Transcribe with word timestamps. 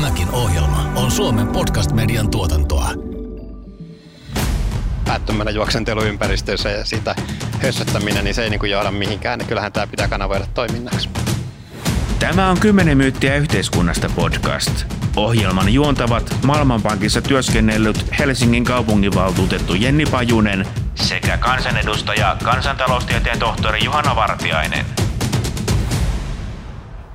Tämäkin 0.00 0.30
ohjelma 0.30 0.92
on 0.94 1.10
Suomen 1.10 1.46
podcast-median 1.48 2.30
tuotantoa. 2.30 2.90
Päättömänä 5.04 5.50
juoksenteluympäristössä 5.50 6.70
ja 6.70 6.84
sitä 6.84 7.14
hössöttäminen, 7.62 8.24
niin 8.24 8.34
se 8.34 8.42
ei 8.42 8.50
niin 8.50 8.60
kuin 8.60 8.70
johda 8.70 8.90
mihinkään. 8.90 9.38
Niin 9.38 9.46
kyllähän 9.48 9.72
tämä 9.72 9.86
pitää 9.86 10.08
kanavoida 10.08 10.46
toiminnaksi. 10.54 11.08
Tämä 12.18 12.50
on 12.50 12.60
10 12.60 12.96
myyttiä 12.96 13.36
yhteiskunnasta 13.36 14.10
podcast. 14.16 14.84
Ohjelman 15.16 15.74
juontavat 15.74 16.36
Maailmanpankissa 16.44 17.22
työskennellyt 17.22 18.18
Helsingin 18.18 18.64
kaupunginvaltuutettu 18.64 19.74
Jenni 19.74 20.06
Pajunen 20.06 20.66
sekä 20.94 21.36
kansanedustaja 21.36 22.36
kansantaloustieteen 22.44 23.38
tohtori 23.38 23.84
Juhana 23.84 24.16
Vartiainen. 24.16 24.86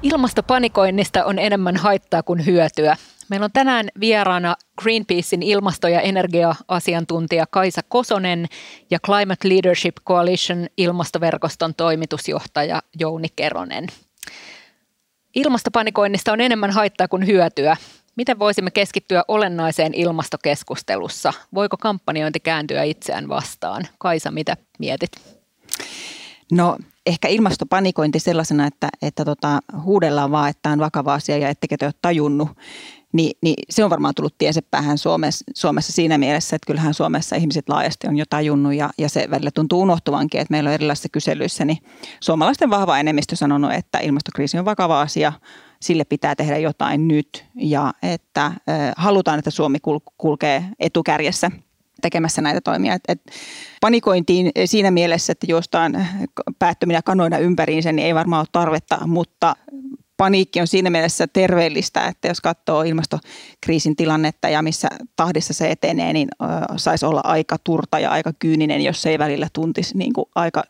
Ilmastopanikoinnista 0.05 1.25
on 1.25 1.39
enemmän 1.39 1.77
haittaa 1.77 2.23
kuin 2.23 2.45
hyötyä. 2.45 2.95
Meillä 3.29 3.43
on 3.43 3.51
tänään 3.51 3.87
vieraana 3.99 4.55
Greenpeacein 4.81 5.43
ilmasto- 5.43 5.87
ja 5.87 6.01
energia-asiantuntija 6.01 7.45
Kaisa 7.49 7.81
Kosonen 7.89 8.45
ja 8.91 8.99
Climate 8.99 9.49
Leadership 9.49 9.95
Coalition 10.07 10.67
ilmastoverkoston 10.77 11.75
toimitusjohtaja 11.75 12.81
Jouni 12.99 13.27
Keronen. 13.35 13.87
Ilmastopanikoinnista 15.35 16.31
on 16.31 16.41
enemmän 16.41 16.71
haittaa 16.71 17.07
kuin 17.07 17.27
hyötyä. 17.27 17.77
Miten 18.15 18.39
voisimme 18.39 18.71
keskittyä 18.71 19.23
olennaiseen 19.27 19.93
ilmastokeskustelussa? 19.93 21.33
Voiko 21.53 21.77
kampanjointi 21.77 22.39
kääntyä 22.39 22.83
itseään 22.83 23.29
vastaan? 23.29 23.87
Kaisa, 23.97 24.31
mitä 24.31 24.57
mietit? 24.79 25.11
No 26.51 26.77
ehkä 27.05 27.27
ilmastopanikointi 27.27 28.19
sellaisena, 28.19 28.67
että, 28.67 28.89
että 29.01 29.25
tota, 29.25 29.59
huudellaan 29.83 30.31
vaan, 30.31 30.49
että 30.49 30.69
on 30.69 30.79
vakava 30.79 31.13
asia 31.13 31.37
ja 31.37 31.49
ettekö 31.49 31.77
te 31.77 31.85
ole 31.85 31.93
tajunnut, 32.01 32.49
niin, 33.13 33.37
niin 33.41 33.55
se 33.69 33.83
on 33.83 33.89
varmaan 33.89 34.13
tullut 34.15 34.37
tiensä 34.37 34.61
päähän 34.71 34.97
Suomessa, 34.97 35.45
Suomessa 35.55 35.91
siinä 35.91 36.17
mielessä, 36.17 36.55
että 36.55 36.67
kyllähän 36.67 36.93
Suomessa 36.93 37.35
ihmiset 37.35 37.69
laajasti 37.69 38.07
on 38.07 38.17
jo 38.17 38.25
tajunnut 38.29 38.73
ja, 38.73 38.89
ja 38.97 39.09
se 39.09 39.27
välillä 39.29 39.51
tuntuu 39.51 39.81
unohtuvankin, 39.81 40.41
että 40.41 40.51
meillä 40.51 40.67
on 40.67 40.73
erilaisissa 40.73 41.09
kyselyissä, 41.11 41.65
niin 41.65 41.77
suomalaisten 42.19 42.69
vahva 42.69 42.99
enemmistö 42.99 43.35
sanonut, 43.35 43.73
että 43.73 43.99
ilmastokriisi 43.99 44.59
on 44.59 44.65
vakava 44.65 45.01
asia, 45.01 45.33
sille 45.81 46.03
pitää 46.03 46.35
tehdä 46.35 46.57
jotain 46.57 47.07
nyt 47.07 47.45
ja 47.55 47.93
että 48.03 48.51
halutaan, 48.97 49.39
että 49.39 49.51
Suomi 49.51 49.77
kulkee 50.17 50.65
etukärjessä 50.79 51.51
tekemässä 52.05 52.41
näitä 52.41 52.61
toimia. 52.61 52.93
Et, 52.93 53.03
et 53.07 53.21
panikointiin 53.81 54.51
siinä 54.65 54.91
mielessä, 54.91 55.31
että 55.31 55.45
juostaan 55.49 56.07
päättöminä 56.59 57.01
kanoina 57.01 57.37
ympäriinsä, 57.37 57.91
niin 57.91 58.05
ei 58.05 58.15
varmaan 58.15 58.39
ole 58.39 58.47
tarvetta, 58.51 58.99
mutta 59.07 59.55
paniikki 60.17 60.61
on 60.61 60.67
siinä 60.67 60.89
mielessä 60.89 61.27
terveellistä, 61.27 62.07
että 62.07 62.27
jos 62.27 62.41
katsoo 62.41 62.83
ilmastokriisin 62.83 63.95
tilannetta 63.95 64.49
ja 64.49 64.61
missä 64.61 64.87
tahdissa 65.15 65.53
se 65.53 65.71
etenee, 65.71 66.13
niin 66.13 66.27
saisi 66.77 67.05
olla 67.05 67.21
aika 67.23 67.57
turta 67.63 67.99
ja 67.99 68.11
aika 68.11 68.31
kyyninen, 68.39 68.81
jos 68.81 69.01
se 69.01 69.09
ei 69.09 69.19
välillä 69.19 69.47
tuntisi 69.53 69.97
niin 69.97 70.13
kuin 70.13 70.25
aika 70.35 70.63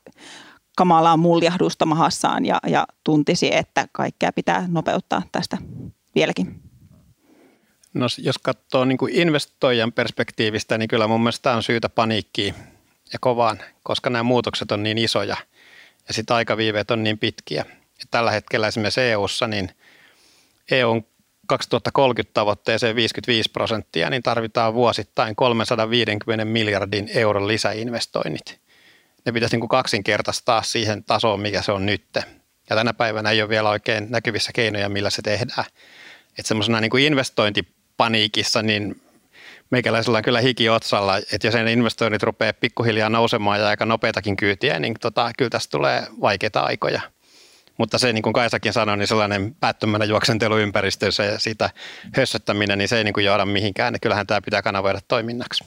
kamalaa 0.77 1.17
muljahdusta 1.17 1.85
mahassaan 1.85 2.45
ja, 2.45 2.59
ja 2.67 2.87
tuntisi, 3.03 3.55
että 3.55 3.87
kaikkea 3.91 4.31
pitää 4.31 4.65
nopeuttaa 4.67 5.21
tästä 5.31 5.57
vieläkin. 6.15 6.64
No 7.95 8.05
jos 8.17 8.37
katsoo 8.37 8.85
niin 8.85 8.97
kuin 8.97 9.13
investoijan 9.15 9.91
perspektiivistä, 9.91 10.77
niin 10.77 10.87
kyllä 10.87 11.07
mun 11.07 11.21
mielestä 11.21 11.55
on 11.55 11.63
syytä 11.63 11.89
paniikkiin 11.89 12.55
ja 13.13 13.19
kovaan, 13.19 13.59
koska 13.83 14.09
nämä 14.09 14.23
muutokset 14.23 14.71
on 14.71 14.83
niin 14.83 14.97
isoja 14.97 15.37
ja 16.07 16.13
sitten 16.13 16.35
aikaviiveet 16.35 16.91
on 16.91 17.03
niin 17.03 17.19
pitkiä. 17.19 17.65
Ja 17.99 18.05
tällä 18.11 18.31
hetkellä 18.31 18.67
esimerkiksi 18.67 19.01
EU-ssa, 19.01 19.47
niin 19.47 19.69
EUn 20.71 21.07
2030 21.47 22.33
tavoitteeseen 22.33 22.95
55 22.95 23.51
prosenttia, 23.51 24.09
niin 24.09 24.23
tarvitaan 24.23 24.73
vuosittain 24.73 25.35
350 25.35 26.45
miljardin 26.45 27.09
euron 27.13 27.47
lisäinvestoinnit. 27.47 28.59
Ne 29.25 29.31
pitäisi 29.31 29.55
niin 29.55 29.61
kuin 29.61 29.69
kaksinkertaistaa 29.69 30.63
siihen 30.63 31.03
tasoon, 31.03 31.39
mikä 31.39 31.61
se 31.61 31.71
on 31.71 31.85
nyt. 31.85 32.05
Ja 32.69 32.75
tänä 32.75 32.93
päivänä 32.93 33.31
ei 33.31 33.41
ole 33.41 33.49
vielä 33.49 33.69
oikein 33.69 34.07
näkyvissä 34.09 34.51
keinoja, 34.53 34.89
millä 34.89 35.09
se 35.09 35.21
tehdään. 35.21 35.65
Että 36.29 36.47
semmoisena 36.47 36.81
niin 36.81 36.91
kuin 36.91 37.05
investointipaniikissa, 37.95 38.61
niin 38.61 39.01
meikäläisellä 39.71 40.17
on 40.17 40.23
kyllä 40.23 40.41
hiki 40.41 40.69
otsalla, 40.69 41.17
että 41.17 41.47
jos 41.47 41.55
ne 41.55 41.71
investoinnit 41.71 42.23
rupeaa 42.23 42.53
pikkuhiljaa 42.53 43.09
nousemaan 43.09 43.59
ja 43.59 43.67
aika 43.67 43.85
nopeatakin 43.85 44.37
kyytiä, 44.37 44.79
niin 44.79 44.93
tota, 45.01 45.31
kyllä 45.37 45.49
tästä 45.49 45.71
tulee 45.71 46.07
vaikeita 46.21 46.59
aikoja– 46.59 47.01
mutta 47.77 47.97
se, 47.97 48.13
niin 48.13 48.21
kuin 48.23 48.33
Kaisakin 48.33 48.73
sanoi, 48.73 48.97
niin 48.97 49.07
sellainen 49.07 49.55
päättömänä 49.59 50.05
juoksenteluympäristössä 50.05 51.23
ja 51.23 51.39
sitä 51.39 51.69
hössöttäminen, 52.15 52.77
niin 52.77 52.87
se 52.87 52.97
ei 52.97 53.03
niin 53.03 53.13
kuin 53.13 53.25
johda 53.25 53.45
mihinkään. 53.45 53.95
Kyllähän 54.01 54.27
tämä 54.27 54.41
pitää 54.41 54.61
kanavoida 54.61 54.99
toiminnaksi. 55.07 55.63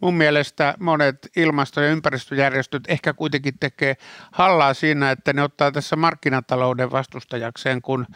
Mun 0.00 0.14
mielestä 0.14 0.74
monet 0.80 1.30
ilmasto- 1.36 1.80
ja 1.80 1.90
ympäristöjärjestöt 1.90 2.82
ehkä 2.88 3.14
kuitenkin 3.14 3.58
tekee 3.60 3.96
hallaa 4.32 4.74
siinä, 4.74 5.10
että 5.10 5.32
ne 5.32 5.42
ottaa 5.42 5.72
tässä 5.72 5.96
markkinatalouden 5.96 6.90
vastustajakseen, 6.90 7.82
kun 7.82 8.06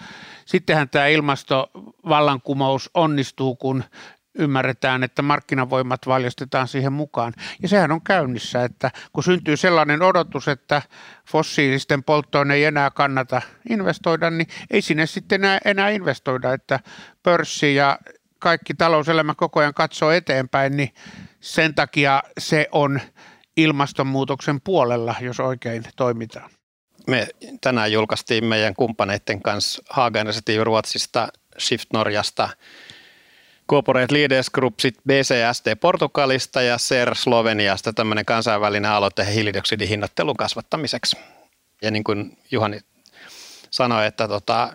sittenhän 0.44 0.88
tämä 0.88 1.06
ilmastovallankumous 1.06 2.90
onnistuu, 2.94 3.56
kun 3.56 3.84
ymmärretään, 4.38 5.02
että 5.02 5.22
markkinavoimat 5.22 6.06
valjastetaan 6.06 6.68
siihen 6.68 6.92
mukaan. 6.92 7.32
Ja 7.62 7.68
sehän 7.68 7.92
on 7.92 8.02
käynnissä, 8.02 8.64
että 8.64 8.90
kun 9.12 9.24
syntyy 9.24 9.56
sellainen 9.56 10.02
odotus, 10.02 10.48
että 10.48 10.82
fossiilisten 11.30 12.04
polttoon 12.04 12.50
ei 12.50 12.64
enää 12.64 12.90
kannata 12.90 13.42
investoida, 13.70 14.30
niin 14.30 14.48
ei 14.70 14.82
sinne 14.82 15.06
sitten 15.06 15.44
enää, 15.44 15.58
enää 15.64 15.88
investoida, 15.88 16.52
että 16.52 16.80
pörssi 17.22 17.74
ja 17.74 17.98
kaikki 18.38 18.74
talouselämä 18.74 19.34
koko 19.34 19.60
ajan 19.60 19.74
katsoo 19.74 20.10
eteenpäin, 20.10 20.76
niin 20.76 20.94
sen 21.40 21.74
takia 21.74 22.22
se 22.38 22.68
on 22.72 23.00
ilmastonmuutoksen 23.56 24.60
puolella, 24.60 25.14
jos 25.20 25.40
oikein 25.40 25.82
toimitaan. 25.96 26.50
Me 27.06 27.28
tänään 27.60 27.92
julkaistiin 27.92 28.44
meidän 28.44 28.74
kumppaneiden 28.74 29.42
kanssa 29.42 29.82
Haga 29.90 30.20
Ruotsista, 30.64 31.28
Shift 31.58 31.88
Norjasta– 31.92 32.48
Corporate 33.70 34.14
Leaders 34.14 34.50
Group, 34.50 34.74
BCSD 35.06 35.76
Portugalista 35.76 36.62
ja 36.62 36.78
SER 36.78 37.14
Sloveniasta 37.14 37.92
tämmöinen 37.92 38.24
kansainvälinen 38.24 38.90
aloite 38.90 39.34
hiilidioksidihinnattelun 39.34 40.36
kasvattamiseksi. 40.36 41.16
Ja 41.82 41.90
niin 41.90 42.04
kuin 42.04 42.38
Juhani 42.50 42.80
sanoi, 43.70 44.06
että 44.06 44.28
tota, 44.28 44.72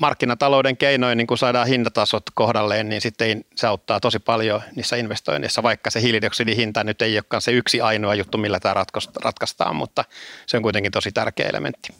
markkinatalouden 0.00 0.76
keinoin 0.76 1.18
niin 1.18 1.26
kun 1.26 1.38
saadaan 1.38 1.66
hintatasot 1.66 2.22
kohdalleen, 2.34 2.88
niin 2.88 3.00
sitten 3.00 3.44
se 3.54 3.66
auttaa 3.66 4.00
tosi 4.00 4.18
paljon 4.18 4.62
niissä 4.76 4.96
investoinneissa, 4.96 5.62
vaikka 5.62 5.90
se 5.90 6.02
hiilidioksidihinta 6.02 6.84
nyt 6.84 7.02
ei 7.02 7.16
olekaan 7.16 7.42
se 7.42 7.52
yksi 7.52 7.80
ainoa 7.80 8.14
juttu, 8.14 8.38
millä 8.38 8.60
tämä 8.60 8.84
ratkaistaan, 9.24 9.76
mutta 9.76 10.04
se 10.46 10.56
on 10.56 10.62
kuitenkin 10.62 10.92
tosi 10.92 11.12
tärkeä 11.12 11.48
elementti. 11.48 11.94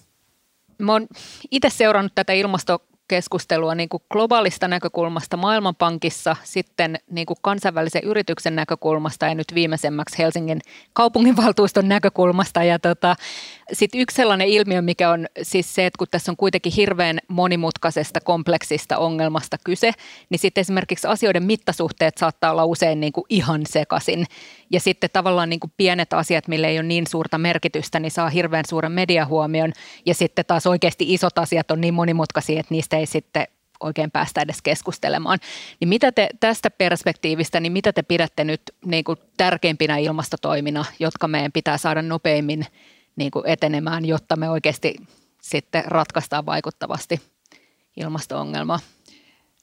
Mä 0.79 0.93
oon 0.93 1.07
itse 1.51 1.71
seurannut 1.71 2.13
tätä 2.15 2.33
ilmasto 2.33 2.83
keskustelua 3.09 3.75
niin 3.75 3.89
kuin 3.89 4.03
globaalista 4.11 4.69
näkökulmasta 4.69 5.37
Maailmanpankissa, 5.37 6.37
sitten 6.45 6.99
niin 7.11 7.27
kuin 7.27 7.37
kansainvälisen 7.43 8.05
yrityksen 8.05 8.57
näkökulmasta 8.57 9.27
ja 9.27 9.35
nyt 9.35 9.55
viimeisemmäksi 9.55 10.19
Helsingin 10.19 10.61
kaupunginvaltuuston 10.93 11.89
näkökulmasta. 11.89 12.65
Ja 12.65 12.79
tota, 12.79 13.17
sitten 13.73 14.01
yksi 14.01 14.15
sellainen 14.15 14.49
ilmiö, 14.49 14.83
mikä 14.83 15.11
on 15.11 15.27
siis 15.43 15.75
se, 15.75 15.87
että 15.87 15.99
kun 15.99 16.07
tässä 16.11 16.33
on 16.33 16.37
kuitenkin 16.37 16.73
hirveän 16.77 17.19
monimutkaisesta, 17.29 18.21
kompleksista 18.21 18.99
ongelmasta 18.99 19.57
kyse, 19.65 19.93
niin 20.31 20.39
sitten 20.39 20.61
esimerkiksi 20.61 21.07
asioiden 21.07 21.43
mittasuhteet 21.43 22.19
saattaa 22.19 22.51
olla 22.51 22.65
usein 22.65 23.01
niin 23.01 23.13
kuin 23.13 23.25
ihan 23.29 23.61
sekaisin. 23.69 24.27
Ja 24.71 24.81
sitten 24.81 25.11
tavallaan 25.13 25.49
niin 25.49 25.61
kuin 25.61 25.73
pienet 25.77 26.13
asiat, 26.13 26.49
mille 26.49 26.69
ei 26.69 26.79
ole 26.79 26.87
niin 26.87 27.07
suurta 27.07 27.39
merkitystä, 27.39 28.01
niin 28.01 28.11
saa 28.11 28.29
hirveän 28.29 28.65
suuren 28.69 28.93
mediahuomion. 28.93 29.73
Ja 30.07 30.15
sitten 30.15 30.45
taas 30.45 30.67
oikeasti 30.67 31.15
isot 31.15 31.39
asiat 31.39 31.71
on 31.71 31.81
niin 31.81 31.95
monimutkaisia, 31.95 32.61
että 32.61 32.75
niistä 32.75 32.97
sitten 33.07 33.47
oikein 33.81 34.11
päästä 34.11 34.41
edes 34.41 34.63
keskustelemaan. 34.63 35.39
Niin 35.81 35.89
mitä 35.89 36.13
te 36.13 36.29
tästä 36.41 36.71
perspektiivistä, 36.71 37.61
niin 37.61 37.73
mitä 37.73 37.93
te 37.93 38.03
pidätte 38.03 38.45
nyt 38.45 38.63
niin 38.85 39.05
kuin 39.05 39.19
tärkeimpinä 39.37 39.97
ilmastotoimina, 39.97 40.85
jotka 40.99 41.29
meidän 41.29 41.53
pitää 41.53 41.79
saada 41.79 42.03
nopeimmin 42.03 42.67
niin 43.17 43.31
kuin 43.31 43.47
etenemään, 43.47 44.05
jotta 44.05 44.37
me 44.37 44.51
oikeasti 44.51 44.95
sitten 45.43 45.85
ratkaistaan 45.87 46.47
vaikuttavasti 46.47 47.21
ilmasto-ongelmaa? 47.97 48.79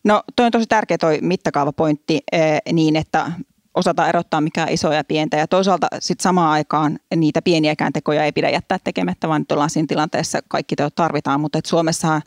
No 0.03 0.23
toi 0.35 0.45
on 0.45 0.51
tosi 0.51 0.67
tärkeä 0.67 0.97
toi 0.97 1.19
mittakaavapointti 1.21 2.19
eh, 2.31 2.61
niin, 2.73 2.95
että 2.95 3.31
osata 3.75 4.09
erottaa 4.09 4.41
mikä 4.41 4.63
on 4.63 4.69
isoja 4.69 4.97
ja 4.97 5.03
pientä. 5.03 5.37
Ja 5.37 5.47
toisaalta 5.47 5.87
sitten 5.99 6.23
samaan 6.23 6.51
aikaan 6.51 6.99
niitä 7.15 7.41
pieniäkään 7.41 7.93
tekoja 7.93 8.23
ei 8.23 8.31
pidä 8.31 8.49
jättää 8.49 8.77
tekemättä, 8.83 9.27
vaan 9.27 9.41
nyt 9.41 9.51
ollaan 9.51 9.69
siinä 9.69 9.87
tilanteessa, 9.87 10.39
kaikki 10.47 10.75
teot 10.75 10.95
tarvitaan. 10.95 11.41
Mutta 11.41 11.59
Suomessahan 11.65 12.21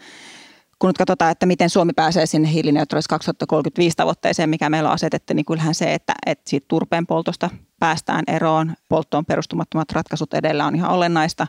kun 0.82 0.88
nyt 0.88 0.98
katsotaan, 0.98 1.32
että 1.32 1.46
miten 1.46 1.70
Suomi 1.70 1.92
pääsee 1.92 2.26
sinne 2.26 2.52
hiilineutraalis 2.52 3.08
2035 3.08 3.96
tavoitteeseen, 3.96 4.50
mikä 4.50 4.70
meillä 4.70 4.88
on 4.88 4.94
asetettu, 4.94 5.34
niin 5.34 5.44
kyllähän 5.44 5.74
se, 5.74 5.94
että, 5.94 6.14
että 6.26 6.50
siitä 6.50 6.64
turpeen 6.68 7.06
poltosta 7.06 7.50
päästään 7.80 8.24
eroon, 8.26 8.74
polttoon 8.88 9.24
perustumattomat 9.24 9.92
ratkaisut 9.92 10.34
edellä 10.34 10.66
on 10.66 10.76
ihan 10.76 10.90
olennaista. 10.90 11.46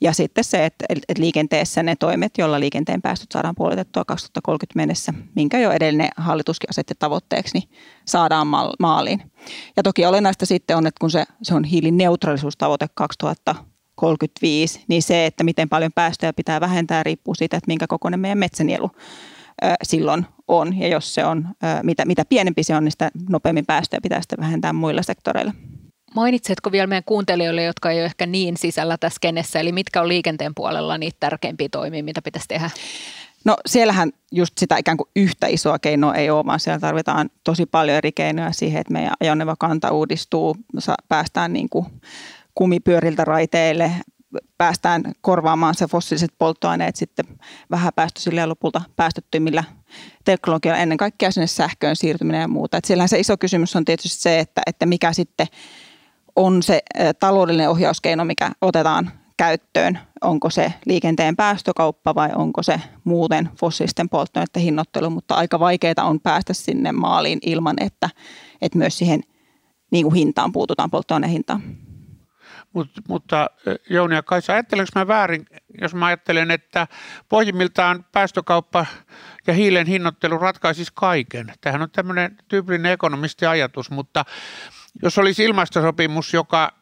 Ja 0.00 0.12
sitten 0.12 0.44
se, 0.44 0.64
että, 0.64 0.84
että 0.90 1.22
liikenteessä 1.22 1.82
ne 1.82 1.96
toimet, 1.96 2.38
joilla 2.38 2.60
liikenteen 2.60 3.02
päästöt 3.02 3.32
saadaan 3.32 3.54
puolitettua 3.54 4.04
2030 4.04 4.76
mennessä, 4.76 5.14
minkä 5.34 5.58
jo 5.58 5.70
edellinen 5.70 6.08
hallituskin 6.16 6.70
asetti 6.70 6.94
tavoitteeksi, 6.98 7.58
niin 7.58 7.68
saadaan 8.04 8.46
maaliin. 8.78 9.22
Ja 9.76 9.82
toki 9.82 10.06
olennaista 10.06 10.46
sitten 10.46 10.76
on, 10.76 10.86
että 10.86 11.00
kun 11.00 11.10
se, 11.10 11.24
se 11.42 11.54
on 11.54 11.64
hiilineutraalisuustavoite 11.64 12.86
2035, 13.98 14.84
niin 14.88 15.02
se, 15.02 15.26
että 15.26 15.44
miten 15.44 15.68
paljon 15.68 15.92
päästöjä 15.94 16.32
pitää 16.32 16.60
vähentää, 16.60 17.02
riippuu 17.02 17.34
siitä, 17.34 17.56
että 17.56 17.68
minkä 17.68 17.86
kokoinen 17.86 18.20
meidän 18.20 18.38
metsänielu 18.38 18.90
silloin 19.82 20.26
on. 20.48 20.78
Ja 20.78 20.88
jos 20.88 21.14
se 21.14 21.24
on, 21.24 21.48
mitä, 21.82 22.04
mitä 22.04 22.24
pienempi 22.24 22.62
se 22.62 22.76
on, 22.76 22.84
niin 22.84 22.92
sitä 22.92 23.10
nopeammin 23.28 23.66
päästöjä 23.66 24.00
pitää 24.02 24.20
sitten 24.20 24.40
vähentää 24.40 24.72
muilla 24.72 25.02
sektoreilla. 25.02 25.52
Mainitsetko 26.14 26.72
vielä 26.72 26.86
meidän 26.86 27.04
kuuntelijoille, 27.06 27.62
jotka 27.62 27.90
ei 27.90 27.98
ole 27.98 28.04
ehkä 28.04 28.26
niin 28.26 28.56
sisällä 28.56 28.96
tässä 28.98 29.18
kenessä, 29.20 29.60
eli 29.60 29.72
mitkä 29.72 30.00
on 30.00 30.08
liikenteen 30.08 30.52
puolella 30.54 30.98
niitä 30.98 31.16
tärkeimpiä 31.20 31.68
toimia, 31.68 32.04
mitä 32.04 32.22
pitäisi 32.22 32.48
tehdä? 32.48 32.70
No 33.44 33.56
siellähän 33.66 34.12
just 34.32 34.58
sitä 34.58 34.76
ikään 34.76 34.96
kuin 34.96 35.08
yhtä 35.16 35.46
isoa 35.46 35.78
keinoa 35.78 36.14
ei 36.14 36.30
ole, 36.30 36.46
vaan 36.46 36.60
siellä 36.60 36.80
tarvitaan 36.80 37.30
tosi 37.44 37.66
paljon 37.66 37.96
eri 37.96 38.12
keinoja 38.12 38.52
siihen, 38.52 38.80
että 38.80 38.92
meidän 38.92 39.12
ajoneuvokanta 39.20 39.90
uudistuu, 39.90 40.56
päästään 41.08 41.52
niin 41.52 41.68
kuin 41.68 41.86
kumipyöriltä 42.58 43.24
raiteille, 43.24 43.92
päästään 44.58 45.02
korvaamaan 45.20 45.74
se 45.74 45.86
fossiiliset 45.86 46.30
polttoaineet 46.38 46.96
sitten 46.96 47.26
vähäpäästöisillä 47.70 48.40
ja 48.40 48.48
lopulta 48.48 48.82
päästöttömillä 48.96 49.64
teknologialla, 50.24 50.80
ennen 50.80 50.98
kaikkea 50.98 51.30
sinne 51.30 51.46
sähköön 51.46 51.96
siirtyminen 51.96 52.40
ja 52.40 52.48
muuta. 52.48 52.76
Et 52.76 52.84
siellähän 52.84 53.08
se 53.08 53.18
iso 53.18 53.36
kysymys 53.36 53.76
on 53.76 53.84
tietysti 53.84 54.22
se, 54.22 54.38
että, 54.38 54.62
että 54.66 54.86
mikä 54.86 55.12
sitten 55.12 55.46
on 56.36 56.62
se 56.62 56.82
taloudellinen 57.20 57.70
ohjauskeino, 57.70 58.24
mikä 58.24 58.50
otetaan 58.60 59.10
käyttöön. 59.36 59.98
Onko 60.20 60.50
se 60.50 60.72
liikenteen 60.86 61.36
päästökauppa 61.36 62.14
vai 62.14 62.30
onko 62.34 62.62
se 62.62 62.80
muuten 63.04 63.48
fossiilisten 63.60 64.08
polttoaineiden 64.08 64.62
hinnoittelu, 64.62 65.10
mutta 65.10 65.34
aika 65.34 65.60
vaikeaa 65.60 66.04
on 66.04 66.20
päästä 66.20 66.52
sinne 66.54 66.92
maaliin 66.92 67.38
ilman, 67.46 67.76
että, 67.80 68.10
että 68.62 68.78
myös 68.78 68.98
siihen 68.98 69.20
niin 69.90 70.04
kuin 70.04 70.14
hintaan 70.14 70.52
puututaan, 70.52 70.90
polttoaineen 70.90 71.32
hintaan. 71.32 71.87
Mut, 72.72 72.90
mutta 73.08 73.50
Jouni 73.90 74.14
ja 74.14 74.22
Kaisa, 74.22 74.52
ajattelenko 74.52 74.90
mä 74.94 75.08
väärin, 75.08 75.46
jos 75.80 75.94
mä 75.94 76.06
ajattelen, 76.06 76.50
että 76.50 76.86
pohjimmiltaan 77.28 78.04
päästökauppa 78.12 78.86
ja 79.46 79.54
hiilen 79.54 79.86
hinnoittelu 79.86 80.38
ratkaisisi 80.38 80.92
kaiken. 80.94 81.52
Tämähän 81.60 81.82
on 81.82 81.90
tämmöinen 81.90 82.36
tyypillinen 82.48 82.92
ekonomistiajatus, 82.92 83.90
mutta 83.90 84.24
jos 85.02 85.18
olisi 85.18 85.44
ilmastosopimus, 85.44 86.34
joka 86.34 86.77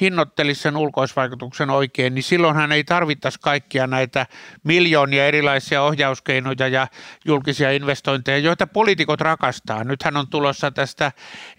hinnoittelisi 0.00 0.62
sen 0.62 0.76
ulkoisvaikutuksen 0.76 1.70
oikein, 1.70 2.14
niin 2.14 2.22
silloinhan 2.22 2.72
ei 2.72 2.84
tarvittaisi 2.84 3.38
kaikkia 3.40 3.86
näitä 3.86 4.26
miljoonia 4.64 5.26
erilaisia 5.26 5.82
ohjauskeinoja 5.82 6.68
ja 6.68 6.86
julkisia 7.24 7.70
investointeja, 7.70 8.38
joita 8.38 8.66
poliitikot 8.66 9.20
rakastaa. 9.20 9.84
Nythän 9.84 10.16
on 10.16 10.28
tulossa 10.28 10.70
tästä 10.70 11.12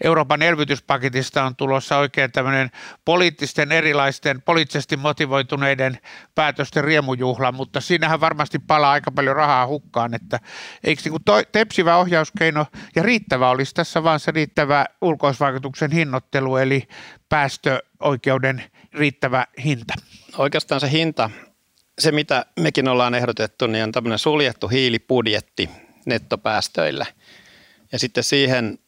Euroopan 0.04 0.42
elvytyspaketista 0.42 1.44
on 1.44 1.56
tulossa 1.56 1.98
oikein 1.98 2.32
tämmöinen 2.32 2.70
poliittisten 3.04 3.72
erilaisten, 3.72 4.42
poliittisesti 4.42 4.96
motivoituneiden 4.96 5.98
päätösten 6.34 6.84
riemujuhla, 6.84 7.52
mutta 7.52 7.80
siinähän 7.80 8.20
varmasti 8.20 8.58
palaa 8.58 8.92
aika 8.92 9.10
paljon 9.10 9.36
rahaa 9.36 9.66
hukkaan, 9.66 10.14
että 10.14 10.40
eikö 10.84 11.02
niin 11.04 11.24
toi, 11.24 11.46
tepsivä 11.52 11.96
ohjauskeino 11.96 12.66
ja 12.96 13.02
riittävä 13.02 13.50
olisi 13.50 13.74
tässä 13.74 14.02
vaan 14.02 14.20
se 14.20 14.30
riittävä 14.30 14.86
ulkoisvaikutuksen 15.00 15.90
hinnoittelu, 15.90 16.56
eli 16.56 16.88
päästöoikeuden 17.32 18.64
riittävä 18.92 19.46
hinta? 19.64 19.94
Oikeastaan 20.38 20.80
se 20.80 20.90
hinta, 20.90 21.30
se 21.98 22.12
mitä 22.12 22.46
mekin 22.60 22.88
ollaan 22.88 23.14
ehdotettu, 23.14 23.66
niin 23.66 23.84
on 23.84 23.92
tämmöinen 23.92 24.18
suljettu 24.18 24.68
hiilibudjetti 24.68 25.70
nettopäästöillä. 26.06 27.06
Ja 27.92 27.98
sitten 27.98 28.24
siihen 28.24 28.78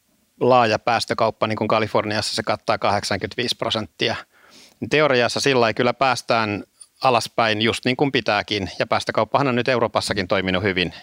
laaja 0.40 0.78
päästökauppa, 0.78 1.46
niin 1.46 1.56
kuin 1.56 1.68
Kaliforniassa 1.68 2.34
se 2.34 2.42
kattaa 2.42 2.78
85 2.78 3.56
prosenttia. 3.56 4.16
Teoriassa 4.90 5.40
sillä 5.40 5.68
ei 5.68 5.74
kyllä 5.74 5.94
päästään 5.94 6.64
alaspäin 7.04 7.62
just 7.62 7.84
niin 7.84 7.96
kuin 7.96 8.12
pitääkin, 8.12 8.70
ja 8.78 8.86
päästökauppahan 8.86 9.48
on 9.48 9.56
nyt 9.56 9.68
Euroopassakin 9.68 10.28
toiminut 10.28 10.62
hyvin. 10.62 10.94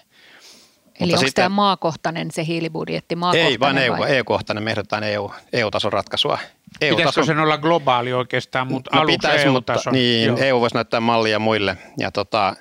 Eli 0.99 1.13
onko 1.13 1.25
tämä 1.35 1.49
maakohtainen 1.49 2.31
se 2.31 2.45
hiilibudjetti? 2.45 3.17
Ei, 3.33 3.59
vaan 3.59 3.77
EU, 3.77 4.03
EU-kohtainen. 4.03 4.63
Me 4.63 4.71
ehdotetaan 4.71 5.03
EU, 5.03 5.31
EU-tason 5.53 5.93
ratkaisua. 5.93 6.37
EU 6.81 6.95
Pitäisikö 6.95 7.25
sen 7.25 7.39
olla 7.39 7.57
globaali 7.57 8.13
oikeastaan, 8.13 8.67
mutta 8.67 8.95
no, 8.95 9.01
aluksi 9.01 9.27
EU-tason? 9.27 9.51
Mutta, 9.51 9.91
niin, 9.91 10.27
Joo. 10.27 10.37
EU 10.37 10.59
voisi 10.61 10.75
näyttää 10.75 10.99
mallia 10.99 11.39
muille. 11.39 11.77
Ja 11.97 12.11
tota, 12.11 12.55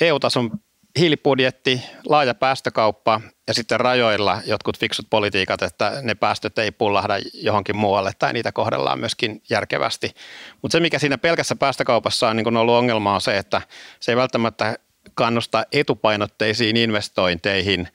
EU-tason 0.00 0.50
hiilibudjetti, 0.98 1.82
laaja 2.06 2.34
päästökauppa 2.34 3.20
ja 3.48 3.54
sitten 3.54 3.80
rajoilla 3.80 4.38
jotkut 4.46 4.78
fiksut 4.78 5.06
politiikat, 5.10 5.62
että 5.62 5.92
ne 6.02 6.14
päästöt 6.14 6.58
ei 6.58 6.70
pullahda 6.70 7.14
johonkin 7.34 7.76
muualle 7.76 8.12
tai 8.18 8.32
niitä 8.32 8.52
kohdellaan 8.52 9.00
myöskin 9.00 9.42
järkevästi. 9.50 10.10
Mutta 10.62 10.72
se, 10.72 10.80
mikä 10.80 10.98
siinä 10.98 11.18
pelkässä 11.18 11.56
päästökaupassa 11.56 12.28
on 12.28 12.36
niin 12.36 12.56
ollut 12.56 12.74
ongelma 12.74 13.14
on 13.14 13.20
se, 13.20 13.38
että 13.38 13.62
se 14.00 14.12
ei 14.12 14.16
välttämättä 14.16 14.78
kannusta 15.14 15.64
etupainotteisiin 15.72 16.76
investointeihin. 16.76 17.88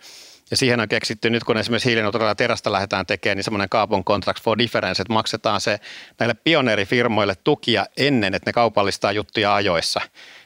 Ja 0.51 0.57
siihen 0.57 0.79
on 0.79 0.87
keksitty 0.87 1.29
nyt, 1.29 1.43
kun 1.43 1.57
esimerkiksi 1.57 1.89
hiilineutraalia 1.89 2.35
terästä 2.35 2.71
lähdetään 2.71 3.05
tekemään, 3.05 3.37
niin 3.37 3.43
semmoinen 3.43 3.69
carbon 3.69 4.03
contract 4.03 4.41
for 4.41 4.57
difference, 4.57 5.01
että 5.01 5.13
maksetaan 5.13 5.61
se 5.61 5.79
näille 6.19 6.33
pioneerifirmoille 6.33 7.35
tukia 7.43 7.85
ennen, 7.97 8.33
että 8.33 8.49
ne 8.49 8.53
kaupallistaa 8.53 9.11
juttuja 9.11 9.55
ajoissa. 9.55 10.01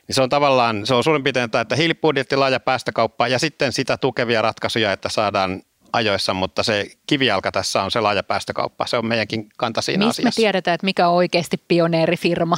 Niin 0.07 0.15
se 0.15 0.21
on 0.21 0.29
tavallaan, 0.29 0.85
se 0.85 0.93
on 0.93 1.03
suurin 1.03 1.23
piirtein, 1.23 1.49
että 1.61 1.75
hiilibudjetti, 1.75 2.35
laaja 2.35 2.59
päästökauppa 2.59 3.27
ja 3.27 3.39
sitten 3.39 3.73
sitä 3.73 3.97
tukevia 3.97 4.41
ratkaisuja, 4.41 4.91
että 4.91 5.09
saadaan 5.09 5.61
ajoissa, 5.93 6.33
mutta 6.33 6.63
se 6.63 6.85
kivijalka 7.07 7.51
tässä 7.51 7.83
on 7.83 7.91
se 7.91 7.99
laaja 7.99 8.23
päästökauppa. 8.23 8.87
Se 8.87 8.97
on 8.97 9.05
meidänkin 9.05 9.49
kanta 9.57 9.81
siinä 9.81 10.05
Mistä 10.05 10.21
asiassa. 10.21 10.39
me 10.39 10.43
tiedetään, 10.43 10.75
että 10.75 10.85
mikä 10.85 11.07
on 11.07 11.15
oikeasti 11.15 11.57
pioneerifirma? 11.67 12.57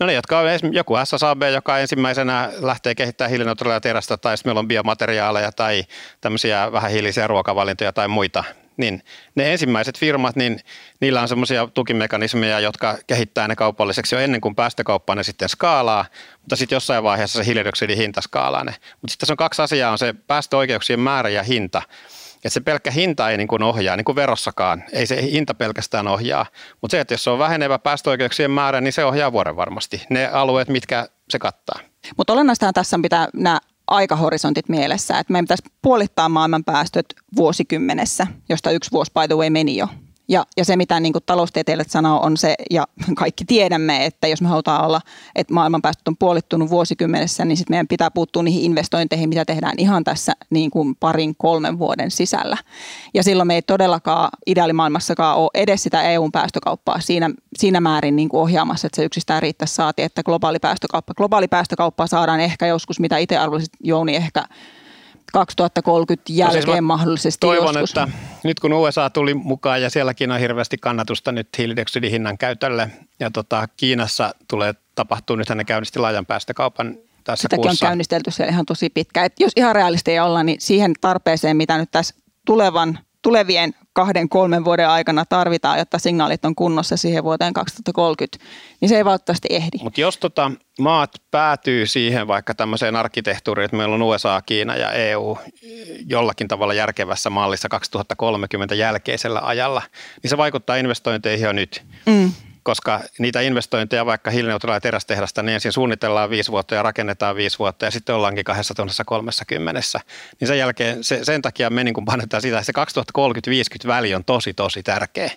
No 0.00 0.06
ne, 0.06 0.12
jotka 0.12 0.38
on 0.38 0.46
joku 0.72 0.94
SSAB, 1.04 1.42
joka 1.52 1.78
ensimmäisenä 1.78 2.50
lähtee 2.60 2.94
kehittämään 2.94 3.30
hiilineutraalia 3.30 3.80
terästä, 3.80 4.16
tai 4.16 4.36
sitten 4.36 4.50
meillä 4.50 4.58
on 4.58 4.68
biomateriaaleja 4.68 5.52
tai 5.52 5.84
tämmöisiä 6.20 6.72
vähähiilisiä 6.72 7.26
ruokavalintoja 7.26 7.92
tai 7.92 8.08
muita, 8.08 8.44
niin 8.76 9.02
ne 9.34 9.52
ensimmäiset 9.52 9.98
firmat, 9.98 10.36
niin 10.36 10.60
niillä 11.00 11.22
on 11.22 11.28
semmoisia 11.28 11.68
tukimekanismeja, 11.74 12.60
jotka 12.60 12.98
kehittää 13.06 13.48
ne 13.48 13.56
kaupalliseksi 13.56 14.14
jo 14.14 14.20
ennen 14.20 14.40
kuin 14.40 14.54
päästökauppaa 14.54 15.16
ne 15.16 15.22
sitten 15.22 15.48
skaalaa, 15.48 16.04
mutta 16.40 16.56
sitten 16.56 16.76
jossain 16.76 17.04
vaiheessa 17.04 17.38
se 17.38 17.46
hiilidioksidin 17.46 17.98
hinta 17.98 18.20
skaalaa 18.20 18.64
ne. 18.64 18.70
Mutta 18.70 19.12
sitten 19.12 19.18
tässä 19.18 19.32
on 19.32 19.36
kaksi 19.36 19.62
asiaa, 19.62 19.92
on 19.92 19.98
se 19.98 20.14
päästöoikeuksien 20.26 21.00
määrä 21.00 21.28
ja 21.28 21.42
hinta. 21.42 21.82
Että 22.44 22.50
se 22.50 22.60
pelkkä 22.60 22.90
hinta 22.90 23.30
ei 23.30 23.36
niin 23.36 23.48
kuin 23.48 23.62
ohjaa, 23.62 23.96
niin 23.96 24.04
kuin 24.04 24.16
verossakaan. 24.16 24.84
Ei 24.92 25.06
se 25.06 25.22
hinta 25.22 25.54
pelkästään 25.54 26.08
ohjaa. 26.08 26.46
Mutta 26.80 26.92
se, 26.96 27.00
että 27.00 27.14
jos 27.14 27.24
se 27.24 27.30
on 27.30 27.38
vähenevä 27.38 27.78
päästöoikeuksien 27.78 28.50
määrä, 28.50 28.80
niin 28.80 28.92
se 28.92 29.04
ohjaa 29.04 29.32
vuoden 29.32 29.56
varmasti. 29.56 30.02
Ne 30.10 30.26
alueet, 30.26 30.68
mitkä 30.68 31.08
se 31.30 31.38
kattaa. 31.38 31.80
Mutta 32.16 32.32
olennaista 32.32 32.72
tässä 32.72 32.98
pitää 33.02 33.28
nämä 33.34 33.60
aikahorisontit 33.86 34.68
mielessä, 34.68 35.18
että 35.18 35.32
meidän 35.32 35.44
pitäisi 35.44 35.62
puolittaa 35.82 36.28
maailman 36.28 36.64
päästöt 36.64 37.06
vuosikymmenessä, 37.36 38.26
josta 38.48 38.70
yksi 38.70 38.90
vuosi 38.90 39.12
by 39.20 39.28
the 39.28 39.36
way 39.36 39.50
meni 39.50 39.76
jo 39.76 39.88
ja, 40.28 40.46
ja 40.56 40.64
se, 40.64 40.76
mitä 40.76 41.00
niin 41.00 41.12
kuin 41.12 41.22
taloustieteilijät 41.26 41.90
sanoo, 41.90 42.20
on 42.20 42.36
se, 42.36 42.54
ja 42.70 42.86
kaikki 43.14 43.44
tiedämme, 43.44 44.04
että 44.04 44.28
jos 44.28 44.42
me 44.42 44.48
halutaan 44.48 44.86
olla, 44.86 45.00
että 45.34 45.54
maailman 45.54 45.82
päästöt 45.82 46.08
on 46.08 46.16
puolittunut 46.16 46.70
vuosikymmenessä, 46.70 47.44
niin 47.44 47.56
sitten 47.56 47.72
meidän 47.72 47.88
pitää 47.88 48.10
puuttua 48.10 48.42
niihin 48.42 48.62
investointeihin, 48.62 49.28
mitä 49.28 49.44
tehdään 49.44 49.74
ihan 49.78 50.04
tässä 50.04 50.32
niin 50.50 50.70
kuin 50.70 50.96
parin, 50.96 51.34
kolmen 51.36 51.78
vuoden 51.78 52.10
sisällä. 52.10 52.56
Ja 53.14 53.22
silloin 53.22 53.46
me 53.46 53.54
ei 53.54 53.62
todellakaan 53.62 54.28
ideaalimaailmassakaan 54.46 55.36
ole 55.36 55.50
edes 55.54 55.82
sitä 55.82 56.02
EUn 56.02 56.32
päästökauppaa 56.32 57.00
siinä, 57.00 57.30
siinä 57.58 57.80
määrin 57.80 58.16
niin 58.16 58.28
kuin 58.28 58.40
ohjaamassa, 58.40 58.86
että 58.86 58.96
se 58.96 59.04
yksistään 59.04 59.42
riittäisi 59.42 59.74
saati, 59.74 60.02
että 60.02 60.22
globaali 60.22 60.58
päästökauppa. 60.58 61.14
Globaali 61.14 61.48
päästökauppa 61.48 62.06
saadaan 62.06 62.40
ehkä 62.40 62.66
joskus, 62.66 63.00
mitä 63.00 63.18
itse 63.18 63.38
arvoisit 63.38 63.72
Jouni 63.80 64.16
ehkä 64.16 64.44
2030 65.34 66.32
jälkeen 66.32 66.66
no 66.66 66.72
siis 66.72 66.82
mahdollisesti 66.82 67.40
Toivon, 67.40 67.74
joskus. 67.74 67.90
että 67.90 68.08
nyt 68.44 68.60
kun 68.60 68.72
USA 68.72 69.10
tuli 69.10 69.34
mukaan 69.34 69.82
ja 69.82 69.90
sielläkin 69.90 70.32
on 70.32 70.40
hirveästi 70.40 70.78
kannatusta 70.78 71.32
nyt 71.32 71.48
hiilidioksidihinnan 71.58 72.38
käytölle 72.38 72.90
ja 73.20 73.30
tota, 73.30 73.68
Kiinassa 73.76 74.34
tulee 74.48 74.74
tapahtuu, 74.94 75.36
nyt 75.36 75.48
ne 75.48 75.64
käynnisti 75.64 75.98
laajan 75.98 76.26
päästökaupan 76.26 76.96
tässä 77.24 77.42
Sitäkin 77.42 77.62
kuussa. 77.62 77.86
on 77.86 77.88
käynnistelty 77.88 78.30
siellä 78.30 78.52
ihan 78.52 78.66
tosi 78.66 78.90
pitkä. 78.90 79.24
Et 79.24 79.40
jos 79.40 79.52
ihan 79.56 79.74
realisteja 79.74 80.24
ollaan, 80.24 80.46
niin 80.46 80.60
siihen 80.60 80.92
tarpeeseen, 81.00 81.56
mitä 81.56 81.78
nyt 81.78 81.90
tässä 81.90 82.14
tulevan 82.46 82.98
tulevien 83.22 83.74
kahden, 83.94 84.28
kolmen 84.28 84.64
vuoden 84.64 84.88
aikana 84.88 85.24
tarvitaan, 85.24 85.78
jotta 85.78 85.98
signaalit 85.98 86.44
on 86.44 86.54
kunnossa 86.54 86.96
siihen 86.96 87.24
vuoteen 87.24 87.52
2030, 87.52 88.38
niin 88.80 88.88
se 88.88 88.96
ei 88.96 89.04
valitettavasti 89.04 89.48
ehdi. 89.50 89.78
Mutta 89.82 90.00
jos 90.00 90.18
tota, 90.18 90.50
maat 90.80 91.10
päätyy 91.30 91.86
siihen 91.86 92.26
vaikka 92.26 92.54
tämmöiseen 92.54 92.96
arkkitehtuuriin, 92.96 93.64
että 93.64 93.76
meillä 93.76 93.94
on 93.94 94.02
USA, 94.02 94.42
Kiina 94.46 94.76
ja 94.76 94.92
EU 94.92 95.38
jollakin 96.06 96.48
tavalla 96.48 96.74
järkevässä 96.74 97.30
mallissa 97.30 97.68
2030 97.68 98.74
jälkeisellä 98.74 99.40
ajalla, 99.42 99.82
niin 100.22 100.30
se 100.30 100.36
vaikuttaa 100.36 100.76
investointeihin 100.76 101.44
jo 101.44 101.52
nyt. 101.52 101.82
Mm. 102.06 102.32
Koska 102.64 103.00
niitä 103.18 103.40
investointeja 103.40 104.06
vaikka 104.06 104.30
hiilineutraalia 104.30 104.80
terästehdasta, 104.80 105.42
niin 105.42 105.54
ensin 105.54 105.72
suunnitellaan 105.72 106.30
viisi 106.30 106.50
vuotta 106.50 106.74
ja 106.74 106.82
rakennetaan 106.82 107.36
viisi 107.36 107.58
vuotta 107.58 107.84
ja 107.84 107.90
sitten 107.90 108.14
ollaankin 108.14 108.44
2030. 108.44 109.80
Niin 110.40 110.48
sen 110.48 110.58
jälkeen 110.58 111.04
se, 111.04 111.24
sen 111.24 111.42
takia 111.42 111.70
me 111.70 111.84
niin 111.84 112.04
panetaan 112.04 112.42
sitä, 112.42 112.58
että 112.58 112.72
se 112.72 113.18
2030-50 113.84 113.86
väli 113.86 114.14
on 114.14 114.24
tosi 114.24 114.54
tosi 114.54 114.82
tärkeä. 114.82 115.30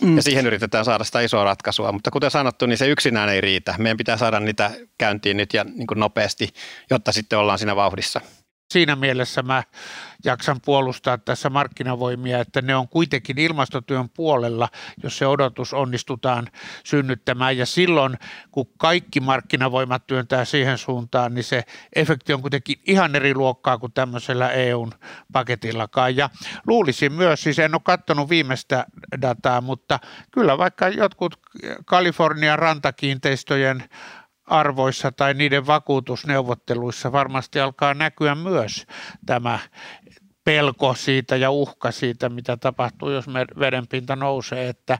Mm. 0.00 0.16
Ja 0.16 0.22
siihen 0.22 0.46
yritetään 0.46 0.84
saada 0.84 1.04
sitä 1.04 1.20
isoa 1.20 1.44
ratkaisua, 1.44 1.92
mutta 1.92 2.10
kuten 2.10 2.30
sanottu, 2.30 2.66
niin 2.66 2.78
se 2.78 2.88
yksinään 2.88 3.28
ei 3.28 3.40
riitä. 3.40 3.74
Meidän 3.78 3.96
pitää 3.96 4.16
saada 4.16 4.40
niitä 4.40 4.70
käyntiin 4.98 5.36
nyt 5.36 5.54
ja 5.54 5.64
niin 5.64 5.86
nopeasti, 5.94 6.48
jotta 6.90 7.12
sitten 7.12 7.38
ollaan 7.38 7.58
siinä 7.58 7.76
vauhdissa 7.76 8.20
siinä 8.72 8.96
mielessä 8.96 9.42
mä 9.42 9.62
jaksan 10.24 10.60
puolustaa 10.64 11.18
tässä 11.18 11.50
markkinavoimia, 11.50 12.40
että 12.40 12.62
ne 12.62 12.76
on 12.76 12.88
kuitenkin 12.88 13.38
ilmastotyön 13.38 14.08
puolella, 14.08 14.68
jos 15.02 15.18
se 15.18 15.26
odotus 15.26 15.74
onnistutaan 15.74 16.48
synnyttämään. 16.84 17.56
Ja 17.56 17.66
silloin, 17.66 18.18
kun 18.50 18.66
kaikki 18.78 19.20
markkinavoimat 19.20 20.06
työntää 20.06 20.44
siihen 20.44 20.78
suuntaan, 20.78 21.34
niin 21.34 21.44
se 21.44 21.64
efekti 21.96 22.32
on 22.32 22.40
kuitenkin 22.40 22.80
ihan 22.86 23.16
eri 23.16 23.34
luokkaa 23.34 23.78
kuin 23.78 23.92
tämmöisellä 23.92 24.50
EUn 24.50 24.92
paketillakaan. 25.32 26.16
Ja 26.16 26.30
luulisin 26.66 27.12
myös, 27.12 27.42
siis 27.42 27.58
en 27.58 27.74
ole 27.74 27.82
katsonut 27.84 28.28
viimeistä 28.28 28.86
dataa, 29.22 29.60
mutta 29.60 29.98
kyllä 30.30 30.58
vaikka 30.58 30.88
jotkut 30.88 31.40
Kalifornian 31.84 32.58
rantakiinteistöjen 32.58 33.84
arvoissa 34.46 35.12
tai 35.12 35.34
niiden 35.34 35.66
vakuutusneuvotteluissa 35.66 37.12
varmasti 37.12 37.60
alkaa 37.60 37.94
näkyä 37.94 38.34
myös 38.34 38.86
tämä 39.26 39.58
pelko 40.44 40.94
siitä 40.94 41.36
ja 41.36 41.50
uhka 41.50 41.90
siitä, 41.90 42.28
mitä 42.28 42.56
tapahtuu, 42.56 43.10
jos 43.10 43.26
vedenpinta 43.58 44.16
nousee. 44.16 44.68
Että 44.68 44.98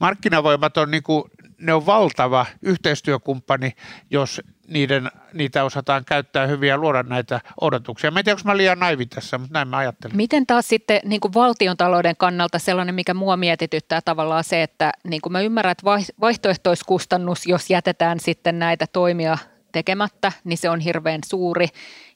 markkinavoimat 0.00 0.76
on, 0.76 0.90
niin 0.90 1.02
kuin, 1.02 1.24
ne 1.60 1.74
on 1.74 1.86
valtava 1.86 2.46
yhteistyökumppani, 2.62 3.72
jos 4.10 4.40
niiden, 4.68 5.10
niitä 5.32 5.64
osataan 5.64 6.04
käyttää 6.04 6.46
hyvin 6.46 6.68
ja 6.68 6.78
luoda 6.78 7.02
näitä 7.02 7.40
odotuksia. 7.60 8.10
Mä 8.10 8.18
en 8.18 8.24
tiedä, 8.24 8.36
onko 8.36 8.50
mä 8.50 8.56
liian 8.56 8.78
naivi 8.78 9.06
tässä, 9.06 9.38
mutta 9.38 9.52
näin 9.52 9.68
mä 9.68 9.76
ajattelen. 9.76 10.16
Miten 10.16 10.46
taas 10.46 10.68
sitten 10.68 11.00
niin 11.04 11.20
kuin 11.20 11.34
valtion 11.34 11.76
talouden 11.76 12.16
kannalta 12.16 12.58
sellainen, 12.58 12.94
mikä 12.94 13.14
mua 13.14 13.36
mietityttää 13.36 14.00
tavallaan 14.00 14.44
se, 14.44 14.62
että 14.62 14.92
niin 15.04 15.20
kuin 15.20 15.32
mä 15.32 15.40
ymmärrän, 15.40 15.72
että 15.72 15.86
vaihtoehtoiskustannus, 16.20 17.46
jos 17.46 17.70
jätetään 17.70 18.20
sitten 18.20 18.58
näitä 18.58 18.86
toimia 18.92 19.38
tekemättä, 19.72 20.32
niin 20.44 20.58
se 20.58 20.70
on 20.70 20.80
hirveän 20.80 21.20
suuri. 21.26 21.66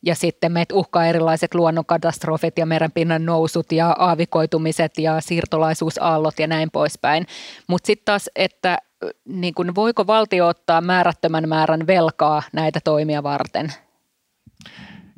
Ja 0.03 0.15
sitten 0.15 0.53
meitä 0.53 0.75
uhkaa 0.75 1.07
erilaiset 1.07 1.55
luonnonkatastrofit 1.55 2.59
ja 2.59 2.67
merenpinnan 2.67 3.27
nousut 3.27 3.73
ja 3.73 3.97
aavikoitumiset 3.99 4.99
ja 4.99 5.21
siirtolaisuusaallot 5.21 6.39
ja 6.39 6.47
näin 6.47 6.71
poispäin. 6.71 7.27
Mutta 7.67 7.87
sitten 7.87 8.05
taas, 8.05 8.31
että 8.37 8.79
niin 9.25 9.55
kun, 9.55 9.75
voiko 9.75 10.07
valtio 10.07 10.47
ottaa 10.47 10.81
määrättömän 10.81 11.49
määrän 11.49 11.87
velkaa 11.87 12.43
näitä 12.53 12.81
toimia 12.85 13.23
varten? 13.23 13.73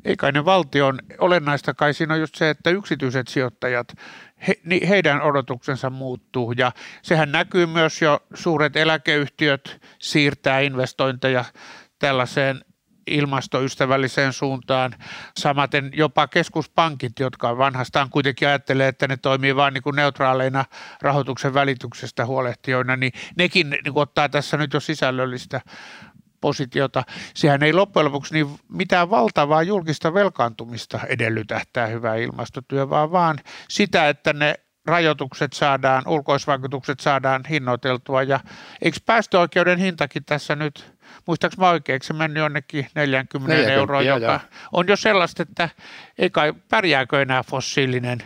Ei 0.05 0.15
kai 0.15 0.31
ne 0.31 0.45
valtion 0.45 0.99
olennaista 1.19 1.73
kai 1.73 1.93
siinä 1.93 2.13
on 2.13 2.19
just 2.19 2.35
se, 2.35 2.49
että 2.49 2.69
yksityiset 2.69 3.27
sijoittajat, 3.27 3.87
he, 4.47 4.53
niin 4.63 4.87
heidän 4.87 5.21
odotuksensa 5.21 5.89
muuttuu 5.89 6.51
ja 6.51 6.71
sehän 7.01 7.31
näkyy 7.31 7.65
myös 7.65 8.01
jo 8.01 8.19
suuret 8.33 8.75
eläkeyhtiöt 8.75 9.81
siirtää 9.99 10.59
investointeja 10.59 11.45
tällaiseen 11.99 12.65
ilmastoystävälliseen 13.07 14.33
suuntaan. 14.33 14.95
Samaten 15.37 15.91
jopa 15.93 16.27
keskuspankit, 16.27 17.19
jotka 17.19 17.57
vanhastaan 17.57 18.09
kuitenkin 18.09 18.47
ajattelee, 18.47 18.87
että 18.87 19.07
ne 19.07 19.17
toimii 19.17 19.55
vain 19.55 19.73
niin 19.73 19.83
kuin 19.83 19.95
neutraaleina 19.95 20.65
rahoituksen 21.01 21.53
välityksestä 21.53 22.25
huolehtijoina, 22.25 22.95
niin 22.95 23.11
nekin 23.37 23.69
niin 23.69 23.93
kuin 23.93 24.01
ottaa 24.01 24.29
tässä 24.29 24.57
nyt 24.57 24.73
jo 24.73 24.79
sisällöllistä 24.79 25.61
positiota. 26.41 27.03
Sehän 27.33 27.63
ei 27.63 27.73
loppujen 27.73 28.05
lopuksi 28.05 28.33
niin 28.33 28.59
mitään 28.69 29.09
valtavaa 29.09 29.63
julkista 29.63 30.13
velkaantumista 30.13 30.99
edellytä 31.07 31.61
tämä 31.73 31.87
hyvä 31.87 32.15
ilmastotyö, 32.15 32.89
vaan 32.89 33.11
vaan 33.11 33.39
sitä, 33.69 34.09
että 34.09 34.33
ne 34.33 34.55
rajoitukset 34.87 35.53
saadaan, 35.53 36.03
ulkoisvaikutukset 36.07 36.99
saadaan 36.99 37.43
hinnoiteltua 37.49 38.23
ja 38.23 38.39
eikö 38.81 38.97
päästöoikeuden 39.05 39.79
hintakin 39.79 40.25
tässä 40.25 40.55
nyt 40.55 40.96
muistaakseni 41.27 41.61
mä 41.61 41.69
oikein, 41.69 41.99
se 42.03 42.13
mennyt 42.13 42.41
jonnekin 42.41 42.87
40, 42.95 43.53
40 43.53 43.73
euroa, 43.73 44.01
joka 44.01 44.25
joo. 44.25 44.39
on 44.71 44.87
jo 44.87 44.95
sellaista, 44.95 45.43
että 45.43 45.69
ei 46.17 46.29
kai 46.29 46.53
pärjääkö 46.69 47.21
enää 47.21 47.43
fossiilinen 47.43 48.23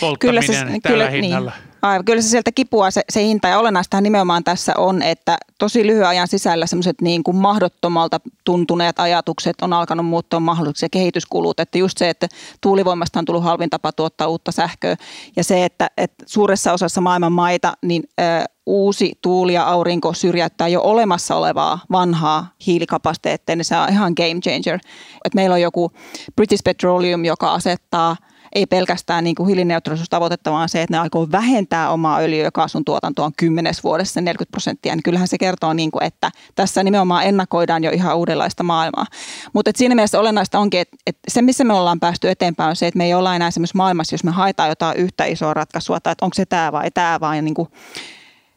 polttaminen 0.00 0.18
kyllä 0.18 0.42
se, 0.42 0.64
tällä 0.64 0.80
kyllä, 0.82 1.10
niin. 1.10 1.24
hinnalla. 1.24 1.52
Niin. 1.64 1.71
Aivan, 1.82 2.04
kyllä 2.04 2.22
se 2.22 2.28
sieltä 2.28 2.52
kipua 2.52 2.90
se, 2.90 3.02
se 3.10 3.22
hinta 3.22 3.48
ja 3.48 3.58
olennaista 3.58 4.00
nimenomaan 4.00 4.44
tässä 4.44 4.72
on, 4.76 5.02
että 5.02 5.38
tosi 5.58 5.86
lyhyen 5.86 6.06
ajan 6.06 6.28
sisällä 6.28 6.66
semmoiset 6.66 7.00
niin 7.00 7.22
kuin 7.24 7.36
mahdottomalta 7.36 8.20
tuntuneet 8.44 8.98
ajatukset 8.98 9.62
on 9.62 9.72
alkanut 9.72 10.06
muuttua 10.06 10.40
mahdollisiksi 10.40 10.88
kehityskulut, 10.90 11.60
että 11.60 11.78
just 11.78 11.98
se, 11.98 12.10
että 12.10 12.28
tuulivoimasta 12.60 13.18
on 13.18 13.24
tullut 13.24 13.44
halvin 13.44 13.70
tapa 13.70 13.92
tuottaa 13.92 14.26
uutta 14.26 14.52
sähköä. 14.52 14.96
Ja 15.36 15.44
se, 15.44 15.64
että, 15.64 15.90
että 15.96 16.24
suuressa 16.26 16.72
osassa 16.72 17.00
maailman 17.00 17.32
maita 17.32 17.76
niin 17.82 18.02
ö, 18.20 18.22
uusi 18.66 19.12
tuuli 19.22 19.54
ja 19.54 19.64
aurinko 19.64 20.14
syrjäyttää 20.14 20.68
jo 20.68 20.80
olemassa 20.82 21.36
olevaa 21.36 21.78
vanhaa 21.90 22.46
hiilikapasiteettia, 22.66 23.56
niin 23.56 23.64
se 23.64 23.76
on 23.76 23.88
ihan 23.88 24.12
game 24.16 24.40
changer. 24.40 24.78
Et 25.24 25.34
meillä 25.34 25.54
on 25.54 25.60
joku 25.60 25.92
British 26.36 26.62
Petroleum, 26.64 27.24
joka 27.24 27.52
asettaa– 27.52 28.16
ei 28.54 28.66
pelkästään 28.66 29.24
niin 29.24 29.34
kuin 29.34 29.46
hiilineutraalisuustavoitetta, 29.46 30.50
vaan 30.50 30.68
se, 30.68 30.82
että 30.82 30.94
ne 30.94 30.98
aikoo 30.98 31.28
vähentää 31.32 31.90
omaa 31.90 32.18
öljy- 32.18 32.42
ja 32.42 32.52
kaasun 32.52 32.84
tuotantoa 32.84 33.30
kymmenes 33.36 33.84
vuodessa 33.84 34.20
40 34.20 34.50
prosenttia, 34.50 34.94
niin 34.94 35.02
kyllähän 35.02 35.28
se 35.28 35.38
kertoo, 35.38 35.72
niin 35.72 35.90
kuin, 35.90 36.04
että 36.04 36.30
tässä 36.54 36.84
nimenomaan 36.84 37.24
ennakoidaan 37.24 37.84
jo 37.84 37.90
ihan 37.90 38.16
uudenlaista 38.16 38.62
maailmaa. 38.62 39.06
Mutta 39.52 39.70
siinä 39.76 39.94
mielessä 39.94 40.20
olennaista 40.20 40.58
onkin, 40.58 40.80
että, 40.80 40.96
että 41.06 41.20
se, 41.28 41.42
missä 41.42 41.64
me 41.64 41.74
ollaan 41.74 42.00
päästy 42.00 42.30
eteenpäin, 42.30 42.70
on 42.70 42.76
se, 42.76 42.86
että 42.86 42.98
me 42.98 43.04
ei 43.04 43.14
olla 43.14 43.36
enää 43.36 43.50
semmoisessa 43.50 43.78
maailmassa, 43.78 44.14
jos 44.14 44.24
me 44.24 44.30
haetaan 44.30 44.68
jotain 44.68 44.96
yhtä 44.96 45.24
isoa 45.24 45.54
ratkaisua, 45.54 46.00
tai 46.00 46.12
että 46.12 46.24
onko 46.24 46.34
se 46.34 46.46
tämä 46.46 46.72
vai 46.72 46.90
tämä, 46.90 47.20
vai 47.20 47.42
niin 47.42 47.54
kuin 47.54 47.68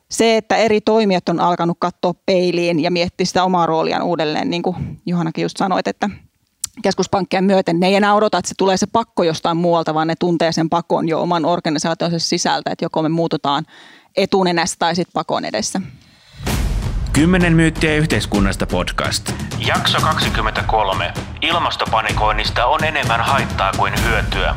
se, 0.09 0.37
että 0.37 0.55
eri 0.55 0.81
toimijat 0.81 1.29
on 1.29 1.39
alkanut 1.39 1.77
katsoa 1.79 2.13
peiliin 2.25 2.79
ja 2.79 2.91
miettiä 2.91 3.25
sitä 3.25 3.43
omaa 3.43 3.65
rooliaan 3.65 4.03
uudelleen, 4.03 4.49
niin 4.49 4.63
kuin 4.63 4.75
Juhanakin 5.05 5.41
just 5.41 5.57
sanoit, 5.57 5.87
että 5.87 6.09
keskuspankkeja 6.81 7.41
myöten, 7.41 7.79
ne 7.79 7.87
ei 7.87 7.95
enää 7.95 8.13
odota, 8.13 8.37
että 8.37 8.49
se 8.49 8.55
tulee 8.57 8.77
se 8.77 8.87
pakko 8.87 9.23
jostain 9.23 9.57
muualta, 9.57 9.93
vaan 9.93 10.07
ne 10.07 10.15
tuntee 10.19 10.51
sen 10.51 10.69
pakon 10.69 11.09
jo 11.09 11.21
oman 11.21 11.45
organisaationsa 11.45 12.19
sisältä, 12.19 12.71
että 12.71 12.85
joko 12.85 13.01
me 13.01 13.09
muututaan 13.09 13.65
etunenässä 14.15 14.75
tai 14.79 14.95
sitten 14.95 15.13
pakon 15.13 15.45
edessä. 15.45 15.81
Kymmenen 17.13 17.53
myyttiä 17.53 17.95
yhteiskunnasta 17.95 18.67
podcast. 18.67 19.33
Jakso 19.67 19.99
23. 19.99 21.13
Ilmastopanikoinnista 21.41 22.65
on 22.65 22.83
enemmän 22.83 23.21
haittaa 23.21 23.71
kuin 23.77 23.93
hyötyä. 24.03 24.55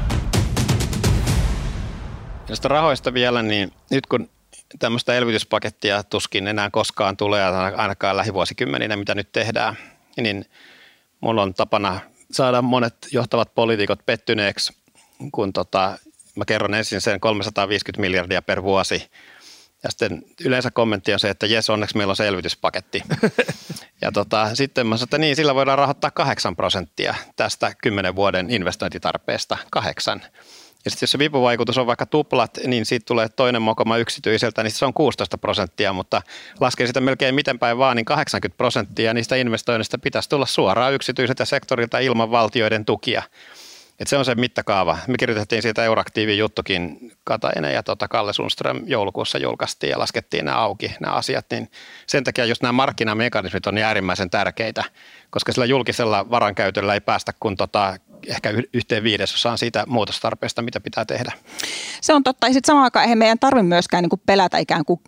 Josta 2.49 2.69
rahoista 2.69 3.15
vielä, 3.15 3.43
niin 3.43 3.73
nyt 3.91 4.07
kun 4.07 4.29
tämmöistä 4.79 5.15
elvytyspakettia 5.15 6.03
tuskin 6.03 6.49
enää 6.49 6.71
koskaan 6.71 7.17
tulee, 7.17 7.45
ainakaan 7.77 8.17
lähivuosikymmeninä, 8.17 8.97
mitä 8.97 9.15
nyt 9.15 9.33
tehdään, 9.33 9.77
niin– 10.17 10.45
mulla 11.21 11.43
on 11.43 11.55
tapana 11.55 12.01
saada 12.33 12.63
monet 12.63 12.95
johtavat 13.13 13.55
poliitikot 13.55 14.07
pettyneeksi, 14.07 14.73
kun 15.33 15.53
tota, 15.53 15.99
mä 16.37 16.45
kerron 16.45 16.75
ensin 16.75 17.01
sen 17.01 17.21
350 17.21 18.01
miljardia 18.01 18.43
per 18.43 18.63
vuosi. 18.63 19.11
Ja 19.83 19.91
sitten 19.91 20.23
yleensä 20.45 20.71
kommentti 20.71 21.13
on 21.13 21.21
se, 21.21 21.31
että 21.31 21.47
jes, 21.47 21.71
onneksi 21.71 21.97
meillä 21.97 22.11
on 22.11 22.17
selvityspaketti. 22.17 23.03
ja 24.03 24.13
tota, 24.13 24.55
sitten 24.55 24.87
mä 24.87 24.97
sanoin, 24.97 25.07
että 25.07 25.19
niin, 25.19 25.37
sillä 25.37 25.55
voidaan 25.55 25.79
rahoittaa 25.79 26.11
8 26.11 26.57
prosenttia 26.57 27.15
tästä 27.37 27.73
10 27.83 28.17
vuoden 28.17 28.51
investointitarpeesta. 28.51 29.59
Kahdeksan. 29.71 30.23
Ja 30.85 30.91
sitten 30.91 31.07
jos 31.07 31.13
se 31.13 31.19
vipuvaikutus 31.19 31.79
on 31.79 31.87
vaikka 31.87 32.07
tuplat, 32.07 32.59
niin 32.67 32.87
siitä 32.87 33.05
tulee 33.07 33.29
toinen 33.29 33.63
mokoma 33.63 33.97
yksityiseltä, 33.97 34.63
niin 34.63 34.71
se 34.71 34.85
on 34.85 34.95
16 34.95 35.39
prosenttia, 35.39 35.93
mutta 35.93 36.23
laskee 36.61 36.87
sitä 36.87 37.01
melkein 37.01 37.35
miten 37.35 37.59
päin 37.59 37.79
vaan, 37.79 37.97
niin 37.97 38.05
80 38.05 38.57
prosenttia 38.57 39.15
niistä 39.15 39.37
investoinnista 39.37 39.99
pitäisi 39.99 40.29
tulla 40.29 40.47
suoraan 40.47 40.95
yksityiseltä 40.95 41.45
sektorilta 41.45 41.99
ilman 41.99 42.31
valtioiden 42.31 42.85
tukia. 42.85 43.23
Et 44.01 44.09
se 44.09 44.17
on 44.17 44.25
se 44.25 44.35
mittakaava. 44.35 44.99
Me 45.07 45.17
kirjoitettiin 45.19 45.63
siitä 45.63 45.85
Euraktiivin 45.85 46.39
juttukin 46.39 47.13
Katainen 47.25 47.75
ja 47.75 47.83
tota 47.83 48.09
Kalle 48.09 48.33
Sundström 48.33 48.83
joulukuussa 48.87 49.39
julkaistiin 49.39 49.91
ja 49.91 49.99
laskettiin 49.99 50.45
nämä 50.45 50.57
auki, 50.57 50.95
nämä 51.01 51.15
asiat. 51.15 51.47
Niin 51.51 51.71
sen 52.07 52.25
takia 52.25 52.45
just 52.45 52.63
nämä 52.63 52.73
markkinamekanismit 52.73 53.67
on 53.67 53.75
niin 53.75 53.85
äärimmäisen 53.85 54.31
tärkeitä, 54.31 54.85
koska 55.31 55.53
sillä 55.53 55.65
julkisella 55.67 56.31
varankäytöllä 56.31 56.95
ei 56.95 57.01
päästä 57.01 57.33
kun 57.41 57.57
tota 57.57 57.97
ehkä 58.27 58.51
yhteen 58.73 59.03
viidesosaan 59.03 59.59
siitä 59.59 59.85
muutostarpeesta, 59.89 60.63
mitä 60.63 60.81
pitää 60.81 61.05
tehdä. 61.05 61.33
Se 62.01 62.15
on 62.15 62.23
totta. 62.23 62.47
Ja 62.47 62.53
sitten 62.53 62.67
samaan 62.67 62.85
aikaan 62.85 63.03
eihän 63.03 63.19
meidän 63.19 63.39
tarvitse 63.39 63.69
myöskään 63.69 64.03
niin 64.03 64.11
kuin 64.11 64.23
pelätä 64.27 64.59
ikään 64.59 64.85
kuin 64.85 65.01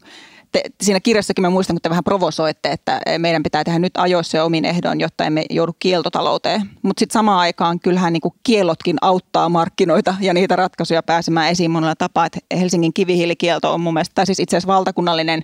te, 0.52 0.62
siinä 0.83 1.00
kirjassakin 1.00 1.43
mä 1.43 1.50
muistan, 1.50 1.75
kun 1.75 1.83
te 1.83 1.90
vähän 1.90 2.05
provosoitte, 2.05 2.73
että 2.73 3.00
meidän 3.19 3.43
pitää 3.43 3.64
tehdä 3.64 3.79
nyt 3.79 3.97
ajoissa 3.97 4.37
ja 4.37 4.45
omin 4.45 4.64
ehdon, 4.64 5.00
jotta 5.00 5.25
emme 5.25 5.45
joudu 5.50 5.76
kieltotalouteen. 5.79 6.71
Mutta 6.83 7.00
sitten 7.00 7.12
samaan 7.12 7.38
aikaan 7.38 7.81
kyllähän 7.81 8.12
niin 8.12 8.33
kiellotkin 8.43 8.97
auttaa 9.00 9.49
markkinoita 9.49 10.14
ja 10.21 10.35
niitä 10.35 10.57
ratkaisuja 10.57 11.02
pääsemään 11.02 11.50
esiin 11.50 11.71
monella 11.71 11.97
tapaa. 11.97 12.26
Et 12.26 12.38
Helsingin 12.61 12.93
kivihiilikielto 12.95 13.75
on 13.75 13.81
mun 13.81 13.95
mielestä, 13.95 14.14
tai 14.14 14.26
siis 14.26 14.40
itse 14.40 14.57
asiassa 14.57 14.73
valtakunnallinen 14.73 15.43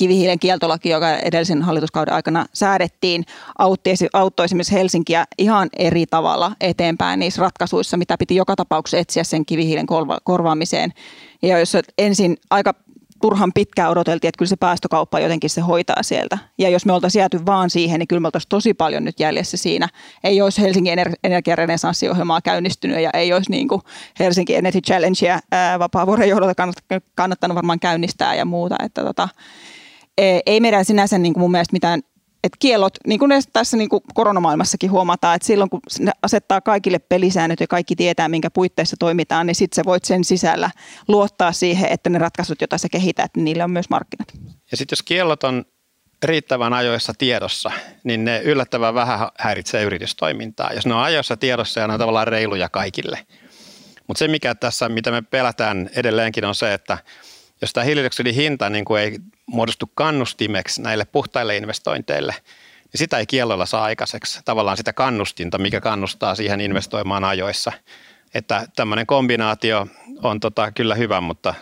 kivihiilen 0.00 0.38
kieltolaki, 0.38 0.88
joka 0.88 1.16
edellisen 1.18 1.62
hallituskauden 1.62 2.14
aikana 2.14 2.46
säädettiin, 2.52 3.24
autti, 3.58 3.90
auttoi 4.12 4.44
esimerkiksi 4.44 4.74
Helsinkiä 4.74 5.24
ihan 5.38 5.68
eri 5.78 6.06
tavalla 6.06 6.52
eteenpäin 6.60 7.20
niissä 7.20 7.42
ratkaisuissa, 7.42 7.96
mitä 7.96 8.18
piti 8.18 8.36
joka 8.36 8.56
tapauksessa 8.56 8.98
etsiä 8.98 9.24
sen 9.24 9.46
kivihiilen 9.46 9.86
korvaamiseen. 10.24 10.92
Ja 11.42 11.58
jos 11.58 11.76
ensin 11.98 12.36
aika 12.50 12.74
turhan 13.20 13.52
pitkään 13.52 13.90
odoteltiin, 13.90 14.28
että 14.28 14.38
kyllä 14.38 14.48
se 14.48 14.56
päästökauppa 14.56 15.20
jotenkin 15.20 15.50
se 15.50 15.60
hoitaa 15.60 16.02
sieltä. 16.02 16.38
Ja 16.58 16.68
jos 16.68 16.86
me 16.86 16.92
oltaisiin 16.92 17.20
jääty 17.20 17.46
vaan 17.46 17.70
siihen, 17.70 17.98
niin 17.98 18.08
kyllä 18.08 18.20
me 18.20 18.26
oltaisiin 18.26 18.48
tosi 18.48 18.74
paljon 18.74 19.04
nyt 19.04 19.20
jäljessä 19.20 19.56
siinä. 19.56 19.88
Ei 20.24 20.42
olisi 20.42 20.62
Helsingin 20.62 20.98
energiarenesanssiohjelmaa 21.24 22.40
käynnistynyt 22.40 23.00
ja 23.00 23.10
ei 23.14 23.32
olisi 23.32 23.50
niin 23.50 23.68
kuin 23.68 23.82
Helsinki 24.18 24.54
Energy 24.54 24.80
Challengea 24.80 25.40
vapaa-vuoden 25.78 26.28
johdolta 26.28 26.66
kannattanut 27.14 27.54
varmaan 27.54 27.80
käynnistää 27.80 28.34
ja 28.34 28.44
muuta. 28.44 28.76
Että 28.84 29.04
tota, 29.04 29.28
ei 30.46 30.60
meidän 30.60 30.84
sinänsä 30.84 31.18
niin 31.18 31.32
kuin 31.34 31.40
mun 31.40 31.50
mielestä 31.50 31.72
mitään 31.72 32.00
että 32.44 32.56
kiellot, 32.58 32.94
niin 33.06 33.18
kuin 33.18 33.30
tässä 33.52 33.76
niin 33.76 33.88
kuin 33.88 34.02
koronamaailmassakin 34.14 34.90
huomataan, 34.90 35.36
että 35.36 35.46
silloin 35.46 35.70
kun 35.70 35.80
asettaa 36.22 36.60
kaikille 36.60 36.98
pelisäännöt 36.98 37.60
ja 37.60 37.66
kaikki 37.66 37.96
tietää, 37.96 38.28
minkä 38.28 38.50
puitteissa 38.50 38.96
toimitaan, 38.98 39.46
niin 39.46 39.54
sitten 39.54 39.76
sä 39.76 39.82
voit 39.84 40.04
sen 40.04 40.24
sisällä 40.24 40.70
luottaa 41.08 41.52
siihen, 41.52 41.92
että 41.92 42.10
ne 42.10 42.18
ratkaisut, 42.18 42.60
joita 42.60 42.78
sä 42.78 42.88
kehität, 42.88 43.30
niin 43.36 43.44
niillä 43.44 43.64
on 43.64 43.70
myös 43.70 43.90
markkinat. 43.90 44.28
Ja 44.70 44.76
sitten 44.76 44.92
jos 44.92 45.02
kiellot 45.02 45.44
on 45.44 45.64
riittävän 46.22 46.72
ajoissa 46.72 47.12
tiedossa, 47.18 47.72
niin 48.04 48.24
ne 48.24 48.40
yllättävän 48.44 48.94
vähän 48.94 49.28
häiritsee 49.38 49.82
yritystoimintaa. 49.82 50.72
Jos 50.72 50.86
ne 50.86 50.94
on 50.94 51.02
ajoissa 51.02 51.36
tiedossa 51.36 51.80
ja 51.80 51.86
ne 51.86 51.92
on 51.92 51.98
tavallaan 51.98 52.28
reiluja 52.28 52.68
kaikille. 52.68 53.26
Mutta 54.06 54.18
se, 54.18 54.28
mikä 54.28 54.54
tässä, 54.54 54.88
mitä 54.88 55.10
me 55.10 55.22
pelätään 55.22 55.90
edelleenkin, 55.96 56.44
on 56.44 56.54
se, 56.54 56.74
että 56.74 56.98
jos 57.60 57.72
tämä 57.72 57.84
hiilidioksidin 57.84 58.34
hinta 58.34 58.70
niin 58.70 58.84
kuin 58.84 59.02
ei 59.02 59.18
muodostu 59.50 59.90
kannustimeksi 59.94 60.82
näille 60.82 61.04
puhtaille 61.04 61.56
investointeille, 61.56 62.34
niin 62.92 62.98
sitä 62.98 63.18
ei 63.18 63.26
kielloilla 63.26 63.66
saa 63.66 63.84
aikaiseksi. 63.84 64.40
Tavallaan 64.44 64.76
sitä 64.76 64.92
kannustinta, 64.92 65.58
mikä 65.58 65.80
kannustaa 65.80 66.34
siihen 66.34 66.60
investoimaan 66.60 67.24
ajoissa. 67.24 67.72
Että 68.34 68.66
tämmöinen 68.76 69.06
kombinaatio 69.06 69.86
on 70.22 70.40
tota, 70.40 70.72
kyllä 70.72 70.94
hyvä, 70.94 71.20
mutta 71.20 71.54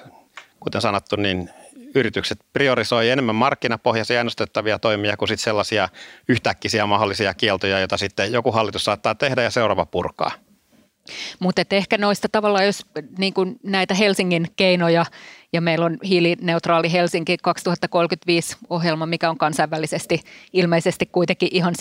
kuten 0.60 0.80
sanottu, 0.80 1.16
niin 1.16 1.50
yritykset 1.94 2.38
priorisoi 2.52 3.10
enemmän 3.10 3.34
markkinapohjaisia 3.34 4.20
ennustettavia 4.20 4.78
toimia 4.78 5.16
kuin 5.16 5.28
sit 5.28 5.40
sellaisia 5.40 5.88
yhtäkkisiä 6.28 6.86
mahdollisia 6.86 7.34
kieltoja, 7.34 7.78
joita 7.78 7.96
sitten 7.96 8.32
joku 8.32 8.52
hallitus 8.52 8.84
saattaa 8.84 9.14
tehdä 9.14 9.42
ja 9.42 9.50
seuraava 9.50 9.86
purkaa. 9.86 10.47
Mutta 11.38 11.62
ehkä 11.70 11.98
noista 11.98 12.28
tavallaan, 12.32 12.66
jos 12.66 12.86
niin 13.18 13.34
kuin 13.34 13.56
näitä 13.62 13.94
Helsingin 13.94 14.46
keinoja, 14.56 15.04
ja 15.52 15.60
meillä 15.60 15.86
on 15.86 15.98
hiilineutraali 16.04 16.92
Helsinki 16.92 17.36
2035 17.42 18.56
ohjelma, 18.70 19.06
mikä 19.06 19.30
on 19.30 19.38
kansainvälisesti 19.38 20.20
ilmeisesti 20.52 21.06
kuitenkin 21.06 21.48
ihan 21.52 21.74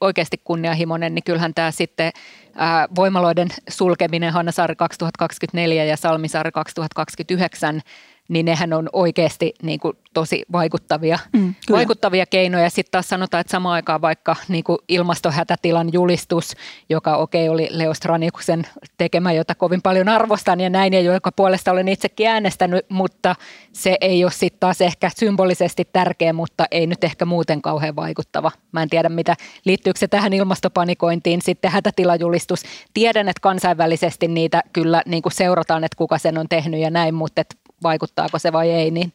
oikeasti 0.00 0.40
kunnianhimoinen, 0.44 1.14
niin 1.14 1.24
kyllähän 1.24 1.54
tämä 1.54 1.70
sitten 1.70 2.12
ää, 2.54 2.88
voimaloiden 2.94 3.48
sulkeminen 3.68 4.32
Hannasaari 4.32 4.76
2024 4.76 5.84
ja 5.84 5.96
Salmisaari 5.96 6.52
2029 6.52 7.82
niin 8.30 8.46
nehän 8.46 8.72
on 8.72 8.88
oikeasti 8.92 9.54
niin 9.62 9.80
kuin 9.80 9.96
tosi 10.14 10.42
vaikuttavia, 10.52 11.18
mm, 11.32 11.54
vaikuttavia 11.70 12.26
keinoja. 12.26 12.70
Sitten 12.70 12.90
taas 12.92 13.08
sanotaan, 13.08 13.40
että 13.40 13.50
samaan 13.50 13.74
aikaan 13.74 14.00
vaikka 14.00 14.36
niin 14.48 14.64
kuin 14.64 14.78
ilmastohätätilan 14.88 15.92
julistus, 15.92 16.56
joka 16.88 17.16
okei 17.16 17.48
okay, 17.48 17.54
oli 17.54 17.68
Leo 17.70 17.94
Stranikuksen 17.94 18.66
tekemä, 18.98 19.32
jota 19.32 19.54
kovin 19.54 19.82
paljon 19.82 20.08
arvostan 20.08 20.60
ja 20.60 20.70
näin, 20.70 20.92
ja 20.92 21.00
joka 21.00 21.32
puolesta 21.32 21.72
olen 21.72 21.88
itsekin 21.88 22.28
äänestänyt, 22.28 22.86
mutta 22.90 23.36
se 23.72 23.96
ei 24.00 24.24
ole 24.24 24.32
sitten 24.32 24.60
taas 24.60 24.80
ehkä 24.80 25.10
symbolisesti 25.16 25.88
tärkeä, 25.92 26.32
mutta 26.32 26.64
ei 26.70 26.86
nyt 26.86 27.04
ehkä 27.04 27.24
muuten 27.24 27.62
kauhean 27.62 27.96
vaikuttava. 27.96 28.50
Mä 28.72 28.82
en 28.82 28.90
tiedä, 28.90 29.08
mitä 29.08 29.36
liittyykö 29.64 29.98
se 29.98 30.08
tähän 30.08 30.32
ilmastopanikointiin, 30.32 31.42
sitten 31.42 31.70
hätätilajulistus. 31.70 32.62
Tiedän, 32.94 33.28
että 33.28 33.40
kansainvälisesti 33.40 34.28
niitä 34.28 34.62
kyllä 34.72 35.02
niin 35.06 35.22
kuin 35.22 35.32
seurataan, 35.32 35.84
että 35.84 35.96
kuka 35.96 36.18
sen 36.18 36.38
on 36.38 36.48
tehnyt 36.48 36.80
ja 36.80 36.90
näin, 36.90 37.14
mutta 37.14 37.42
vaikuttaako 37.82 38.38
se 38.38 38.52
vai 38.52 38.70
ei. 38.70 38.90
Niin, 38.90 39.12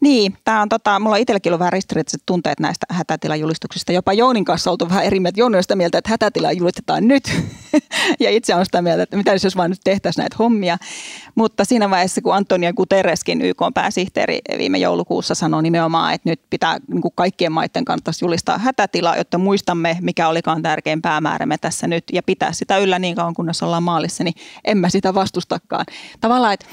niin 0.00 0.36
tämä 0.44 0.62
on 0.62 0.68
tota, 0.68 0.98
mulla 0.98 1.16
on 1.16 1.20
itselläkin 1.20 1.50
ollut 1.50 1.58
vähän 1.58 1.72
ristiriitaiset 1.72 2.22
tunteet 2.26 2.60
näistä 2.60 2.86
hätätilajulistuksista. 2.90 3.92
Jopa 3.92 4.12
Jounin 4.12 4.44
kanssa 4.44 4.70
oltu 4.70 4.88
vähän 4.88 5.04
eri 5.04 5.20
mieltä. 5.20 5.40
Jouni 5.40 5.56
on 5.56 5.62
sitä 5.62 5.76
mieltä, 5.76 5.98
että 5.98 6.10
hätätila 6.10 6.52
julistetaan 6.52 7.08
nyt. 7.08 7.24
ja 8.20 8.30
itse 8.30 8.54
on 8.54 8.64
sitä 8.64 8.82
mieltä, 8.82 9.02
että 9.02 9.16
mitä 9.16 9.32
jos 9.44 9.56
vaan 9.56 9.70
nyt 9.70 9.80
tehtäisiin 9.84 10.22
näitä 10.22 10.36
hommia. 10.38 10.78
Mutta 11.34 11.64
siinä 11.64 11.90
vaiheessa, 11.90 12.20
kun 12.20 12.34
Antonia 12.34 12.72
Guterreskin 12.72 13.42
YK 13.42 13.58
pääsihteeri 13.74 14.38
viime 14.58 14.78
joulukuussa 14.78 15.34
sanoi 15.34 15.62
nimenomaan, 15.62 16.14
että 16.14 16.28
nyt 16.28 16.40
pitää 16.50 16.78
niin 16.88 17.02
kuin 17.02 17.12
kaikkien 17.14 17.52
maiden 17.52 17.84
kannattaisi 17.84 18.24
julistaa 18.24 18.58
hätätila, 18.58 19.16
jotta 19.16 19.38
muistamme, 19.38 19.96
mikä 20.00 20.28
olikaan 20.28 20.62
tärkein 20.62 21.02
päämäärämme 21.02 21.58
tässä 21.58 21.86
nyt 21.86 22.04
ja 22.12 22.22
pitää 22.22 22.52
sitä 22.52 22.78
yllä 22.78 22.98
niin 22.98 23.14
kauan, 23.14 23.34
kunnes 23.34 23.62
ollaan 23.62 23.82
maalissa, 23.82 24.24
niin 24.24 24.34
en 24.64 24.78
mä 24.78 24.88
sitä 24.88 25.14
vastustakaan. 25.14 25.86
Tavallaan, 26.20 26.54
että 26.54 26.66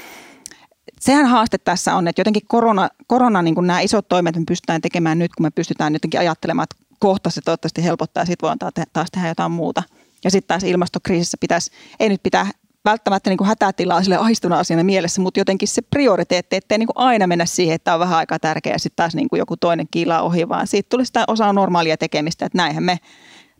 sehän 1.00 1.26
haaste 1.26 1.58
tässä 1.58 1.94
on, 1.94 2.08
että 2.08 2.20
jotenkin 2.20 2.42
korona, 2.46 2.88
korona 3.06 3.42
niin 3.42 3.54
kuin 3.54 3.66
nämä 3.66 3.80
isot 3.80 4.08
toimet 4.08 4.36
me 4.36 4.42
pystytään 4.48 4.80
tekemään 4.80 5.18
nyt, 5.18 5.34
kun 5.36 5.46
me 5.46 5.50
pystytään 5.50 5.92
jotenkin 5.92 6.20
ajattelemaan, 6.20 6.66
että 6.70 6.86
kohta 6.98 7.30
se 7.30 7.40
toivottavasti 7.40 7.84
helpottaa 7.84 8.20
ja 8.20 8.26
sitten 8.26 8.48
voidaan 8.48 8.72
taas 8.92 9.10
tehdä 9.10 9.28
jotain 9.28 9.52
muuta. 9.52 9.82
Ja 10.24 10.30
sitten 10.30 10.48
taas 10.48 10.62
ilmastokriisissä 10.62 11.36
pitäisi, 11.40 11.70
ei 12.00 12.08
nyt 12.08 12.22
pitää 12.22 12.50
välttämättä 12.84 13.30
niin 13.30 13.38
kuin 13.38 13.48
hätätilaa 13.48 14.02
sille 14.02 14.16
ahistuna 14.16 14.58
asiana 14.58 14.84
mielessä, 14.84 15.20
mutta 15.20 15.40
jotenkin 15.40 15.68
se 15.68 15.82
prioriteetti, 15.82 16.56
ettei 16.56 16.78
niin 16.78 16.86
kuin 16.86 16.96
aina 16.98 17.26
mennä 17.26 17.46
siihen, 17.46 17.74
että 17.74 17.94
on 17.94 18.00
vähän 18.00 18.18
aikaa 18.18 18.38
tärkeää 18.38 18.74
ja 18.74 18.78
sitten 18.78 18.96
taas 18.96 19.14
niin 19.14 19.28
kuin 19.28 19.38
joku 19.38 19.56
toinen 19.56 19.86
kiilaa 19.90 20.22
ohi, 20.22 20.48
vaan 20.48 20.66
siitä 20.66 20.88
tulisi 20.88 21.06
sitä 21.06 21.24
osaa 21.28 21.52
normaalia 21.52 21.96
tekemistä, 21.96 22.46
että 22.46 22.58
näinhän 22.58 22.82
me 22.82 22.98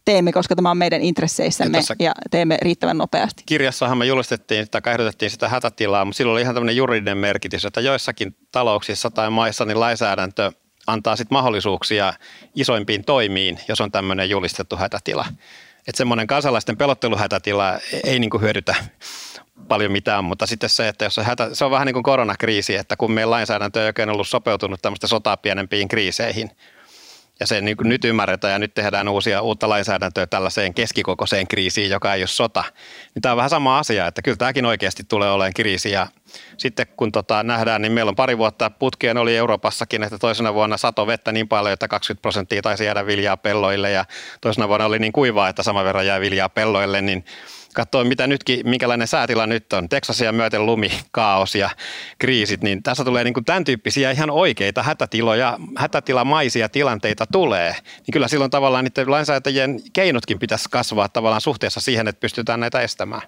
teemme, 0.06 0.32
koska 0.32 0.56
tämä 0.56 0.70
on 0.70 0.78
meidän 0.78 1.02
intresseissämme 1.02 1.78
ja, 1.78 1.94
ja 1.98 2.12
teemme 2.30 2.58
riittävän 2.62 2.98
nopeasti. 2.98 3.42
Kirjassahan 3.46 3.98
me 3.98 4.06
julistettiin 4.06 4.70
tai 4.70 4.80
ehdotettiin 4.86 5.30
sitä 5.30 5.48
hätätilaa, 5.48 6.04
mutta 6.04 6.16
silloin 6.16 6.32
oli 6.32 6.42
ihan 6.42 6.54
tämmöinen 6.54 6.76
juridinen 6.76 7.18
merkitys, 7.18 7.64
että 7.64 7.80
joissakin 7.80 8.36
talouksissa 8.52 9.10
tai 9.10 9.30
maissa 9.30 9.64
niin 9.64 9.80
lainsäädäntö 9.80 10.52
antaa 10.86 11.16
sitten 11.16 11.36
mahdollisuuksia 11.36 12.12
isoimpiin 12.54 13.04
toimiin, 13.04 13.60
jos 13.68 13.80
on 13.80 13.92
tämmöinen 13.92 14.30
julistettu 14.30 14.76
hätätila. 14.76 15.26
Että 15.88 15.96
semmoinen 15.96 16.26
kansalaisten 16.26 16.76
pelotteluhätätila 16.76 17.78
ei 18.04 18.18
niin 18.18 18.30
kuin 18.30 18.42
hyödytä 18.42 18.74
paljon 19.68 19.92
mitään, 19.92 20.24
mutta 20.24 20.46
sitten 20.46 20.70
se, 20.70 20.88
että 20.88 21.04
jos 21.04 21.18
on 21.18 21.24
hätä, 21.24 21.48
se 21.52 21.64
on 21.64 21.70
vähän 21.70 21.86
niin 21.86 21.94
kuin 21.94 22.02
koronakriisi, 22.02 22.76
että 22.76 22.96
kun 22.96 23.12
meidän 23.12 23.30
lainsäädäntö 23.30 23.80
ei 23.80 23.86
oikein 23.86 24.10
ollut 24.10 24.28
sopeutunut 24.28 24.82
tämmöistä 24.82 25.06
sotaa 25.06 25.36
pienempiin 25.36 25.88
kriiseihin– 25.88 26.50
ja 27.40 27.46
se 27.46 27.60
niin 27.60 27.76
nyt 27.82 28.04
ymmärretään 28.04 28.52
ja 28.52 28.58
nyt 28.58 28.74
tehdään 28.74 29.08
uusia, 29.08 29.40
uutta 29.40 29.68
lainsäädäntöä 29.68 30.26
tällaiseen 30.26 30.74
keskikokoiseen 30.74 31.48
kriisiin, 31.48 31.90
joka 31.90 32.14
ei 32.14 32.20
ole 32.20 32.26
sota. 32.26 32.64
Niin 33.14 33.22
tämä 33.22 33.32
on 33.32 33.36
vähän 33.36 33.50
sama 33.50 33.78
asia, 33.78 34.06
että 34.06 34.22
kyllä 34.22 34.36
tämäkin 34.36 34.66
oikeasti 34.66 35.04
tulee 35.04 35.30
olemaan 35.30 35.54
kriisi. 35.54 35.90
Ja 35.90 36.06
sitten 36.56 36.86
kun 36.96 37.12
tota 37.12 37.42
nähdään, 37.42 37.82
niin 37.82 37.92
meillä 37.92 38.08
on 38.08 38.16
pari 38.16 38.38
vuotta 38.38 38.70
putkeen 38.70 39.16
oli 39.16 39.36
Euroopassakin, 39.36 40.02
että 40.02 40.18
toisena 40.18 40.54
vuonna 40.54 40.76
sato 40.76 41.06
vettä 41.06 41.32
niin 41.32 41.48
paljon, 41.48 41.72
että 41.72 41.88
20 41.88 42.22
prosenttia 42.22 42.62
taisi 42.62 42.84
jäädä 42.84 43.06
viljaa 43.06 43.36
pelloille. 43.36 43.90
Ja 43.90 44.04
toisena 44.40 44.68
vuonna 44.68 44.86
oli 44.86 44.98
niin 44.98 45.12
kuivaa, 45.12 45.48
että 45.48 45.62
sama 45.62 45.84
verran 45.84 46.06
jää 46.06 46.20
viljaa 46.20 46.48
pelloille, 46.48 47.02
niin 47.02 47.24
katsoo 47.76 48.04
mitä 48.04 48.26
nytkin, 48.26 48.60
minkälainen 48.68 49.08
säätila 49.08 49.46
nyt 49.46 49.72
on, 49.72 49.88
Teksasia 49.88 50.32
myöten 50.32 50.66
lumi, 50.66 50.92
kaos 51.10 51.54
ja 51.54 51.70
kriisit, 52.18 52.62
niin 52.62 52.82
tässä 52.82 53.04
tulee 53.04 53.24
niin 53.24 53.34
kuin 53.34 53.44
tämän 53.44 53.64
tyyppisiä 53.64 54.10
ihan 54.10 54.30
oikeita 54.30 54.82
hätätiloja, 54.82 55.58
hätätilamaisia 55.76 56.68
tilanteita 56.68 57.26
tulee, 57.32 57.72
niin 57.72 58.12
kyllä 58.12 58.28
silloin 58.28 58.50
tavallaan 58.50 58.84
niiden 58.84 59.10
lainsäätäjien 59.10 59.80
keinotkin 59.92 60.38
pitäisi 60.38 60.68
kasvaa 60.70 61.08
tavallaan 61.08 61.40
suhteessa 61.40 61.80
siihen, 61.80 62.08
että 62.08 62.20
pystytään 62.20 62.60
näitä 62.60 62.80
estämään. 62.80 63.22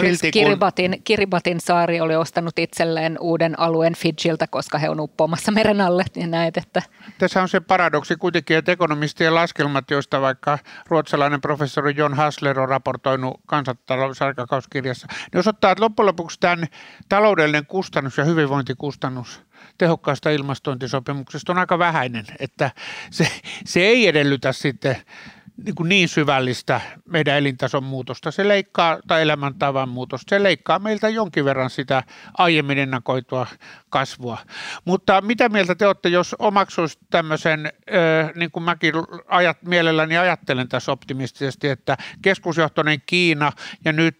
Silti 0.00 0.30
Kiribatin, 0.30 0.90
kun... 0.90 1.02
Kiribatin 1.02 1.60
saari 1.60 2.00
oli 2.00 2.16
ostanut 2.16 2.58
itselleen 2.58 3.16
uuden 3.20 3.60
alueen 3.60 3.94
Fidjiltä, 3.94 4.46
koska 4.46 4.78
he 4.78 4.88
on 4.88 5.00
uppoamassa 5.00 5.52
meren 5.52 5.80
alle. 5.80 6.04
Niin 6.16 6.30
näet, 6.30 6.56
että... 6.56 6.82
Tässä 7.18 7.42
on 7.42 7.48
se 7.48 7.60
paradoksi 7.60 8.16
kuitenkin, 8.16 8.56
että 8.56 8.72
ekonomistien 8.72 9.34
laskelmat, 9.34 9.90
joista 9.90 10.20
vaikka 10.20 10.58
ruotsalainen 10.86 11.40
professori 11.40 11.94
John 11.96 12.14
Hassler 12.14 12.60
on 12.60 12.68
raportoinut 12.68 13.40
kansantalousaikakauskirjassa, 13.46 15.06
niin 15.32 15.38
osoittaa, 15.38 15.70
että 15.70 15.84
loppujen 15.84 16.06
lopuksi 16.06 16.40
tämän 16.40 16.66
taloudellinen 17.08 17.66
kustannus 17.66 18.18
ja 18.18 18.24
hyvinvointikustannus 18.24 19.42
tehokkaasta 19.78 20.30
ilmastointisopimuksesta 20.30 21.52
on 21.52 21.58
aika 21.58 21.78
vähäinen, 21.78 22.24
että 22.38 22.70
se, 23.10 23.28
se 23.64 23.80
ei 23.80 24.08
edellytä 24.08 24.52
sitten 24.52 24.96
niin, 25.64 25.74
kuin 25.74 25.88
niin 25.88 26.08
syvällistä 26.08 26.80
meidän 27.08 27.36
elintason 27.36 27.84
muutosta. 27.84 28.30
Se 28.30 28.48
leikkaa, 28.48 28.98
tai 29.08 29.22
elämäntavan 29.22 29.88
muutosta, 29.88 30.30
se 30.30 30.42
leikkaa 30.42 30.78
meiltä 30.78 31.08
jonkin 31.08 31.44
verran 31.44 31.70
sitä 31.70 32.02
aiemmin 32.38 32.78
ennakoitua 32.78 33.46
kasvua. 33.90 34.38
Mutta 34.84 35.20
mitä 35.20 35.48
mieltä 35.48 35.74
te 35.74 35.86
olette, 35.86 36.08
jos 36.08 36.36
omaksuisi 36.38 36.98
tämmöisen, 37.10 37.72
niin 38.34 38.50
kuin 38.50 38.62
mäkin 38.62 38.94
ajat, 39.28 39.62
mielelläni 39.62 40.18
ajattelen 40.18 40.68
tässä 40.68 40.92
optimistisesti, 40.92 41.68
että 41.68 41.96
keskusjohtoinen 42.22 43.02
Kiina 43.06 43.52
ja 43.84 43.92
nyt 43.92 44.18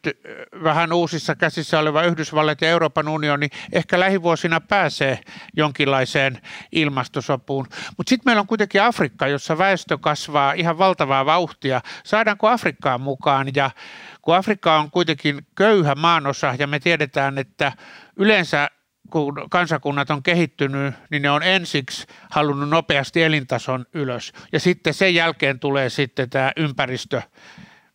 vähän 0.64 0.92
uusissa 0.92 1.34
käsissä 1.34 1.78
oleva 1.78 2.02
Yhdysvallat 2.02 2.60
ja 2.60 2.68
Euroopan 2.68 3.08
unioni 3.08 3.48
ehkä 3.72 4.00
lähivuosina 4.00 4.60
pääsee 4.60 5.20
jonkinlaiseen 5.56 6.40
ilmastosopuun. 6.72 7.66
Mutta 7.96 8.10
sitten 8.10 8.30
meillä 8.30 8.40
on 8.40 8.46
kuitenkin 8.46 8.82
Afrikka, 8.82 9.26
jossa 9.26 9.58
väestö 9.58 9.98
kasvaa 9.98 10.52
ihan 10.52 10.78
valtavaa 10.78 11.26
vauhtia. 11.30 11.80
Saadaanko 12.04 12.48
Afrikkaa 12.48 12.98
mukaan 12.98 13.48
ja 13.54 13.70
kun 14.22 14.36
Afrikka 14.36 14.78
on 14.78 14.90
kuitenkin 14.90 15.46
köyhä 15.54 15.94
maanosa 15.94 16.54
ja 16.58 16.66
me 16.66 16.78
tiedetään, 16.78 17.38
että 17.38 17.72
yleensä 18.16 18.68
kun 19.10 19.46
kansakunnat 19.50 20.10
on 20.10 20.22
kehittynyt, 20.22 20.94
niin 21.10 21.22
ne 21.22 21.30
on 21.30 21.42
ensiksi 21.42 22.06
halunnut 22.30 22.68
nopeasti 22.68 23.22
elintason 23.22 23.86
ylös. 23.94 24.32
Ja 24.52 24.60
sitten 24.60 24.94
sen 24.94 25.14
jälkeen 25.14 25.58
tulee 25.58 25.88
sitten 25.88 26.30
tämä 26.30 26.52
ympäristö, 26.56 27.22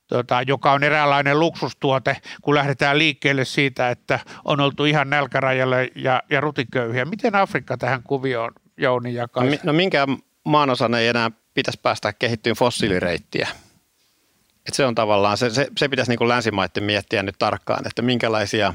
tota, 0.07 0.41
joka 0.41 0.71
on 0.71 0.83
eräänlainen 0.83 1.39
luksustuote, 1.39 2.17
kun 2.41 2.55
lähdetään 2.55 2.97
liikkeelle 2.97 3.45
siitä, 3.45 3.89
että 3.89 4.19
on 4.45 4.59
oltu 4.59 4.85
ihan 4.85 5.09
nälkärajalle 5.09 5.89
ja, 5.95 6.23
ja 6.29 6.41
rutiköyhiä. 6.41 7.05
Miten 7.05 7.35
Afrikka 7.35 7.77
tähän 7.77 8.03
kuvioon, 8.03 8.51
Jouni 8.77 9.13
ja 9.13 9.27
No, 9.35 9.41
no 9.63 9.73
minkä 9.73 10.07
maanosan 10.43 10.93
ei 10.93 11.07
enää 11.07 11.31
pitäisi 11.55 11.79
päästä 11.83 12.13
kehittyyn 12.13 12.55
fossiilireittiä. 12.55 13.47
Et 14.67 14.73
se 14.73 14.85
on 14.85 14.95
tavallaan, 14.95 15.37
se, 15.37 15.49
se, 15.49 15.67
se 15.77 15.89
pitäisi 15.89 16.11
niin 16.11 16.17
kuin 16.17 16.27
länsimaiden 16.27 16.83
miettiä 16.83 17.23
nyt 17.23 17.35
tarkkaan, 17.39 17.87
että 17.87 18.01
minkälaisia 18.01 18.73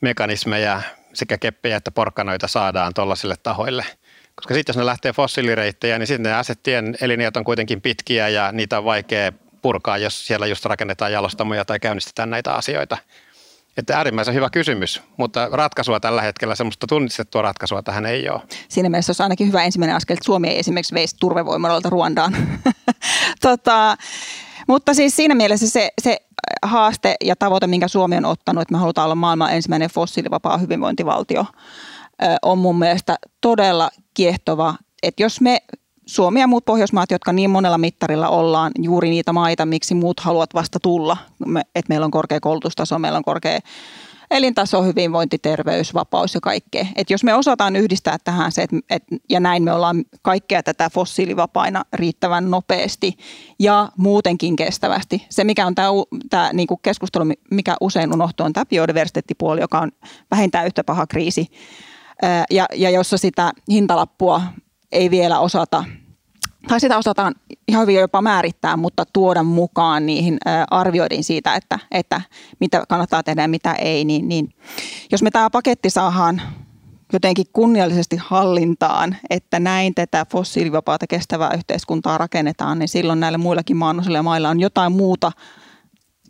mekanismeja 0.00 0.82
sekä 1.14 1.38
keppejä 1.38 1.76
että 1.76 1.90
porkkanoita 1.90 2.48
saadaan 2.48 2.94
tuollaisille 2.94 3.34
tahoille. 3.42 3.84
Koska 4.34 4.54
sitten 4.54 4.72
jos 4.72 4.76
ne 4.76 4.86
lähtee 4.86 5.12
fossiilireittejä, 5.12 5.98
niin 5.98 6.06
sitten 6.06 6.22
ne 6.22 6.34
asettien 6.34 6.96
elinjät 7.00 7.36
on 7.36 7.44
kuitenkin 7.44 7.80
pitkiä 7.80 8.28
ja 8.28 8.52
niitä 8.52 8.78
on 8.78 8.84
vaikea 8.84 9.32
purkaa, 9.62 9.98
jos 9.98 10.26
siellä 10.26 10.46
just 10.46 10.64
rakennetaan 10.64 11.12
jalostamoja 11.12 11.64
tai 11.64 11.80
käynnistetään 11.80 12.30
näitä 12.30 12.54
asioita. 12.54 12.98
Että 13.78 13.96
äärimmäisen 13.96 14.34
hyvä 14.34 14.50
kysymys, 14.50 15.02
mutta 15.16 15.48
ratkaisua 15.52 16.00
tällä 16.00 16.22
hetkellä, 16.22 16.54
semmoista 16.54 16.86
tunnistettua 16.86 17.42
ratkaisua 17.42 17.82
tähän 17.82 18.06
ei 18.06 18.28
ole. 18.28 18.40
Siinä 18.68 18.88
mielessä 18.88 19.10
olisi 19.10 19.22
ainakin 19.22 19.46
hyvä 19.46 19.64
ensimmäinen 19.64 19.96
askel, 19.96 20.14
että 20.14 20.24
Suomi 20.24 20.48
ei 20.48 20.58
esimerkiksi 20.58 20.94
veisi 20.94 21.16
turvevoimaloilta 21.20 21.90
Ruandaan. 21.90 22.36
tota, 23.42 23.96
mutta 24.68 24.94
siis 24.94 25.16
siinä 25.16 25.34
mielessä 25.34 25.68
se, 25.68 25.90
se 26.02 26.16
haaste 26.62 27.16
ja 27.24 27.36
tavoite, 27.36 27.66
minkä 27.66 27.88
Suomi 27.88 28.16
on 28.16 28.24
ottanut, 28.24 28.62
että 28.62 28.74
me 28.74 28.78
halutaan 28.78 29.04
olla 29.04 29.14
maailman 29.14 29.52
ensimmäinen 29.52 29.90
fossiilivapaa 29.90 30.58
hyvinvointivaltio, 30.58 31.46
on 32.42 32.58
mun 32.58 32.78
mielestä 32.78 33.16
todella 33.40 33.90
kiehtova. 34.14 34.74
Että 35.02 35.22
jos 35.22 35.40
me 35.40 35.58
Suomi 36.08 36.40
ja 36.40 36.46
muut 36.46 36.64
Pohjoismaat, 36.64 37.10
jotka 37.10 37.32
niin 37.32 37.50
monella 37.50 37.78
mittarilla 37.78 38.28
ollaan 38.28 38.72
juuri 38.78 39.10
niitä 39.10 39.32
maita, 39.32 39.66
miksi 39.66 39.94
muut 39.94 40.20
haluat 40.20 40.54
vasta 40.54 40.80
tulla, 40.80 41.16
että 41.56 41.88
meillä 41.88 42.04
on 42.04 42.10
korkea 42.10 42.40
koulutustaso, 42.40 42.98
meillä 42.98 43.18
on 43.18 43.24
korkea 43.24 43.58
elintaso, 44.30 44.82
hyvinvointi, 44.82 45.38
terveys, 45.38 45.94
vapaus 45.94 46.34
ja 46.34 46.40
kaikkea. 46.40 46.86
Et 46.96 47.10
jos 47.10 47.24
me 47.24 47.34
osataan 47.34 47.76
yhdistää 47.76 48.16
tähän 48.24 48.52
se, 48.52 48.62
et, 48.62 48.70
et, 48.90 49.02
ja 49.30 49.40
näin 49.40 49.62
me 49.62 49.72
ollaan 49.72 50.04
kaikkea 50.22 50.62
tätä 50.62 50.90
fossiilivapaina 50.90 51.84
riittävän 51.92 52.50
nopeasti 52.50 53.16
ja 53.58 53.88
muutenkin 53.96 54.56
kestävästi. 54.56 55.26
Se, 55.30 55.44
mikä 55.44 55.66
on 55.66 55.74
tämä 56.30 56.52
niinku 56.52 56.76
keskustelu, 56.76 57.24
mikä 57.50 57.76
usein 57.80 58.14
unohtuu, 58.14 58.46
on 58.46 58.52
tämä 58.52 58.66
biodiversiteettipuoli, 58.66 59.60
joka 59.60 59.78
on 59.78 59.92
vähintään 60.30 60.66
yhtä 60.66 60.84
paha 60.84 61.06
kriisi. 61.06 61.46
Ja, 62.50 62.66
ja 62.74 62.90
jossa 62.90 63.18
sitä 63.18 63.52
hintalappua 63.70 64.42
ei 64.92 65.10
vielä 65.10 65.38
osata 65.38 65.84
tai 66.68 66.80
sitä 66.80 66.98
osataan 66.98 67.34
ihan 67.68 67.82
hyvin 67.82 67.96
jopa 67.96 68.22
määrittää, 68.22 68.76
mutta 68.76 69.04
tuoda 69.12 69.42
mukaan 69.42 70.06
niihin 70.06 70.38
arvioihin 70.70 71.24
siitä, 71.24 71.54
että, 71.54 71.78
että 71.90 72.20
mitä 72.60 72.84
kannattaa 72.88 73.22
tehdä 73.22 73.42
ja 73.42 73.48
mitä 73.48 73.72
ei, 73.72 74.04
niin, 74.04 74.28
niin 74.28 74.48
jos 75.12 75.22
me 75.22 75.30
tämä 75.30 75.50
paketti 75.50 75.90
saadaan 75.90 76.42
jotenkin 77.12 77.46
kunniallisesti 77.52 78.16
hallintaan, 78.16 79.16
että 79.30 79.60
näin 79.60 79.94
tätä 79.94 80.26
fossiilivapaata 80.30 81.06
kestävää 81.06 81.54
yhteiskuntaa 81.54 82.18
rakennetaan, 82.18 82.78
niin 82.78 82.88
silloin 82.88 83.20
näille 83.20 83.38
muillakin 83.38 83.76
maanosille 83.76 84.22
mailla 84.22 84.48
on 84.48 84.60
jotain 84.60 84.92
muuta 84.92 85.32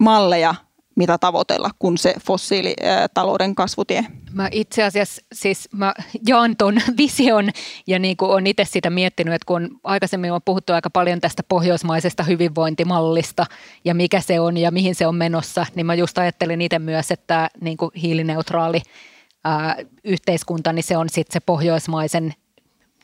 malleja 0.01 0.55
mitä 0.99 1.19
tavoitella 1.19 1.71
kuin 1.79 1.99
se 1.99 2.15
fossiilitalouden 2.27 3.55
kasvutie. 3.55 4.05
Mä 4.33 4.49
itse 4.53 4.83
asiassa 4.83 5.23
siis 5.33 5.69
mä 5.73 5.95
jaan 6.27 6.57
ton 6.57 6.75
vision 6.99 7.51
ja 7.87 7.99
niin 7.99 8.17
kuin 8.17 8.31
olen 8.31 8.47
itse 8.47 8.65
sitä 8.65 8.91
miettinyt, 8.91 9.35
että 9.35 9.47
kun 9.47 9.81
aikaisemmin 9.85 10.33
on 10.33 10.41
puhuttu 10.45 10.73
aika 10.73 10.91
paljon 10.91 11.21
tästä 11.21 11.43
pohjoismaisesta 11.43 12.23
hyvinvointimallista 12.23 13.47
ja 13.85 13.95
mikä 13.95 14.21
se 14.21 14.41
on 14.41 14.57
ja 14.57 14.71
mihin 14.71 14.95
se 14.95 15.07
on 15.07 15.15
menossa, 15.15 15.67
niin 15.75 15.87
mä 15.87 15.95
just 15.95 16.19
ajattelin 16.19 16.61
itse 16.61 16.79
myös, 16.79 17.11
että 17.11 17.51
niin 17.61 17.77
kuin 17.77 17.91
hiilineutraali 18.03 18.83
ää, 19.45 19.77
yhteiskunta, 20.05 20.73
niin 20.73 20.83
se 20.83 20.97
on 20.97 21.09
sitten 21.09 21.33
se 21.33 21.41
pohjoismaisen 21.41 22.35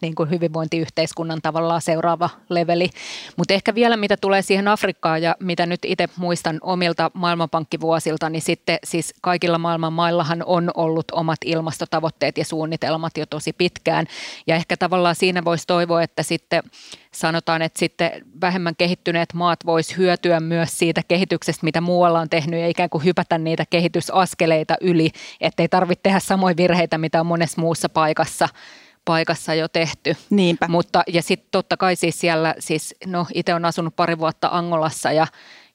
niin 0.04 0.14
kuin 0.14 0.30
hyvinvointiyhteiskunnan 0.30 1.42
tavallaan 1.42 1.82
seuraava 1.82 2.30
leveli. 2.48 2.90
Mutta 3.36 3.54
ehkä 3.54 3.74
vielä 3.74 3.96
mitä 3.96 4.16
tulee 4.16 4.42
siihen 4.42 4.68
Afrikkaan 4.68 5.22
ja 5.22 5.36
mitä 5.40 5.66
nyt 5.66 5.80
itse 5.84 6.08
muistan 6.16 6.58
omilta 6.60 7.10
maailmanpankkivuosilta, 7.14 8.30
niin 8.30 8.42
sitten 8.42 8.78
siis 8.84 9.14
kaikilla 9.20 9.58
maailman 9.58 9.92
maillahan 9.92 10.42
on 10.46 10.70
ollut 10.74 11.04
omat 11.12 11.38
ilmastotavoitteet 11.44 12.38
ja 12.38 12.44
suunnitelmat 12.44 13.16
jo 13.16 13.26
tosi 13.26 13.52
pitkään. 13.52 14.06
Ja 14.46 14.56
ehkä 14.56 14.76
tavallaan 14.76 15.14
siinä 15.14 15.44
voisi 15.44 15.66
toivoa, 15.66 16.02
että 16.02 16.22
sitten 16.22 16.62
sanotaan, 17.12 17.62
että 17.62 17.78
sitten 17.78 18.10
vähemmän 18.40 18.76
kehittyneet 18.76 19.34
maat 19.34 19.66
vois 19.66 19.96
hyötyä 19.96 20.40
myös 20.40 20.78
siitä 20.78 21.02
kehityksestä, 21.08 21.64
mitä 21.64 21.80
muualla 21.80 22.20
on 22.20 22.28
tehnyt 22.28 22.60
ja 22.60 22.68
ikään 22.68 22.90
kuin 22.90 23.04
hypätä 23.04 23.38
niitä 23.38 23.64
kehitysaskeleita 23.70 24.74
yli, 24.80 25.10
ettei 25.40 25.68
tarvitse 25.68 26.02
tehdä 26.02 26.20
samoja 26.20 26.56
virheitä, 26.56 26.98
mitä 26.98 27.20
on 27.20 27.26
monessa 27.26 27.60
muussa 27.60 27.88
paikassa– 27.88 28.48
paikassa 29.04 29.54
jo 29.54 29.68
tehty. 29.68 30.16
Niinpä. 30.30 30.68
Mutta, 30.68 31.02
ja 31.06 31.22
sitten 31.22 31.48
totta 31.50 31.76
kai 31.76 31.96
siis 31.96 32.20
siellä, 32.20 32.54
siis 32.58 32.94
no 33.06 33.26
itse 33.34 33.54
on 33.54 33.64
asunut 33.64 33.96
pari 33.96 34.18
vuotta 34.18 34.48
Angolassa 34.52 35.12
ja 35.12 35.26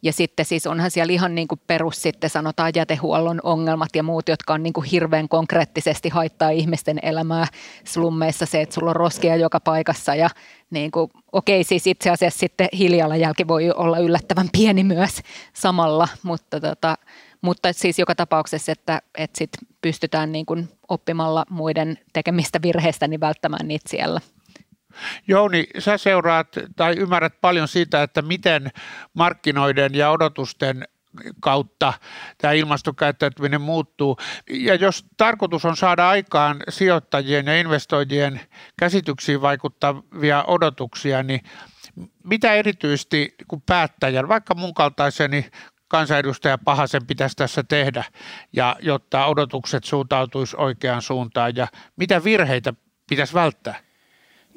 ja 0.02 0.14
sitten 0.14 0.46
siis 0.46 0.68
onhan 0.68 0.92
siellä 0.92 1.14
ihan 1.14 1.36
niin 1.36 1.48
kuin 1.48 1.62
perus 1.68 2.02
sitten 2.02 2.30
sanotaan 2.30 2.72
jätehuollon 2.76 3.40
ongelmat 3.44 3.90
ja 3.96 4.04
muut, 4.04 4.30
jotka 4.30 4.54
on 4.54 4.64
niin 4.64 4.74
kuin 4.74 4.86
hirveän 4.86 5.30
konkreettisesti 5.30 6.10
haittaa 6.10 6.50
ihmisten 6.50 7.00
elämää 7.02 7.48
slummeissa 7.84 8.46
se, 8.46 8.62
että 8.62 8.76
sulla 8.76 8.90
on 8.90 8.96
roskia 8.96 9.36
joka 9.36 9.60
paikassa 9.60 10.16
ja 10.16 10.30
niin 10.70 10.92
kuin, 10.92 11.12
okei 11.32 11.64
siis 11.64 11.88
itse 11.88 12.10
asiassa 12.10 12.40
sitten 12.40 12.68
hiilijalanjälki 12.78 13.48
voi 13.48 13.72
olla 13.72 14.00
yllättävän 14.00 14.50
pieni 14.52 14.84
myös 14.84 15.22
samalla, 15.54 16.08
mutta 16.24 16.60
tota, 16.60 16.98
mutta 17.42 17.74
siis 17.74 18.00
joka 18.00 18.16
tapauksessa, 18.16 18.72
että, 18.72 19.02
että 19.18 19.38
sit 19.38 19.50
pystytään 19.82 20.32
niin 20.32 20.46
kuin 20.46 20.70
oppimalla 20.90 21.46
muiden 21.50 21.98
tekemistä 22.14 22.62
virheistä 22.62 23.08
niin 23.08 23.20
välttämään 23.20 23.68
niitä 23.68 23.90
siellä. 23.90 24.22
Jouni, 25.28 25.68
sä 25.80 25.98
seuraat 25.98 26.48
tai 26.76 26.96
ymmärrät 26.98 27.42
paljon 27.42 27.68
siitä, 27.68 28.04
että 28.04 28.22
miten 28.22 28.72
markkinoiden 29.14 29.96
ja 29.96 30.12
odotusten 30.12 30.88
kautta 31.40 31.94
tämä 32.38 32.54
ilmastokäyttäytyminen 32.54 33.62
muuttuu. 33.62 34.18
Ja 34.50 34.76
jos 34.76 35.06
tarkoitus 35.18 35.66
on 35.66 35.78
saada 35.78 36.10
aikaan 36.10 36.64
sijoittajien 36.70 37.46
ja 37.46 37.60
investoijien 37.60 38.42
käsityksiin 38.80 39.42
vaikuttavia 39.42 40.44
odotuksia, 40.44 41.24
niin 41.24 41.42
mitä 42.24 42.54
erityisesti 42.54 43.36
kun 43.48 43.62
päättäjän, 43.62 44.28
vaikka 44.28 44.56
mun 44.56 44.74
kaltaiseni 44.74 45.46
kansanedustaja 45.90 46.58
Pahasen 46.58 47.06
pitäisi 47.06 47.36
tässä 47.36 47.64
tehdä, 47.64 48.04
ja 48.54 48.76
jotta 48.80 49.26
odotukset 49.26 49.84
suuntautuisi 49.84 50.56
oikeaan 50.60 51.02
suuntaan, 51.02 51.56
ja 51.56 51.68
mitä 51.96 52.24
virheitä 52.24 52.74
pitäisi 53.10 53.34
välttää? 53.34 53.80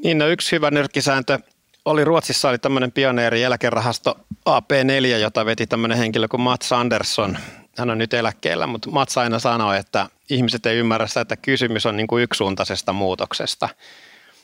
Niin, 0.05 0.18
no 0.18 0.27
yksi 0.27 0.53
hyvä 0.57 0.71
nyrkkisääntö 0.71 1.38
oli 1.85 2.05
Ruotsissa 2.05 2.49
oli 2.49 2.59
tämmöinen 2.59 2.92
pioneeri 2.92 3.42
eläkerahasto 3.42 4.18
AP4, 4.51 5.07
jota 5.07 5.47
veti 5.47 5.66
tämmöinen 5.66 5.99
henkilö 5.99 6.29
kuin 6.29 6.40
Mats 6.40 6.73
Andersson. 6.73 7.38
Hän 7.79 7.90
on 7.90 7.99
nyt 7.99 8.14
eläkkeellä, 8.14 8.66
mutta 8.66 8.90
Mats 8.90 9.18
aina 9.18 9.38
sanoi, 9.38 9.79
että 9.79 10.07
ihmiset 10.31 10.66
ei 10.66 10.77
ymmärrä 10.77 11.07
sitä, 11.07 11.21
että 11.21 11.37
kysymys 11.37 11.87
on 11.87 11.97
niin 11.97 12.07
kuin 12.07 12.23
yksisuuntaisesta 12.23 12.92
muutoksesta– 12.92 13.68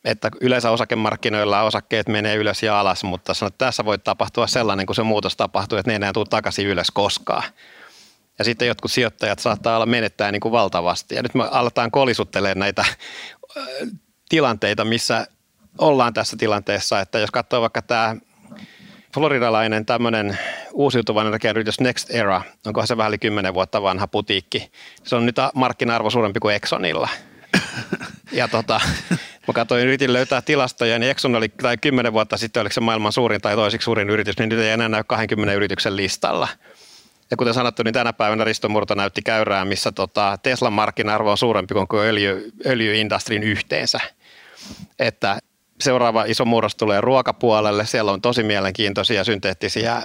että 0.05 0.31
yleensä 0.41 0.71
osakemarkkinoilla 0.71 1.63
osakkeet 1.63 2.09
menee 2.09 2.37
ylös 2.37 2.63
ja 2.63 2.81
alas, 2.81 3.05
mutta 3.05 3.35
sanot, 3.35 3.55
että 3.55 3.65
tässä 3.65 3.85
voi 3.85 3.99
tapahtua 3.99 4.47
sellainen, 4.47 4.87
kun 4.87 4.95
se 4.95 5.03
muutos 5.03 5.37
tapahtuu, 5.37 5.79
että 5.79 5.91
ne 5.91 5.95
ei 5.95 5.97
enää 5.97 6.13
tule 6.13 6.27
takaisin 6.31 6.67
ylös 6.67 6.91
koskaan. 6.91 7.43
Ja 8.39 8.45
sitten 8.45 8.69
jotkut 8.69 8.93
sijoittajat 8.93 9.39
saattaa 9.39 9.77
olla 9.77 9.87
menettää 9.87 10.33
niin 10.33 10.41
kuin 10.41 10.53
valtavasti. 10.53 11.15
Ja 11.15 11.23
nyt 11.23 11.35
me 11.35 11.45
aletaan 11.51 11.91
kolisuttelemaan 11.91 12.59
näitä 12.59 12.85
tilanteita, 14.29 14.85
missä 14.85 15.27
ollaan 15.79 16.15
tässä 16.15 16.37
tilanteessa, 16.37 17.01
että 17.01 17.19
jos 17.19 17.31
katsoo 17.31 17.61
vaikka 17.61 17.83
tämä 17.83 18.17
floridalainen 19.15 19.87
tämmöinen 19.87 20.39
uusiutuvan 20.73 21.27
energian 21.27 21.51
yritys 21.51 21.81
Next 21.81 22.11
Era, 22.11 22.43
onkohan 22.67 22.87
se 22.87 22.97
vähän 22.97 23.11
yli 23.11 23.19
10 23.19 23.55
vuotta 23.55 23.83
vanha 23.83 24.07
putiikki. 24.07 24.73
Se 25.05 25.17
on 25.17 25.27
nyt 25.27 25.37
markkina-arvo 25.55 26.11
suurempi 26.11 26.41
kuin 26.41 26.55
Exxonilla. 26.55 27.09
Ja 28.33 28.49
tota, 28.49 28.81
mä 29.49 29.53
katsoin, 29.53 29.83
yritin 29.83 30.13
löytää 30.13 30.43
tilastoja, 30.43 30.99
niin 30.99 31.11
Exxon 31.11 31.37
oli 31.37 31.49
tai 31.49 31.77
10 31.77 32.13
vuotta 32.13 32.37
sitten, 32.37 32.61
oliko 32.61 32.73
se 32.73 32.81
maailman 32.81 33.13
suurin 33.13 33.41
tai 33.41 33.57
toisiksi 33.57 33.85
suurin 33.85 34.11
yritys, 34.11 34.39
niin 34.39 34.49
nyt 34.49 34.59
ei 34.59 34.71
enää 34.71 34.89
näy 34.89 35.05
20 35.05 35.55
yrityksen 35.55 35.97
listalla. 35.97 36.49
Ja 37.31 37.37
kuten 37.37 37.55
sanottu, 37.55 37.83
niin 37.83 37.95
tänä 37.95 38.13
päivänä 38.13 38.45
Risto 38.45 38.69
Murto 38.69 38.95
näytti 38.95 39.23
käyrää, 39.23 39.65
missä 39.65 39.93
tota 39.93 40.39
Teslan 40.43 40.73
markkina-arvo 40.73 41.31
on 41.31 41.39
suurempi 41.39 41.75
kuin 41.89 42.03
öljy, 42.03 42.53
öljyindustrin 42.67 43.43
yhteensä. 43.43 44.01
Että 44.99 45.39
seuraava 45.81 46.25
iso 46.25 46.45
murros 46.45 46.77
tulee 46.77 47.01
ruokapuolelle. 47.01 47.87
Siellä 47.87 48.13
on 48.13 48.23
tosi 48.23 48.43
mielenkiintoisia 48.43 49.25
synteettisiä 49.25 50.03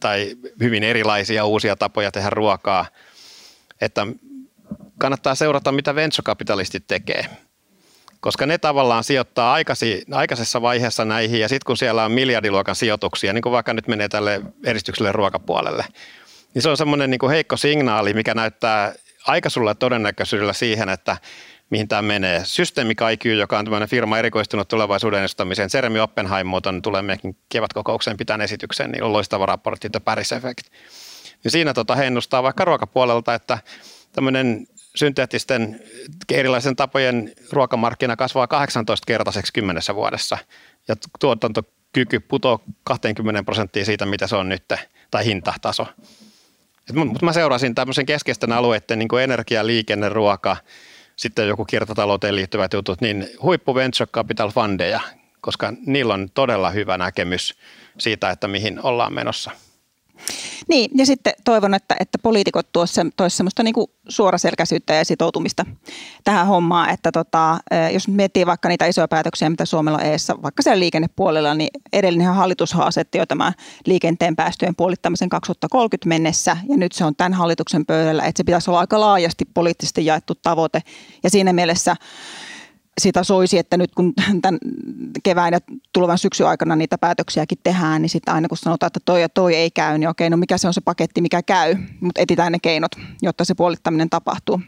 tai 0.00 0.36
hyvin 0.60 0.82
erilaisia 0.82 1.44
uusia 1.44 1.76
tapoja 1.76 2.12
tehdä 2.12 2.30
ruokaa. 2.30 2.86
Että 3.80 4.06
kannattaa 4.98 5.34
seurata, 5.34 5.72
mitä 5.72 5.94
venture-kapitalistit 5.94 6.86
tekee. 6.86 7.26
Koska 8.20 8.46
ne 8.46 8.58
tavallaan 8.58 9.04
sijoittaa 9.04 9.52
aikasi, 9.52 10.04
aikaisessa 10.12 10.62
vaiheessa 10.62 11.04
näihin 11.04 11.40
ja 11.40 11.48
sitten 11.48 11.66
kun 11.66 11.76
siellä 11.76 12.04
on 12.04 12.12
miljardiluokan 12.12 12.76
sijoituksia, 12.76 13.32
niin 13.32 13.42
kuin 13.42 13.52
vaikka 13.52 13.74
nyt 13.74 13.88
menee 13.88 14.08
tälle 14.08 14.40
eristykselle 14.64 15.12
ruokapuolelle, 15.12 15.84
niin 16.54 16.62
se 16.62 16.68
on 16.68 16.76
semmoinen 16.76 17.10
niin 17.10 17.30
heikko 17.30 17.56
signaali, 17.56 18.14
mikä 18.14 18.34
näyttää 18.34 18.94
aikaisulla 19.26 19.74
todennäköisyydellä 19.74 20.52
siihen, 20.52 20.88
että 20.88 21.16
mihin 21.70 21.88
tämä 21.88 22.02
menee. 22.02 22.44
Systeemi 22.44 22.94
IQ, 23.12 23.24
joka 23.24 23.58
on 23.58 23.64
tämmöinen 23.64 23.88
firma 23.88 24.18
erikoistunut 24.18 24.68
tulevaisuuden 24.68 25.18
ennustamiseen, 25.18 25.70
Jeremy 25.74 26.00
Oppenheim 26.00 26.46
muuten 26.46 26.82
tulee 26.82 27.02
meidänkin 27.02 27.36
kevätkokoukseen 27.48 28.16
pitään 28.16 28.40
esityksen, 28.40 28.90
niin 28.90 29.02
on 29.02 29.12
loistava 29.12 29.46
raportti, 29.46 29.90
The 29.90 30.00
Paris 30.00 30.32
Effect. 30.32 30.66
Ja 31.44 31.50
siinä 31.50 31.74
tota, 31.74 31.94
he 31.94 32.06
ennustaa 32.06 32.42
vaikka 32.42 32.64
ruokapuolelta, 32.64 33.34
että 33.34 33.58
tämmöinen 34.12 34.66
synteettisten 34.96 35.80
erilaisen 36.32 36.76
tapojen 36.76 37.32
ruokamarkkina 37.52 38.16
kasvaa 38.16 38.46
18-kertaiseksi 38.46 39.52
kymmenessä 39.54 39.94
vuodessa 39.94 40.38
ja 40.88 40.94
tuotantokyky 41.20 42.20
putoo 42.20 42.62
20 42.84 43.42
prosenttia 43.42 43.84
siitä, 43.84 44.06
mitä 44.06 44.26
se 44.26 44.36
on 44.36 44.48
nyt, 44.48 44.64
tai 45.10 45.24
hintataso. 45.24 45.86
Mutta 46.92 47.24
mä 47.24 47.32
seurasin 47.32 47.74
tämmöisen 47.74 48.06
keskeisten 48.06 48.52
alueiden 48.52 48.98
niin 48.98 49.08
kuin 49.08 49.22
energia, 49.22 49.66
liikenne, 49.66 50.08
ruoka, 50.08 50.56
sitten 51.16 51.48
joku 51.48 51.64
kiertotalouteen 51.64 52.36
liittyvät 52.36 52.72
jutut, 52.72 53.00
niin 53.00 53.28
huippu 53.42 53.74
venture 53.74 54.10
capital 54.12 54.50
fundeja, 54.50 55.00
koska 55.40 55.72
niillä 55.86 56.14
on 56.14 56.28
todella 56.34 56.70
hyvä 56.70 56.98
näkemys 56.98 57.54
siitä, 57.98 58.30
että 58.30 58.48
mihin 58.48 58.80
ollaan 58.82 59.12
menossa– 59.12 59.50
niin, 60.68 60.90
ja 60.94 61.06
sitten 61.06 61.32
toivon, 61.44 61.74
että, 61.74 61.96
että 62.00 62.18
poliitikot 62.18 62.72
tuossa 62.72 63.06
toisivat 63.16 63.36
semmoista 63.36 63.62
niin 63.62 63.74
suoraselkäisyyttä 64.08 64.94
ja 64.94 65.04
sitoutumista 65.04 65.64
tähän 66.24 66.46
hommaan, 66.46 66.90
että 66.90 67.12
tota, 67.12 67.58
jos 67.92 68.08
miettii 68.08 68.46
vaikka 68.46 68.68
niitä 68.68 68.86
isoja 68.86 69.08
päätöksiä, 69.08 69.50
mitä 69.50 69.64
Suomella 69.64 69.98
on 69.98 70.04
eessä, 70.04 70.34
vaikka 70.42 70.62
siellä 70.62 70.80
liikennepuolella, 70.80 71.54
niin 71.54 71.68
edellinen 71.92 72.34
hallitus 72.34 72.74
asetti 72.76 73.18
jo 73.18 73.26
tämän 73.26 73.52
liikenteen 73.86 74.36
päästöjen 74.36 74.76
puolittamisen 74.76 75.28
2030 75.28 76.08
mennessä, 76.08 76.56
ja 76.68 76.76
nyt 76.76 76.92
se 76.92 77.04
on 77.04 77.16
tämän 77.16 77.34
hallituksen 77.34 77.86
pöydällä, 77.86 78.24
että 78.24 78.38
se 78.38 78.44
pitäisi 78.44 78.70
olla 78.70 78.80
aika 78.80 79.00
laajasti 79.00 79.44
poliittisesti 79.54 80.06
jaettu 80.06 80.34
tavoite, 80.34 80.82
ja 81.22 81.30
siinä 81.30 81.52
mielessä 81.52 81.96
sitä 83.00 83.24
soisi, 83.24 83.58
että 83.58 83.76
nyt 83.76 83.94
kun 83.94 84.12
tämän 84.42 84.58
kevään 85.22 85.52
ja 85.52 85.58
tulevan 85.92 86.18
syksyn 86.18 86.46
aikana 86.46 86.76
niitä 86.76 86.98
päätöksiäkin 86.98 87.58
tehdään, 87.62 88.02
niin 88.02 88.10
sitten 88.10 88.34
aina 88.34 88.48
kun 88.48 88.58
sanotaan, 88.58 88.88
että 88.88 89.00
toi 89.04 89.20
ja 89.20 89.28
toi 89.28 89.54
ei 89.54 89.70
käy, 89.70 89.98
niin 89.98 90.08
okei, 90.08 90.30
no 90.30 90.36
mikä 90.36 90.58
se 90.58 90.66
on 90.66 90.74
se 90.74 90.80
paketti, 90.80 91.20
mikä 91.20 91.42
käy, 91.42 91.76
mutta 92.00 92.20
etitään 92.20 92.52
ne 92.52 92.58
keinot, 92.62 92.92
jotta 93.22 93.44
se 93.44 93.54
puolittaminen 93.54 94.10
tapahtuu. 94.10 94.60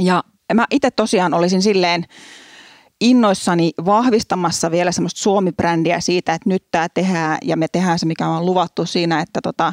Ja 0.00 0.24
mä 0.54 0.66
itse 0.70 0.90
tosiaan 0.90 1.34
olisin 1.34 1.62
silleen 1.62 2.04
innoissani 3.00 3.70
vahvistamassa 3.84 4.70
vielä 4.70 4.92
semmoista 4.92 5.20
Suomi-brändiä 5.20 6.00
siitä, 6.00 6.34
että 6.34 6.48
nyt 6.48 6.64
tämä 6.70 6.88
tehdään 6.88 7.38
ja 7.42 7.56
me 7.56 7.68
tehdään 7.68 7.98
se, 7.98 8.06
mikä 8.06 8.28
on 8.28 8.46
luvattu 8.46 8.86
siinä, 8.86 9.20
että 9.20 9.40
tota, 9.42 9.72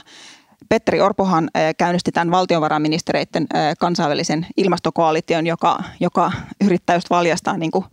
Petteri 0.70 1.02
Orpohan 1.02 1.50
käynnisti 1.78 2.12
tämän 2.12 2.32
valtiovarainministereiden 2.32 3.48
kansainvälisen 3.80 4.48
ilmastokoalition, 4.58 5.48
joka, 5.48 5.84
joka 6.00 6.32
yrittää 6.65 6.96
just 6.96 7.10
valjastaa 7.10 7.58
niin 7.58 7.72
kuin 7.72 7.86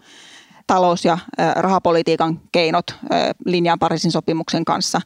talous- 0.67 1.05
ja 1.05 1.19
rahapolitiikan 1.57 2.41
keinot 2.53 2.97
linjaan 3.45 3.79
Pariisin 3.79 4.13
sopimuksen 4.13 4.65
kanssa. 4.65 5.01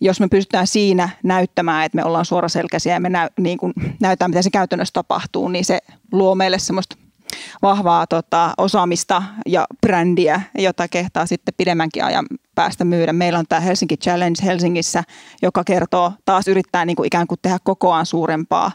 Jos 0.00 0.20
me 0.20 0.28
pystytään 0.28 0.66
siinä 0.66 1.08
näyttämään, 1.22 1.84
että 1.84 1.96
me 1.96 2.04
ollaan 2.04 2.24
suoraselkäisiä 2.24 2.94
ja 2.94 3.00
me 3.00 3.08
näy, 3.08 3.28
niin 3.40 3.58
kuin 3.58 3.72
näytetään, 4.00 4.30
miten 4.30 4.42
se 4.42 4.50
käytännössä 4.50 4.92
tapahtuu, 4.92 5.48
niin 5.48 5.64
se 5.64 5.78
luo 6.12 6.34
meille 6.34 6.58
semmoista 6.58 6.96
vahvaa 7.62 8.06
tota, 8.06 8.54
osaamista 8.58 9.22
ja 9.46 9.66
brändiä, 9.80 10.40
jota 10.58 10.88
kehtaa 10.88 11.26
sitten 11.26 11.54
pidemmänkin 11.56 12.04
ajan 12.04 12.26
päästä 12.54 12.84
myydä. 12.84 13.12
Meillä 13.12 13.38
on 13.38 13.46
tämä 13.48 13.60
Helsinki 13.60 13.96
Challenge 13.96 14.44
Helsingissä, 14.44 15.04
joka 15.42 15.64
kertoo 15.64 16.12
taas 16.24 16.48
yrittää 16.48 16.84
niin 16.84 16.96
kuin 16.96 17.06
ikään 17.06 17.26
kuin 17.26 17.38
tehdä 17.42 17.58
kokoaan 17.64 18.06
suurempaa 18.06 18.72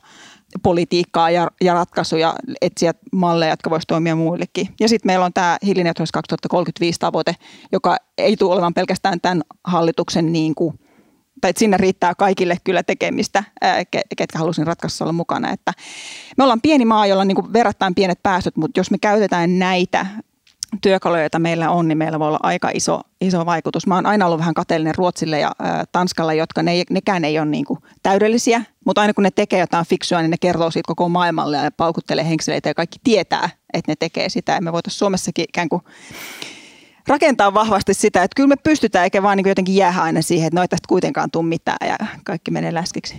politiikkaa 0.63 1.29
ja, 1.29 1.47
ja 1.61 1.73
ratkaisuja, 1.73 2.35
etsiä 2.61 2.93
malleja, 3.11 3.51
jotka 3.51 3.69
voisivat 3.69 3.87
toimia 3.87 4.15
muillekin. 4.15 4.67
Ja 4.79 4.89
sitten 4.89 5.09
meillä 5.09 5.25
on 5.25 5.33
tämä 5.33 5.57
hiilineutraalisuus 5.65 6.11
2035 6.11 6.99
tavoite, 6.99 7.35
joka 7.71 7.97
ei 8.17 8.37
tule 8.37 8.51
olemaan 8.53 8.73
pelkästään 8.73 9.21
tämän 9.21 9.41
hallituksen 9.63 10.31
niin 10.31 10.55
kuin 10.55 10.79
tai 11.41 11.49
että 11.49 11.59
sinne 11.59 11.77
riittää 11.77 12.15
kaikille 12.15 12.57
kyllä 12.63 12.83
tekemistä, 12.83 13.43
ketkä 14.17 14.39
halusin 14.39 14.67
ratkaisussa 14.67 15.05
olla 15.05 15.13
mukana. 15.13 15.51
Että 15.51 15.73
me 16.37 16.43
ollaan 16.43 16.61
pieni 16.61 16.85
maa, 16.85 17.07
jolla 17.07 17.21
on 17.21 17.27
niin 17.27 17.53
verrattain 17.53 17.95
pienet 17.95 18.23
päästöt, 18.23 18.57
mutta 18.57 18.79
jos 18.79 18.91
me 18.91 18.97
käytetään 18.97 19.59
näitä 19.59 20.05
työkaluja, 20.81 21.21
joita 21.21 21.39
meillä 21.39 21.69
on, 21.69 21.87
niin 21.87 21.97
meillä 21.97 22.19
voi 22.19 22.27
olla 22.27 22.39
aika 22.43 22.69
iso, 22.73 23.01
iso 23.21 23.45
vaikutus. 23.45 23.87
Mä 23.87 23.95
oon 23.95 24.05
aina 24.05 24.25
ollut 24.25 24.39
vähän 24.39 24.53
kateellinen 24.53 24.95
Ruotsille 24.95 25.39
ja 25.39 25.47
ä, 25.47 25.85
Tanskalle, 25.91 26.35
jotka 26.35 26.63
ne, 26.63 26.83
nekään 26.89 27.25
ei 27.25 27.39
ole 27.39 27.45
niin 27.45 27.65
kuin 27.65 27.79
täydellisiä, 28.03 28.61
mutta 28.85 29.01
aina 29.01 29.13
kun 29.13 29.23
ne 29.23 29.31
tekee 29.31 29.59
jotain 29.59 29.85
fiksua, 29.85 30.21
niin 30.21 30.31
ne 30.31 30.37
kertoo 30.41 30.71
siitä 30.71 30.87
koko 30.87 31.09
maailmalle 31.09 31.57
ja 31.57 31.71
paukuttelee 31.71 32.29
henkseleitä 32.29 32.69
ja 32.69 32.73
kaikki 32.73 32.99
tietää, 33.03 33.49
että 33.73 33.91
ne 33.91 33.95
tekee 33.99 34.29
sitä. 34.29 34.51
Ja 34.51 34.61
me 34.61 34.73
voitaisiin 34.73 34.99
Suomessakin 34.99 35.45
ikään 35.49 35.69
kuin 35.69 35.81
rakentaa 37.07 37.53
vahvasti 37.53 37.93
sitä, 37.93 38.23
että 38.23 38.35
kyllä 38.35 38.47
me 38.47 38.55
pystytään, 38.63 39.03
eikä 39.03 39.23
vaan 39.23 39.37
niin 39.37 39.47
jotenkin 39.47 39.75
jää 39.75 40.01
aina 40.01 40.21
siihen, 40.21 40.47
että 40.47 40.55
no 40.55 40.61
ei 40.61 40.67
tästä 40.67 40.87
kuitenkaan 40.87 41.31
tule 41.31 41.45
mitään 41.45 41.87
ja 41.89 41.97
kaikki 42.23 42.51
menee 42.51 42.73
läskiksi. 42.73 43.15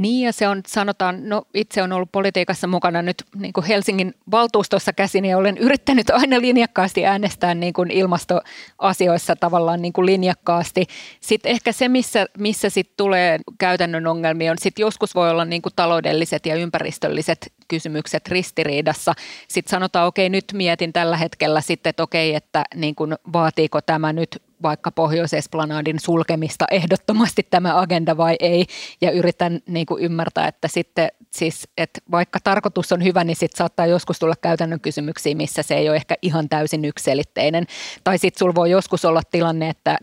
Niin 0.00 0.26
ja 0.26 0.32
se 0.32 0.48
on, 0.48 0.62
sanotaan, 0.66 1.28
no 1.28 1.42
itse 1.54 1.82
on 1.82 1.92
ollut 1.92 2.12
politiikassa 2.12 2.66
mukana 2.66 3.02
nyt 3.02 3.24
niin 3.36 3.52
kuin 3.52 3.66
Helsingin 3.66 4.14
valtuustossa 4.30 4.92
käsin 4.92 5.24
ja 5.24 5.38
olen 5.38 5.58
yrittänyt 5.58 6.10
aina 6.10 6.40
linjakkaasti 6.40 7.06
äänestää 7.06 7.54
niin 7.54 7.72
kuin 7.72 7.90
ilmastoasioissa 7.90 9.36
tavallaan 9.36 9.82
niin 9.82 9.92
kuin 9.92 10.06
linjakkaasti. 10.06 10.86
Sitten 11.20 11.52
ehkä 11.52 11.72
se, 11.72 11.88
missä, 11.88 12.26
missä 12.38 12.70
sit 12.70 12.96
tulee 12.96 13.38
käytännön 13.58 14.06
ongelmia 14.06 14.50
on, 14.50 14.58
sitten 14.58 14.82
joskus 14.82 15.14
voi 15.14 15.30
olla 15.30 15.44
niin 15.44 15.62
kuin 15.62 15.72
taloudelliset 15.76 16.46
ja 16.46 16.54
ympäristölliset 16.54 17.52
kysymykset 17.68 18.28
ristiriidassa. 18.28 19.14
Sitten 19.48 19.70
sanotaan, 19.70 20.06
okei, 20.06 20.28
nyt 20.28 20.44
mietin 20.52 20.92
tällä 20.92 21.16
hetkellä 21.16 21.60
sitten, 21.60 21.90
että 21.90 22.02
okei, 22.02 22.34
että 22.34 22.64
niin 22.74 22.94
kuin, 22.94 23.14
vaatiiko 23.32 23.80
tämä 23.80 24.12
nyt 24.12 24.42
vaikka 24.62 24.90
Pohjois-Esplanadin 24.90 26.00
sulkemista 26.00 26.64
ehdottomasti 26.70 27.46
tämä 27.50 27.80
agenda 27.80 28.16
vai 28.16 28.36
ei, 28.40 28.66
ja 29.00 29.10
yritän 29.10 29.60
niin 29.66 29.86
kuin 29.86 30.04
ymmärtää, 30.04 30.48
että 30.48 30.68
sitten 30.68 31.08
siis, 31.30 31.68
että 31.78 32.00
vaikka 32.10 32.38
tarkoitus 32.44 32.92
on 32.92 33.04
hyvä, 33.04 33.24
niin 33.24 33.36
sitten 33.36 33.58
saattaa 33.58 33.86
joskus 33.86 34.18
tulla 34.18 34.34
käytännön 34.40 34.80
kysymyksiä, 34.80 35.34
missä 35.34 35.62
se 35.62 35.74
ei 35.74 35.88
ole 35.88 35.96
ehkä 35.96 36.14
ihan 36.22 36.48
täysin 36.48 36.84
ykselitteinen. 36.84 37.66
Tai 38.04 38.18
sitten 38.18 38.38
sulla 38.38 38.54
voi 38.54 38.70
joskus 38.70 39.04
olla 39.04 39.22
tilanne, 39.30 39.68
että 39.68 39.98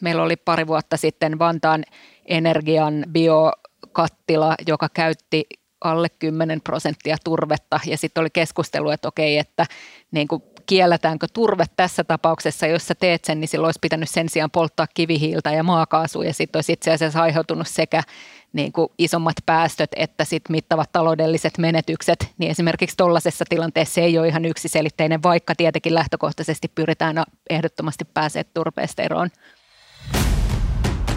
meillä 0.00 0.22
oli 0.22 0.36
pari 0.36 0.66
vuotta 0.66 0.96
sitten 0.96 1.38
Vantaan 1.38 1.84
energian 2.26 3.04
biokattila, 3.12 4.54
joka 4.66 4.88
käytti 4.94 5.44
alle 5.84 6.08
10 6.08 6.60
prosenttia 6.60 7.16
turvetta 7.24 7.80
ja 7.86 7.98
sitten 7.98 8.20
oli 8.20 8.30
keskustelu, 8.30 8.90
että 8.90 9.08
okei, 9.08 9.38
että 9.38 9.66
niin 10.10 10.28
kuin 10.28 10.42
kielletäänkö 10.66 11.26
turve 11.32 11.64
tässä 11.76 12.04
tapauksessa, 12.04 12.66
jos 12.66 12.86
sä 12.86 12.94
teet 12.94 13.24
sen, 13.24 13.40
niin 13.40 13.48
silloin 13.48 13.68
olisi 13.68 13.78
pitänyt 13.82 14.10
sen 14.10 14.28
sijaan 14.28 14.50
polttaa 14.50 14.86
kivihiiltä 14.94 15.52
ja 15.52 15.62
maakaasua 15.62 16.24
ja 16.24 16.34
sitten 16.34 16.58
olisi 16.58 16.72
itse 16.72 16.92
asiassa 16.92 17.22
aiheutunut 17.22 17.68
sekä 17.68 18.02
niin 18.52 18.72
kuin 18.72 18.88
isommat 18.98 19.36
päästöt 19.46 19.90
että 19.96 20.24
sit 20.24 20.48
mittavat 20.48 20.92
taloudelliset 20.92 21.58
menetykset, 21.58 22.32
niin 22.38 22.50
esimerkiksi 22.50 22.96
tuollaisessa 22.96 23.44
tilanteessa 23.48 24.00
ei 24.00 24.18
ole 24.18 24.28
ihan 24.28 24.44
yksiselitteinen, 24.44 25.22
vaikka 25.22 25.54
tietenkin 25.54 25.94
lähtökohtaisesti 25.94 26.68
pyritään 26.74 27.22
ehdottomasti 27.50 28.04
pääsee 28.04 28.44
turpeesta 28.44 29.02
eroon. 29.02 29.30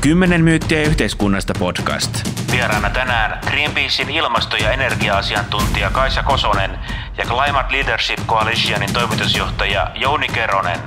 Kymmenen 0.06 0.44
myyttiä 0.44 0.82
yhteiskunnasta 0.82 1.54
podcast. 1.60 2.15
Vieraana 2.52 2.89
tänään 2.89 3.39
Greenpeacein 3.48 4.10
ilmasto- 4.10 4.58
ja 4.58 4.72
energia-asiantuntija 4.72 5.89
Kaisa 5.89 6.24
Kosonen 6.24 6.80
ja 7.18 7.24
Climate 7.24 7.72
Leadership 7.72 8.20
Coalitionin 8.28 8.94
toimitusjohtaja 8.94 9.91
Jouni 9.96 10.28
Keronen. 10.28 10.80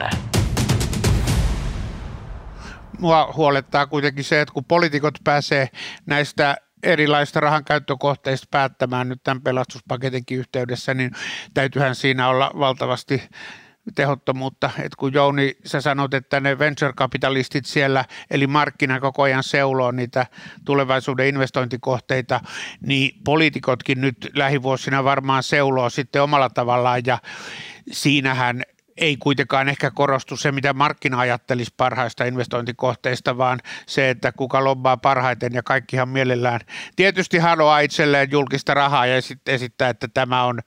mua 2.99 3.33
huolettaa 3.37 3.87
kuitenkin 3.87 4.25
se, 4.25 4.41
että 4.41 4.55
kun 4.55 4.65
poliitikot 4.65 5.15
pääsee 5.25 5.69
näistä 6.07 6.57
erilaisista 6.83 7.41
rahankäyttökohteista 7.41 8.47
päättämään 8.51 9.09
nyt 9.09 9.23
tämän 9.23 9.43
pelastuspaketinkin 9.43 10.39
yhteydessä, 10.39 10.95
niin 10.95 11.11
täytyyhän 11.55 11.95
siinä 11.95 12.29
olla 12.29 12.51
valtavasti 12.59 13.23
tehottomuutta. 13.94 14.70
Et 14.83 14.94
kun 14.96 15.12
Jouni, 15.12 15.57
sä 15.64 15.81
sanot, 15.81 16.14
että 16.14 16.40
ne 16.40 16.59
venture-kapitalistit 16.59 17.64
siellä, 17.64 18.05
eli 18.31 18.46
markkina 18.46 19.01
koko 19.01 19.22
ajan 19.22 19.42
seuloo 19.42 19.90
niitä 19.90 20.27
tulevaisuuden 20.64 21.29
investointikohteita, 21.29 22.40
niin 22.81 23.20
poliitikotkin 23.24 24.01
nyt 24.01 24.31
lähivuosina 24.35 25.05
varmaan 25.05 25.42
seuloo 25.42 25.90
sitten 25.90 26.22
omalla 26.22 26.51
tavallaan 26.51 27.03
ja 27.07 27.18
siinähän 27.92 28.62
ei 28.98 29.16
kuitenkaan 29.16 29.68
ehkä 29.68 29.90
korostu 29.90 30.37
se, 30.37 30.53
mitä 30.53 30.72
markkina 30.72 31.18
ajattelisi 31.18 31.74
parhaista 31.77 32.24
investointikohteista, 32.24 33.38
vaan 33.38 33.61
se, 33.87 34.11
että 34.11 34.33
kuka 34.33 34.64
lobbaa 34.64 34.96
parhaiten 34.96 35.53
ja 35.53 35.62
kaikkihan 35.62 36.09
mielellään 36.09 36.61
tietysti 36.96 37.38
haluaa 37.38 37.81
itselleen 37.81 38.31
julkista 38.31 38.74
rahaa 38.74 39.07
ja 39.07 39.14
esittää, 39.46 39.88
että 39.88 40.09
tämä 40.09 40.44
on 40.44 40.61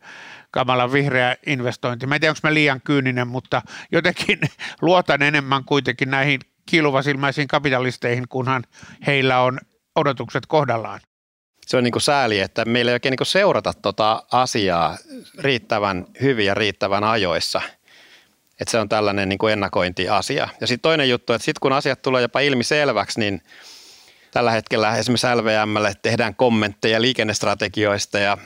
kamala 0.52 0.92
vihreä 0.92 1.36
investointi. 1.46 2.08
Mä 2.08 2.16
en 2.16 2.22
tiedä, 2.22 2.32
onko 2.32 2.40
mä 2.44 2.54
liian 2.54 2.82
kyyninen, 2.82 3.28
mutta 3.28 3.62
jotenkin 3.92 4.40
luotan 4.82 5.22
enemmän 5.22 5.64
kuitenkin 5.64 6.12
näihin 6.12 6.40
kiiluvasilmäisiin 6.66 7.48
kapitalisteihin, 7.48 8.28
kunhan 8.28 8.64
heillä 9.08 9.42
on 9.42 9.60
odotukset 9.96 10.46
kohdallaan. 10.46 11.00
Se 11.68 11.78
on 11.78 11.84
niin 11.84 11.92
kuin 11.92 12.02
sääli, 12.02 12.40
että 12.40 12.66
meillä 12.66 12.92
ei 12.92 12.94
oikein 12.94 13.16
niin 13.20 13.28
seurata 13.28 13.74
tuota 13.74 14.24
asiaa 14.32 14.98
riittävän 15.40 16.06
hyvin 16.22 16.46
ja 16.46 16.54
riittävän 16.54 17.04
ajoissa. 17.04 17.62
Että 18.60 18.72
se 18.72 18.80
on 18.80 18.90
tällainen 18.90 19.30
niin 19.30 19.40
kuin 19.40 19.54
ennakointiasia. 19.54 20.50
Ja 20.62 20.68
sitten 20.68 20.82
toinen 20.82 21.10
juttu, 21.10 21.34
että 21.34 21.46
sitten 21.46 21.60
kun 21.62 21.74
asiat 21.74 22.02
tulee 22.02 22.22
jopa 22.22 22.40
ilmi 22.40 22.64
selväksi, 22.64 23.20
niin 23.20 23.42
tällä 24.32 24.52
hetkellä 24.52 24.98
esimerkiksi 24.98 25.28
LVMlle 25.28 25.94
tehdään 26.02 26.36
kommentteja 26.36 27.02
liikennestrategioista 27.02 28.20
ja 28.20 28.38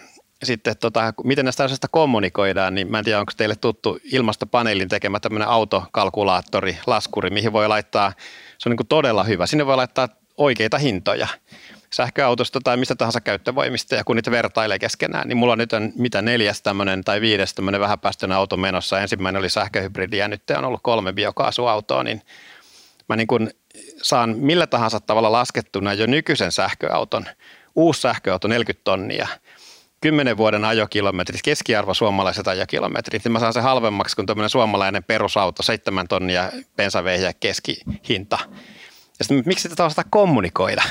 sitten 0.45 0.77
tota, 0.77 1.13
miten 1.23 1.45
näistä 1.45 1.63
asioista 1.63 1.87
kommunikoidaan, 1.87 2.75
niin 2.75 2.91
mä 2.91 2.97
en 2.97 3.05
tiedä, 3.05 3.19
onko 3.19 3.31
teille 3.37 3.55
tuttu 3.55 3.99
ilmastopaneelin 4.11 4.89
tekemä 4.89 5.19
tämmöinen 5.19 5.47
autokalkulaattori, 5.47 6.77
laskuri, 6.87 7.29
mihin 7.29 7.53
voi 7.53 7.67
laittaa, 7.67 8.13
se 8.57 8.69
on 8.69 8.75
niin 8.75 8.87
todella 8.87 9.23
hyvä. 9.23 9.45
Sinne 9.45 9.65
voi 9.65 9.75
laittaa 9.75 10.09
oikeita 10.37 10.77
hintoja 10.77 11.27
sähköautosta 11.93 12.59
tai 12.63 12.77
mistä 12.77 12.95
tahansa 12.95 13.21
käyttövoimista 13.21 13.95
ja 13.95 14.03
kun 14.03 14.15
niitä 14.15 14.31
vertailee 14.31 14.79
keskenään, 14.79 15.27
niin 15.27 15.37
mulla 15.37 15.53
on 15.53 15.57
nyt 15.57 15.73
on 15.73 15.91
mitä 15.95 16.21
neljäs 16.21 16.61
tämmöinen 16.61 17.03
tai 17.03 17.21
viides 17.21 17.53
tämmöinen 17.53 17.81
vähäpäästöinen 17.81 18.37
auto 18.37 18.57
menossa. 18.57 18.99
Ensimmäinen 18.99 19.39
oli 19.39 19.49
sähköhybridi 19.49 20.17
ja 20.17 20.27
nyt 20.27 20.43
on 20.57 20.65
ollut 20.65 20.79
kolme 20.83 21.13
biokaasuautoa, 21.13 22.03
niin 22.03 22.21
mä 23.09 23.15
niin 23.15 23.27
kuin 23.27 23.49
saan 24.01 24.35
millä 24.37 24.67
tahansa 24.67 24.99
tavalla 24.99 25.31
laskettuna 25.31 25.93
jo 25.93 26.05
nykyisen 26.05 26.51
sähköauton, 26.51 27.25
uusi 27.75 28.01
sähköauto 28.01 28.47
40 28.47 28.83
tonnia– 28.83 29.27
10 30.05 30.37
vuoden 30.37 30.65
ajokilometrit, 30.65 31.41
keskiarvo 31.43 31.93
suomalaiset 31.93 32.47
ajokilometrit, 32.47 33.23
niin 33.23 33.31
mä 33.31 33.39
saan 33.39 33.53
se 33.53 33.61
halvemmaksi 33.61 34.15
kuin 34.15 34.25
tämmöinen 34.25 34.49
suomalainen 34.49 35.03
perusauto, 35.03 35.63
7 35.63 36.07
tonnia 36.07 36.51
bensaveihiä 36.75 37.33
keskihinta. 37.33 38.37
Ja 39.19 39.25
sitten 39.25 39.43
miksi 39.45 39.69
tätä 39.69 39.85
osata 39.85 40.03
kommunikoida? 40.09 40.83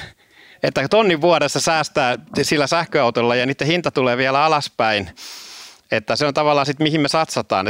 Että 0.63 0.89
tonnin 0.89 1.21
vuodessa 1.21 1.61
säästää 1.61 2.19
sillä 2.43 2.67
sähköautolla 2.67 3.35
ja 3.35 3.47
niiden 3.47 3.67
hinta 3.67 3.91
tulee 3.91 4.17
vielä 4.17 4.45
alaspäin. 4.45 5.11
Että 5.91 6.17
se 6.17 6.27
on 6.27 6.35
tavallaan 6.35 6.67
sitten, 6.67 6.85
mihin 6.85 7.01
me 7.01 7.09
satsataan. 7.09 7.67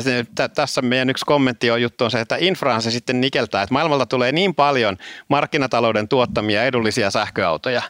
Tässä 0.54 0.82
meidän 0.82 1.10
yksi 1.10 1.24
kommentti 1.24 1.70
on 1.70 1.82
juttu 1.82 2.04
on 2.04 2.10
se, 2.10 2.20
että 2.20 2.36
infraan 2.38 2.82
se 2.82 2.90
sitten 2.90 3.20
nikeltää, 3.20 3.62
että 3.62 3.72
maailmalta 3.72 4.06
tulee 4.06 4.32
niin 4.32 4.54
paljon 4.54 4.96
markkinatalouden 5.28 6.08
tuottamia 6.08 6.64
edullisia 6.64 7.10
sähköautoja, 7.10 7.82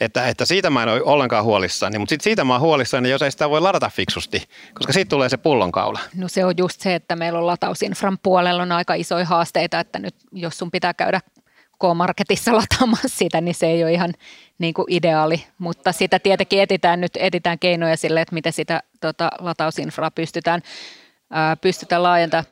että, 0.00 0.28
että 0.28 0.44
siitä 0.44 0.70
mä 0.70 0.82
en 0.82 0.88
ole 0.88 1.02
ollenkaan 1.02 1.44
huolissani, 1.44 1.98
mutta 1.98 2.10
sit 2.10 2.20
siitä 2.20 2.44
mä 2.44 2.52
oon 2.52 2.60
huolissani, 2.60 3.10
jos 3.10 3.22
ei 3.22 3.30
sitä 3.30 3.50
voi 3.50 3.60
ladata 3.60 3.90
fiksusti, 3.90 4.48
koska 4.74 4.92
siitä 4.92 5.08
tulee 5.08 5.28
se 5.28 5.36
pullonkaula. 5.36 6.00
No 6.14 6.28
se 6.28 6.44
on 6.44 6.54
just 6.56 6.80
se, 6.80 6.94
että 6.94 7.16
meillä 7.16 7.38
on 7.38 7.46
latausinfran 7.46 8.18
puolella 8.22 8.62
on 8.62 8.72
aika 8.72 8.94
isoja 8.94 9.24
haasteita, 9.24 9.80
että 9.80 9.98
nyt 9.98 10.14
jos 10.32 10.58
sun 10.58 10.70
pitää 10.70 10.94
käydä 10.94 11.20
K-Marketissa 11.78 12.56
lataamassa 12.56 13.08
sitä, 13.08 13.40
niin 13.40 13.54
se 13.54 13.66
ei 13.66 13.82
ole 13.82 13.92
ihan 13.92 14.12
niin 14.58 14.74
kuin 14.74 14.86
ideaali, 14.88 15.44
mutta 15.58 15.92
sitä 15.92 16.18
tietenkin 16.18 16.62
etitään 16.62 17.00
nyt 17.00 17.12
etitään 17.16 17.58
keinoja 17.58 17.96
sille, 17.96 18.20
että 18.20 18.34
miten 18.34 18.52
sitä 18.52 18.82
tota, 19.00 19.30
latausinfraa 19.38 20.10
pystytään, 20.10 20.62
ää, 21.30 21.56
pystytään 21.56 22.02
laajentamaan. 22.02 22.46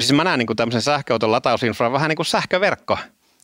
Siis 0.00 0.12
mä 0.12 0.24
näen 0.24 0.38
niin 0.38 0.46
kuin 0.46 0.56
tämmöisen 0.56 0.82
sähköauton 0.82 1.32
latausinfran 1.32 1.92
vähän 1.92 2.08
niin 2.08 2.16
kuin 2.16 2.26
sähköverkko 2.26 2.98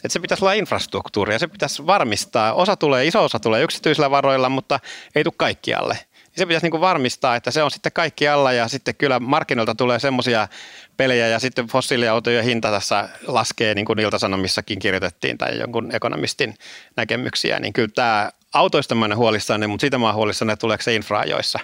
että 0.04 0.12
se 0.12 0.20
pitäisi 0.20 0.44
olla 0.44 0.52
infrastruktuuri 0.52 1.32
ja 1.34 1.38
se 1.38 1.46
pitäisi 1.46 1.86
varmistaa. 1.86 2.52
Osa 2.52 2.76
tulee, 2.76 3.06
iso 3.06 3.24
osa 3.24 3.40
tulee 3.40 3.62
yksityisillä 3.62 4.10
varoilla, 4.10 4.48
mutta 4.48 4.80
ei 5.14 5.24
tule 5.24 5.34
kaikkialle. 5.36 5.98
Se 6.36 6.46
pitäisi 6.46 6.68
niin 6.70 6.80
varmistaa, 6.80 7.36
että 7.36 7.50
se 7.50 7.62
on 7.62 7.70
sitten 7.70 7.92
kaikkialla 7.92 8.52
ja 8.52 8.68
sitten 8.68 8.94
kyllä 8.94 9.20
markkinoilta 9.20 9.74
tulee 9.74 9.98
semmoisia 9.98 10.48
pelejä 10.96 11.28
ja 11.28 11.38
sitten 11.38 11.66
fossiiliautojen 11.66 12.44
hinta 12.44 12.70
tässä 12.70 13.08
laskee, 13.26 13.74
niin 13.74 13.86
kuin 13.86 13.98
Ilta-Sanomissakin 13.98 14.78
kirjoitettiin 14.78 15.38
tai 15.38 15.58
jonkun 15.58 15.94
ekonomistin 15.94 16.54
näkemyksiä, 16.96 17.60
niin 17.60 17.72
kyllä 17.72 17.88
tämä 17.94 18.30
autoista 18.52 18.94
mä 18.94 19.04
olen 19.04 19.16
huolissani, 19.16 19.66
mutta 19.66 19.80
siitä 19.80 19.98
mä 19.98 20.06
olen 20.06 20.16
huolissani, 20.16 20.52
että 20.52 20.60
tuleeko 20.60 20.82
se 20.82 20.94
infra 20.94 21.18
ajoissa. 21.18 21.58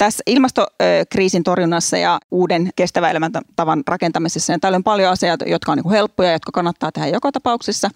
Tässä 0.00 0.22
ilmastokriisin 0.26 1.44
torjunnassa 1.44 1.96
ja 1.96 2.20
uuden 2.30 2.70
kestävän 2.76 3.10
elämäntavan 3.10 3.82
rakentamisessa 3.86 4.52
niin 4.52 4.60
täällä 4.60 4.76
on 4.76 4.84
paljon 4.84 5.12
asioita, 5.12 5.44
jotka 5.44 5.72
on 5.72 5.78
niin 5.78 5.90
helppoja, 5.90 6.32
jotka 6.32 6.52
kannattaa 6.52 6.92
tehdä 6.92 7.08
joka 7.08 7.32
tapauksessa. 7.32 7.90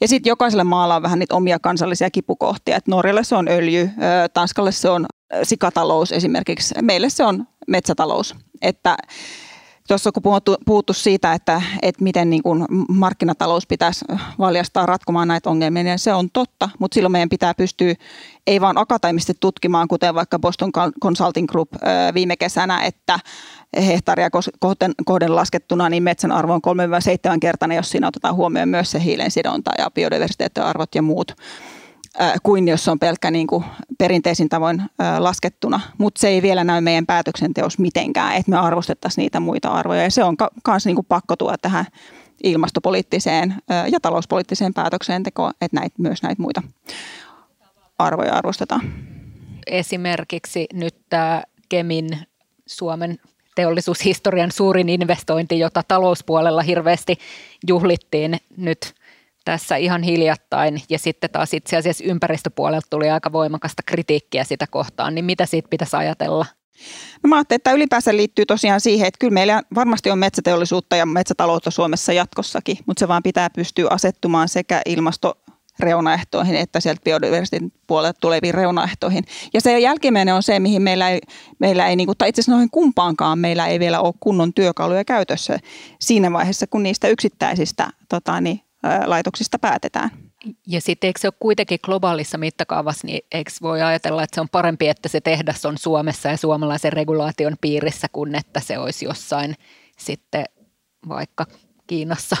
Ja 0.00 0.08
sitten 0.08 0.30
jokaisella 0.30 0.64
maalla 0.64 0.96
on 0.96 1.02
vähän 1.02 1.18
niitä 1.18 1.34
omia 1.34 1.58
kansallisia 1.58 2.10
kipukohtia. 2.10 2.76
Et 2.76 2.86
Norjalle 2.88 3.24
se 3.24 3.36
on 3.36 3.48
öljy, 3.48 3.90
Tanskalle 4.32 4.72
se 4.72 4.88
on 4.88 5.06
sikatalous 5.42 6.12
esimerkiksi, 6.12 6.74
meille 6.82 7.10
se 7.10 7.24
on 7.24 7.46
metsätalous. 7.68 8.34
Että 8.62 8.96
Tuossa 9.88 10.12
kun 10.12 10.22
puhuttu, 10.22 10.56
puhuttu 10.66 10.92
siitä, 10.92 11.32
että, 11.32 11.62
että 11.82 12.04
miten 12.04 12.30
niin 12.30 12.42
kuin 12.42 12.64
markkinatalous 12.88 13.66
pitäisi 13.66 14.04
valjastaa 14.38 14.86
ratkomaan 14.86 15.28
näitä 15.28 15.50
ongelmia, 15.50 15.82
niin 15.82 15.98
se 15.98 16.14
on 16.14 16.30
totta, 16.32 16.68
mutta 16.78 16.94
silloin 16.94 17.12
meidän 17.12 17.28
pitää 17.28 17.54
pystyä 17.54 17.94
ei 18.46 18.60
vaan 18.60 18.78
akateemisesti 18.78 19.32
tutkimaan, 19.40 19.88
kuten 19.88 20.14
vaikka 20.14 20.38
Boston 20.38 20.72
Consulting 21.02 21.48
Group 21.48 21.68
viime 22.14 22.36
kesänä, 22.36 22.82
että 22.82 23.18
hehtaaria 23.76 24.30
kohden, 24.60 24.92
kohden 25.04 25.36
laskettuna, 25.36 25.88
niin 25.88 26.02
metsän 26.02 26.32
arvo 26.32 26.54
on 26.54 26.60
3-7 27.34 27.38
kertainen, 27.40 27.76
jos 27.76 27.90
siinä 27.90 28.08
otetaan 28.08 28.34
huomioon 28.34 28.68
myös 28.68 28.90
se 28.90 29.04
hiilen 29.04 29.30
sidonta 29.30 29.70
ja 29.78 29.90
biodiversiteettiarvot 29.90 30.94
ja 30.94 31.02
muut 31.02 31.36
kuin 32.42 32.68
jos 32.68 32.84
se 32.84 32.90
on 32.90 32.98
pelkkä 32.98 33.30
niin 33.30 33.46
kuin 33.46 33.64
perinteisin 33.98 34.48
tavoin 34.48 34.82
laskettuna. 35.18 35.80
Mutta 35.98 36.20
se 36.20 36.28
ei 36.28 36.42
vielä 36.42 36.64
näy 36.64 36.80
meidän 36.80 37.06
päätöksenteossa 37.06 37.82
mitenkään, 37.82 38.34
että 38.34 38.50
me 38.50 38.56
arvostettaisiin 38.56 39.22
niitä 39.22 39.40
muita 39.40 39.68
arvoja. 39.68 40.02
Ja 40.02 40.10
se 40.10 40.24
on 40.24 40.36
myös 40.68 40.86
niin 40.86 41.06
pakko 41.08 41.36
tuoda 41.36 41.58
tähän 41.58 41.86
ilmastopoliittiseen 42.44 43.54
ja 43.92 44.00
talouspoliittiseen 44.00 44.74
päätöksentekoon, 44.74 45.52
että 45.60 45.80
näitä, 45.80 45.94
myös 45.98 46.22
näitä 46.22 46.42
muita 46.42 46.62
arvoja 47.98 48.32
arvostetaan. 48.32 48.80
Esimerkiksi 49.66 50.66
nyt 50.72 50.94
tämä 51.08 51.42
Kemin 51.68 52.18
Suomen 52.66 53.18
teollisuushistorian 53.54 54.52
suurin 54.52 54.88
investointi, 54.88 55.58
jota 55.58 55.82
talouspuolella 55.88 56.62
hirveästi 56.62 57.18
juhlittiin 57.68 58.36
nyt– 58.56 58.78
tässä 59.44 59.76
ihan 59.76 60.02
hiljattain 60.02 60.82
ja 60.90 60.98
sitten 60.98 61.30
taas 61.30 61.54
itse 61.54 61.76
asiassa 61.76 62.04
ympäristöpuolelta 62.04 62.86
tuli 62.90 63.10
aika 63.10 63.32
voimakasta 63.32 63.82
kritiikkiä 63.86 64.44
sitä 64.44 64.66
kohtaan, 64.70 65.14
niin 65.14 65.24
mitä 65.24 65.46
siitä 65.46 65.68
pitäisi 65.68 65.96
ajatella? 65.96 66.46
No 67.22 67.28
mä 67.28 67.36
ajattelin, 67.36 67.58
että 67.58 67.72
ylipäänsä 67.72 68.16
liittyy 68.16 68.46
tosiaan 68.46 68.80
siihen, 68.80 69.08
että 69.08 69.18
kyllä 69.18 69.34
meillä 69.34 69.62
varmasti 69.74 70.10
on 70.10 70.18
metsäteollisuutta 70.18 70.96
ja 70.96 71.06
metsätaloutta 71.06 71.70
Suomessa 71.70 72.12
jatkossakin, 72.12 72.78
mutta 72.86 73.00
se 73.00 73.08
vaan 73.08 73.22
pitää 73.22 73.50
pystyä 73.50 73.88
asettumaan 73.90 74.48
sekä 74.48 74.82
ilmasto 74.86 75.34
reunaehtoihin, 75.78 76.56
että 76.56 76.80
sieltä 76.80 77.00
biodiversiteetin 77.04 77.72
puolelta 77.86 78.20
tuleviin 78.20 78.54
reunaehtoihin. 78.54 79.24
Ja 79.54 79.60
se 79.60 79.78
jälkimmäinen 79.78 80.34
on 80.34 80.42
se, 80.42 80.60
mihin 80.60 80.82
meillä 80.82 81.10
ei, 81.10 81.20
meillä 81.58 81.88
ei 81.88 81.96
niin 81.96 82.06
kuin, 82.06 82.18
tai 82.18 82.28
itse 82.28 82.40
asiassa 82.40 82.52
noihin 82.52 82.70
kumpaankaan 82.70 83.38
meillä 83.38 83.66
ei 83.66 83.80
vielä 83.80 84.00
ole 84.00 84.14
kunnon 84.20 84.54
työkaluja 84.54 85.04
käytössä 85.04 85.58
siinä 86.00 86.32
vaiheessa, 86.32 86.66
kun 86.66 86.82
niistä 86.82 87.08
yksittäisistä 87.08 87.90
tota, 88.08 88.40
niin, 88.40 88.60
laitoksista 89.06 89.58
päätetään. 89.58 90.10
Ja 90.66 90.80
sitten 90.80 91.08
eikö 91.08 91.20
se 91.20 91.28
ole 91.28 91.34
kuitenkin 91.40 91.78
globaalissa 91.82 92.38
mittakaavassa, 92.38 93.06
niin 93.06 93.26
eikö 93.32 93.50
voi 93.62 93.82
ajatella, 93.82 94.22
että 94.22 94.34
se 94.34 94.40
on 94.40 94.48
parempi, 94.48 94.88
että 94.88 95.08
se 95.08 95.20
tehdas 95.20 95.66
on 95.66 95.78
Suomessa 95.78 96.28
ja 96.28 96.36
suomalaisen 96.36 96.92
regulaation 96.92 97.56
piirissä, 97.60 98.08
kuin 98.12 98.34
että 98.34 98.60
se 98.60 98.78
olisi 98.78 99.04
jossain 99.04 99.54
sitten 99.98 100.44
vaikka 101.08 101.46
Kiinassa? 101.86 102.36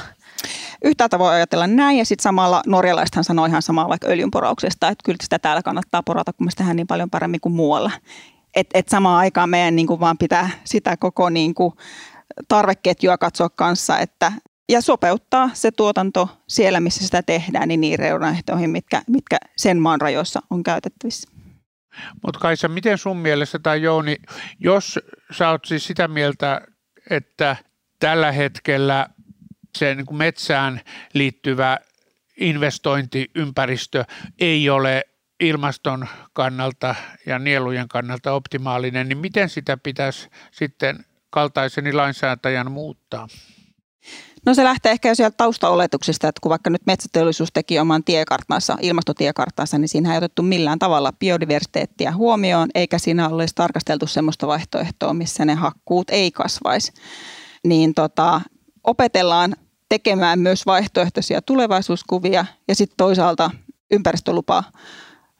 Yhtäältä 0.84 1.18
voi 1.18 1.34
ajatella 1.34 1.66
näin 1.66 1.98
ja 1.98 2.04
sitten 2.04 2.22
samalla 2.22 2.62
norjalaisethan 2.66 3.24
sanoo 3.24 3.46
ihan 3.46 3.62
samaa 3.62 3.88
vaikka 3.88 4.08
öljynporauksesta, 4.08 4.88
että 4.88 5.02
kyllä 5.04 5.18
sitä 5.22 5.38
täällä 5.38 5.62
kannattaa 5.62 6.02
porata, 6.02 6.32
kun 6.32 6.46
me 6.46 6.50
sitä 6.50 6.58
tehdään 6.58 6.76
niin 6.76 6.86
paljon 6.86 7.10
paremmin 7.10 7.40
kuin 7.40 7.52
muualla. 7.52 7.90
Et, 8.56 8.66
et 8.74 8.88
samaan 8.88 9.18
aikaan 9.18 9.50
meidän 9.50 9.76
niin 9.76 9.86
kuin 9.86 10.00
vaan 10.00 10.18
pitää 10.18 10.50
sitä 10.64 10.96
koko 10.96 11.30
niin 11.30 11.54
kuin 11.54 11.74
tarveketjua 12.48 13.18
katsoa 13.18 13.48
kanssa, 13.48 13.98
että 13.98 14.32
ja 14.68 14.80
sopeuttaa 14.80 15.50
se 15.54 15.70
tuotanto 15.70 16.28
siellä, 16.48 16.80
missä 16.80 17.04
sitä 17.04 17.22
tehdään, 17.22 17.68
niin 17.68 17.80
niihin 17.80 17.98
reunaehtoihin, 17.98 18.70
mitkä, 18.70 19.02
mitkä 19.08 19.36
sen 19.56 19.78
maan 19.78 20.00
rajoissa 20.00 20.40
on 20.50 20.62
käytettävissä. 20.62 21.30
Mutta 22.24 22.40
Kaisa, 22.40 22.68
miten 22.68 22.98
sun 22.98 23.16
mielestä 23.16 23.58
tai 23.58 23.82
Jouni, 23.82 24.16
jos 24.58 25.00
sä 25.30 25.50
oot 25.50 25.64
siis 25.64 25.86
sitä 25.86 26.08
mieltä, 26.08 26.60
että 27.10 27.56
tällä 27.98 28.32
hetkellä 28.32 29.08
se 29.78 29.94
niin 29.94 30.06
kuin 30.06 30.18
metsään 30.18 30.80
liittyvä 31.14 31.78
investointiympäristö 32.40 34.04
ei 34.40 34.70
ole 34.70 35.04
ilmaston 35.40 36.08
kannalta 36.32 36.94
ja 37.26 37.38
nielujen 37.38 37.88
kannalta 37.88 38.32
optimaalinen, 38.32 39.08
niin 39.08 39.18
miten 39.18 39.48
sitä 39.48 39.76
pitäisi 39.76 40.28
sitten 40.50 41.04
kaltaiseni 41.30 41.92
lainsäätäjän 41.92 42.72
muuttaa? 42.72 43.28
No 44.46 44.54
se 44.54 44.64
lähtee 44.64 44.92
ehkä 44.92 45.08
jo 45.08 45.14
sieltä 45.14 45.36
taustaoletuksista, 45.36 46.28
että 46.28 46.40
kun 46.40 46.50
vaikka 46.50 46.70
nyt 46.70 46.86
metsäteollisuus 46.86 47.48
teki 47.52 47.78
oman 47.78 48.04
tiekarttansa, 48.04 48.76
ilmastotiekarttansa, 48.80 49.78
niin 49.78 49.88
siinä 49.88 50.12
ei 50.12 50.18
otettu 50.18 50.42
millään 50.42 50.78
tavalla 50.78 51.12
biodiversiteettiä 51.12 52.12
huomioon, 52.12 52.68
eikä 52.74 52.98
siinä 52.98 53.28
ole 53.28 53.46
tarkasteltu 53.54 54.06
sellaista 54.06 54.46
vaihtoehtoa, 54.46 55.14
missä 55.14 55.44
ne 55.44 55.54
hakkuut 55.54 56.10
ei 56.10 56.30
kasvaisi. 56.30 56.92
Niin 57.64 57.94
tota, 57.94 58.40
opetellaan 58.84 59.56
tekemään 59.88 60.38
myös 60.38 60.66
vaihtoehtoisia 60.66 61.42
tulevaisuuskuvia 61.42 62.46
ja 62.68 62.74
sitten 62.74 62.96
toisaalta 62.96 63.50
ympäristölupa 63.90 64.64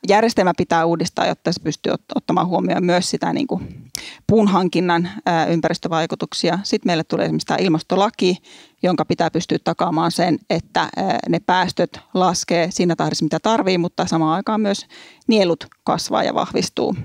järjestelmä 0.08 0.52
pitää 0.56 0.84
uudistaa, 0.84 1.26
jotta 1.26 1.52
se 1.52 1.60
pystyy 1.60 1.92
ottamaan 2.14 2.46
huomioon 2.46 2.84
myös 2.84 3.10
sitä 3.10 3.32
niin 3.32 3.46
kuin 3.46 3.83
puun 4.26 4.48
hankinnan 4.48 5.08
ympäristövaikutuksia. 5.48 6.58
Sitten 6.62 6.88
meille 6.88 7.04
tulee 7.04 7.24
esimerkiksi 7.24 7.46
tämä 7.46 7.58
ilmastolaki, 7.60 8.36
jonka 8.82 9.04
pitää 9.04 9.30
pystyä 9.30 9.58
takaamaan 9.64 10.12
sen, 10.12 10.38
että 10.50 10.88
ne 11.28 11.40
päästöt 11.40 12.00
laskee 12.14 12.70
siinä 12.70 12.96
tahdissa, 12.96 13.24
mitä 13.24 13.40
tarvii, 13.40 13.78
mutta 13.78 14.06
samaan 14.06 14.36
aikaan 14.36 14.60
myös 14.60 14.86
nielut 15.26 15.66
kasvaa 15.84 16.24
ja 16.24 16.34
vahvistuu. 16.34 16.96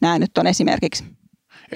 Nämä 0.00 0.18
nyt 0.18 0.38
on 0.38 0.46
esimerkiksi 0.46 1.04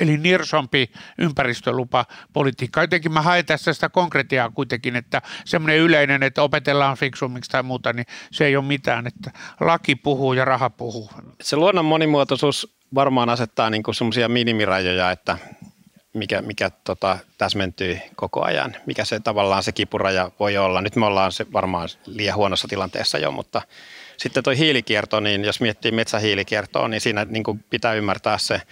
eli 0.01 0.16
nirsompi 0.16 0.90
ympäristölupapolitiikka. 1.18 2.80
Jotenkin 2.80 3.12
mä 3.12 3.22
haen 3.22 3.46
tässä 3.46 3.72
sitä 3.72 3.88
konkretiaa 3.88 4.51
kuitenkin, 4.51 4.96
että 4.96 5.22
semmoinen 5.44 5.78
yleinen, 5.78 6.22
että 6.22 6.42
opetellaan 6.42 6.96
fiksummiksi 6.96 7.51
tai 7.51 7.62
muuta, 7.62 7.92
niin 7.92 8.07
se 8.32 8.46
ei 8.46 8.57
ole 8.57 8.64
mitään, 8.64 9.07
että 9.07 9.30
laki 9.61 9.94
puhuu 9.94 10.32
ja 10.32 10.44
raha 10.44 10.70
puhuu. 10.70 11.11
Se 11.42 11.57
luonnon 11.57 11.84
monimuotoisuus 11.84 12.80
varmaan 12.95 13.28
asettaa 13.28 13.70
niin 13.70 13.82
semmoisia 13.93 14.28
minimirajoja, 14.28 15.11
että 15.11 15.38
mikä, 16.14 16.43
mikä 16.43 16.70
tota, 16.84 17.18
täsmentyy 17.38 17.99
koko 18.16 18.45
ajan, 18.45 18.76
mikä 18.86 19.05
se 19.05 19.20
tavallaan 19.20 19.62
se 19.62 19.72
kipuraja 19.72 20.30
voi 20.41 20.57
olla. 20.57 20.80
Nyt 20.80 20.97
me 20.97 21.07
ollaan 21.07 21.32
se 21.32 21.47
varmaan 21.53 21.88
liian 22.07 22.36
huonossa 22.36 22.68
tilanteessa 22.68 23.18
jo, 23.18 23.30
mutta 23.30 23.62
sitten 24.16 24.45
tuo 24.45 24.53
hiilikierto, 24.53 25.20
niin 25.20 25.45
jos 25.45 25.61
miettii 25.61 25.93
metsähiilikiertoa, 25.93 26.88
niin 26.88 27.01
siinä 27.01 27.24
niin 27.24 27.45
pitää 27.70 27.95
ymmärtää 27.95 28.38
se 28.38 28.62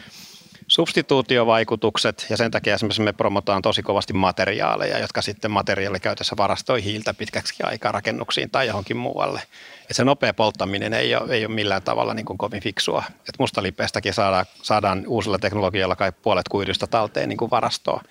substituutiovaikutukset 0.78 2.26
ja 2.30 2.36
sen 2.36 2.50
takia 2.50 2.74
esimerkiksi 2.74 3.02
me 3.02 3.12
promotaan 3.12 3.62
tosi 3.62 3.82
kovasti 3.82 4.12
materiaaleja, 4.12 4.98
jotka 4.98 5.22
sitten 5.22 5.50
materiaalikäytössä 5.50 6.36
varastoi 6.36 6.84
hiiltä 6.84 7.14
pitkäksi 7.14 7.62
aikaa 7.62 7.92
rakennuksiin 7.92 8.50
tai 8.50 8.66
johonkin 8.66 8.96
muualle. 8.96 9.42
Et 9.90 9.96
se 9.96 10.04
nopea 10.04 10.34
polttaminen 10.34 10.94
ei 10.94 11.16
ole, 11.16 11.34
ei 11.34 11.46
ole 11.46 11.54
millään 11.54 11.82
tavalla 11.82 12.14
niin 12.14 12.26
kuin 12.26 12.38
kovin 12.38 12.62
fiksua. 12.62 13.02
Et 13.08 13.38
mustalipeästäkin 13.38 14.14
saadaan, 14.14 14.46
saadaan 14.62 15.04
uusilla 15.06 15.38
teknologialla 15.38 15.96
kai 15.96 16.12
puolet 16.12 16.48
kuidusta 16.48 16.86
talteen 16.86 17.28
niin 17.28 17.50
varastoa. 17.50 18.02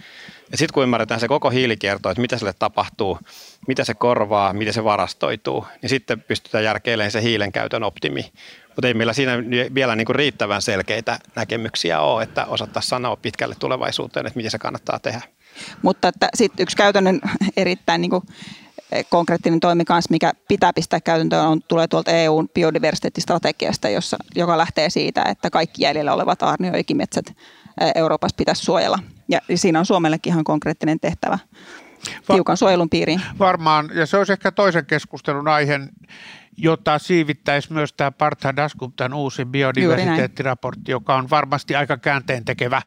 Ja 0.52 0.58
sitten 0.58 0.74
kun 0.74 0.84
ymmärretään 0.84 1.20
se 1.20 1.28
koko 1.28 1.50
hiilikierto, 1.50 2.10
että 2.10 2.22
mitä 2.22 2.38
sille 2.38 2.54
tapahtuu, 2.60 3.20
mitä 3.68 3.84
se 3.84 3.94
korvaa, 3.94 4.54
miten 4.54 4.74
se 4.74 4.84
varastoituu, 4.84 5.66
niin 5.82 5.90
sitten 5.90 6.22
pystytään 6.22 6.64
järkeilemään 6.64 7.12
se 7.12 7.22
hiilen 7.22 7.52
käytön 7.52 7.84
optimi 7.84 8.32
mutta 8.78 8.88
ei 8.88 8.94
meillä 8.94 9.14
siinä 9.14 9.34
vielä 9.74 9.96
niin 9.96 10.06
kuin 10.06 10.16
riittävän 10.16 10.62
selkeitä 10.62 11.20
näkemyksiä 11.36 12.00
ole, 12.00 12.24
että 12.24 12.46
osattaisiin 12.46 12.90
sanoa 12.90 13.16
pitkälle 13.16 13.56
tulevaisuuteen, 13.60 14.26
että 14.26 14.38
miten 14.38 14.52
se 14.52 14.60
kannattaa 14.60 15.00
tehdä. 15.00 15.22
Mutta 15.82 16.08
että 16.08 16.30
sitten 16.34 16.64
yksi 16.64 16.78
käytännön 16.78 17.22
erittäin 17.58 18.02
niin 18.02 18.10
kuin 18.10 18.24
eh, 18.92 19.06
konkreettinen 19.10 19.60
toimi 19.60 19.86
kanssa, 19.86 20.12
mikä 20.12 20.32
pitää 20.48 20.74
pistää 20.74 21.02
käytäntöön, 21.02 21.48
on, 21.48 21.62
tulee 21.68 21.88
tuolta 21.88 22.12
EUn 22.12 22.50
biodiversiteettistrategiasta, 22.50 23.90
jossa, 23.90 24.18
joka 24.36 24.58
lähtee 24.58 24.90
siitä, 24.90 25.24
että 25.30 25.50
kaikki 25.50 25.84
jäljellä 25.84 26.14
olevat 26.14 26.44
aarnioikimetsät 26.44 27.26
eh, 27.30 27.92
Euroopassa 27.96 28.38
pitäisi 28.38 28.66
suojella. 28.66 29.00
Ja 29.30 29.40
siinä 29.56 29.80
on 29.80 29.86
Suomellekin 29.86 30.34
ihan 30.34 30.44
konkreettinen 30.44 31.00
tehtävä 31.00 31.40
tiukan 32.28 32.58
suojelun 32.58 32.90
piiriin. 32.90 33.22
Varmaan, 33.40 33.90
ja 33.94 34.06
se 34.06 34.18
olisi 34.18 34.34
ehkä 34.34 34.52
toisen 34.52 34.86
keskustelun 34.86 35.48
aiheen, 35.48 35.90
jota 36.58 37.00
siivittäisi 37.00 37.74
myös 37.74 37.94
tämä 37.94 38.12
Partha 38.12 38.56
Dasguptan 38.56 39.14
uusi 39.14 39.46
biodiversiteettiraportti, 39.46 40.92
joka 40.92 41.16
on 41.16 41.30
varmasti 41.30 41.76
aika 41.76 41.98
käänteen 41.98 42.46
tekevä. 42.46 42.82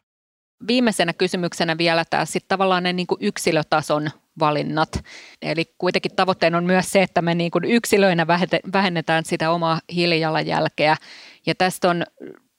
Viimeisenä 0.67 1.13
kysymyksenä 1.13 1.77
vielä 1.77 2.05
tämä 2.09 2.25
sitten 2.25 2.47
tavallaan 2.47 2.83
ne 2.83 2.93
niin 2.93 3.07
kuin 3.07 3.17
yksilötason 3.21 4.09
valinnat. 4.39 5.03
Eli 5.41 5.65
kuitenkin 5.77 6.15
tavoitteena 6.15 6.57
on 6.57 6.63
myös 6.63 6.91
se, 6.91 7.01
että 7.01 7.21
me 7.21 7.35
niin 7.35 7.51
kuin 7.51 7.65
yksilöinä 7.65 8.27
vähennetään 8.73 9.25
sitä 9.25 9.51
omaa 9.51 9.79
hiilijalanjälkeä. 9.93 10.95
Ja 11.45 11.55
tästä 11.55 11.89
on 11.89 12.03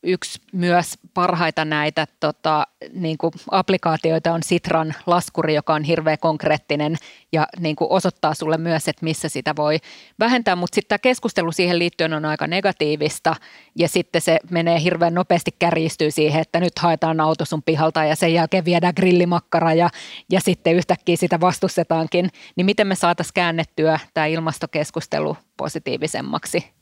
yksi 0.02 0.40
myös 0.52 0.98
parhaita 1.14 1.64
näitä 1.64 2.06
tota, 2.20 2.66
niin 2.92 3.18
kuin 3.18 3.32
applikaatioita 3.50 4.32
on 4.32 4.42
Sitran 4.42 4.94
laskuri, 5.06 5.54
joka 5.54 5.74
on 5.74 5.84
hirveän 5.84 6.18
konkreettinen 6.18 6.96
ja 7.32 7.46
niin 7.60 7.76
kuin 7.76 7.90
osoittaa 7.90 8.34
sulle 8.34 8.58
myös, 8.58 8.88
että 8.88 9.04
missä 9.04 9.28
sitä 9.28 9.56
voi 9.56 9.78
vähentää, 10.18 10.56
mutta 10.56 10.74
sitten 10.74 10.88
tämä 10.88 10.98
keskustelu 10.98 11.52
siihen 11.52 11.78
liittyen 11.78 12.12
on 12.12 12.24
aika 12.24 12.46
negatiivista 12.46 13.36
ja 13.78 13.88
sitten 13.88 14.22
se 14.22 14.38
menee 14.50 14.82
hirveän 14.82 15.14
nopeasti 15.14 15.50
kärjistyy 15.58 16.10
siihen, 16.10 16.42
että 16.42 16.60
nyt 16.60 16.78
haetaan 16.78 17.20
auto 17.20 17.44
sun 17.44 17.62
pihalta 17.62 18.04
ja 18.04 18.16
sen 18.16 18.34
jälkeen 18.34 18.64
viedään 18.64 18.94
grillimakkara 18.96 19.74
ja, 19.74 19.90
ja 20.30 20.40
sitten 20.40 20.74
yhtäkkiä 20.74 21.16
sitä 21.16 21.40
vastustetaankin, 21.40 22.30
niin 22.56 22.66
miten 22.66 22.86
me 22.86 22.94
saataisiin 22.94 23.34
käännettyä 23.34 23.98
tämä 24.14 24.26
ilmastokeskustelu 24.26 25.36
positiivisemmaksi? 25.56 26.72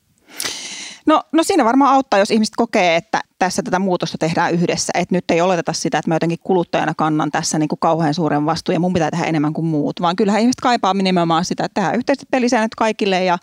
No, 1.10 1.22
no 1.32 1.42
siinä 1.42 1.64
varmaan 1.64 1.94
auttaa, 1.94 2.18
jos 2.18 2.30
ihmiset 2.30 2.56
kokee, 2.56 2.96
että 2.96 3.20
tässä 3.38 3.62
tätä 3.62 3.78
muutosta 3.78 4.18
tehdään 4.18 4.52
yhdessä. 4.52 4.90
Että 4.94 5.14
nyt 5.14 5.30
ei 5.30 5.40
oleteta 5.40 5.72
sitä, 5.72 5.98
että 5.98 6.10
mä 6.10 6.14
jotenkin 6.14 6.38
kuluttajana 6.42 6.92
kannan 6.96 7.30
tässä 7.30 7.58
niin 7.58 7.68
kuin 7.68 7.78
kauhean 7.78 8.14
suuren 8.14 8.46
vastuun 8.46 8.74
ja 8.74 8.80
mun 8.80 8.92
pitää 8.92 9.10
tehdä 9.10 9.24
enemmän 9.24 9.52
kuin 9.52 9.64
muut. 9.64 10.00
Vaan 10.00 10.16
kyllähän 10.16 10.40
ihmiset 10.40 10.60
kaipaa 10.62 10.94
nimenomaan 10.94 11.44
sitä, 11.44 11.64
että 11.64 11.80
tehdään 11.80 11.96
yhteiset 11.96 12.28
pelisäännöt 12.30 12.74
kaikille 12.74 13.24
ja 13.24 13.38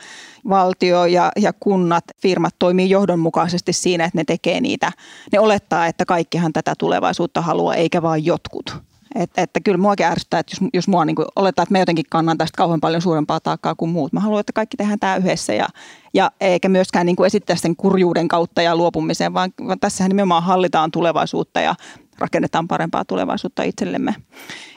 valtio 0.49 1.05
ja, 1.05 1.31
ja 1.35 1.53
kunnat, 1.53 2.03
firmat 2.21 2.55
toimii 2.59 2.89
johdonmukaisesti 2.89 3.73
siinä, 3.73 4.05
että 4.05 4.17
ne 4.17 4.23
tekee 4.23 4.61
niitä. 4.61 4.91
Ne 5.31 5.39
olettaa, 5.39 5.87
että 5.87 6.05
kaikkihan 6.05 6.53
tätä 6.53 6.73
tulevaisuutta 6.77 7.41
haluaa, 7.41 7.75
eikä 7.75 8.01
vain 8.01 8.25
jotkut. 8.25 8.75
Että, 9.17 9.41
että 9.41 9.59
kyllä 9.59 9.77
muakin 9.77 10.05
ärsyttää, 10.05 10.39
että 10.39 10.55
jos, 10.55 10.69
jos 10.73 10.87
mua 10.87 11.05
niin 11.05 11.15
kuin 11.15 11.27
olettaa, 11.35 11.63
että 11.63 11.73
mä 11.73 11.79
jotenkin 11.79 12.05
kannan 12.09 12.37
tästä 12.37 12.57
kauhean 12.57 12.81
paljon 12.81 13.01
suurempaa 13.01 13.39
taakkaa 13.39 13.75
kuin 13.75 13.91
muut. 13.91 14.13
Mä 14.13 14.19
haluan, 14.19 14.39
että 14.39 14.53
kaikki 14.53 14.77
tehdään 14.77 14.99
tämä 14.99 15.15
yhdessä 15.15 15.53
ja, 15.53 15.67
ja 16.13 16.31
eikä 16.41 16.69
myöskään 16.69 17.05
niin 17.05 17.15
kuin 17.15 17.27
esittää 17.27 17.55
sen 17.55 17.75
kurjuuden 17.75 18.27
kautta 18.27 18.61
ja 18.61 18.75
luopumisen, 18.75 19.33
vaan, 19.33 19.53
vaan 19.67 19.79
tässähän 19.79 20.09
nimenomaan 20.09 20.43
hallitaan 20.43 20.91
tulevaisuutta 20.91 21.61
ja 21.61 21.75
rakennetaan 22.19 22.67
parempaa 22.67 23.05
tulevaisuutta 23.05 23.63
itsellemme. 23.63 24.15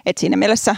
Et 0.07 0.19
siinä 0.19 0.37
mielessä 0.37 0.77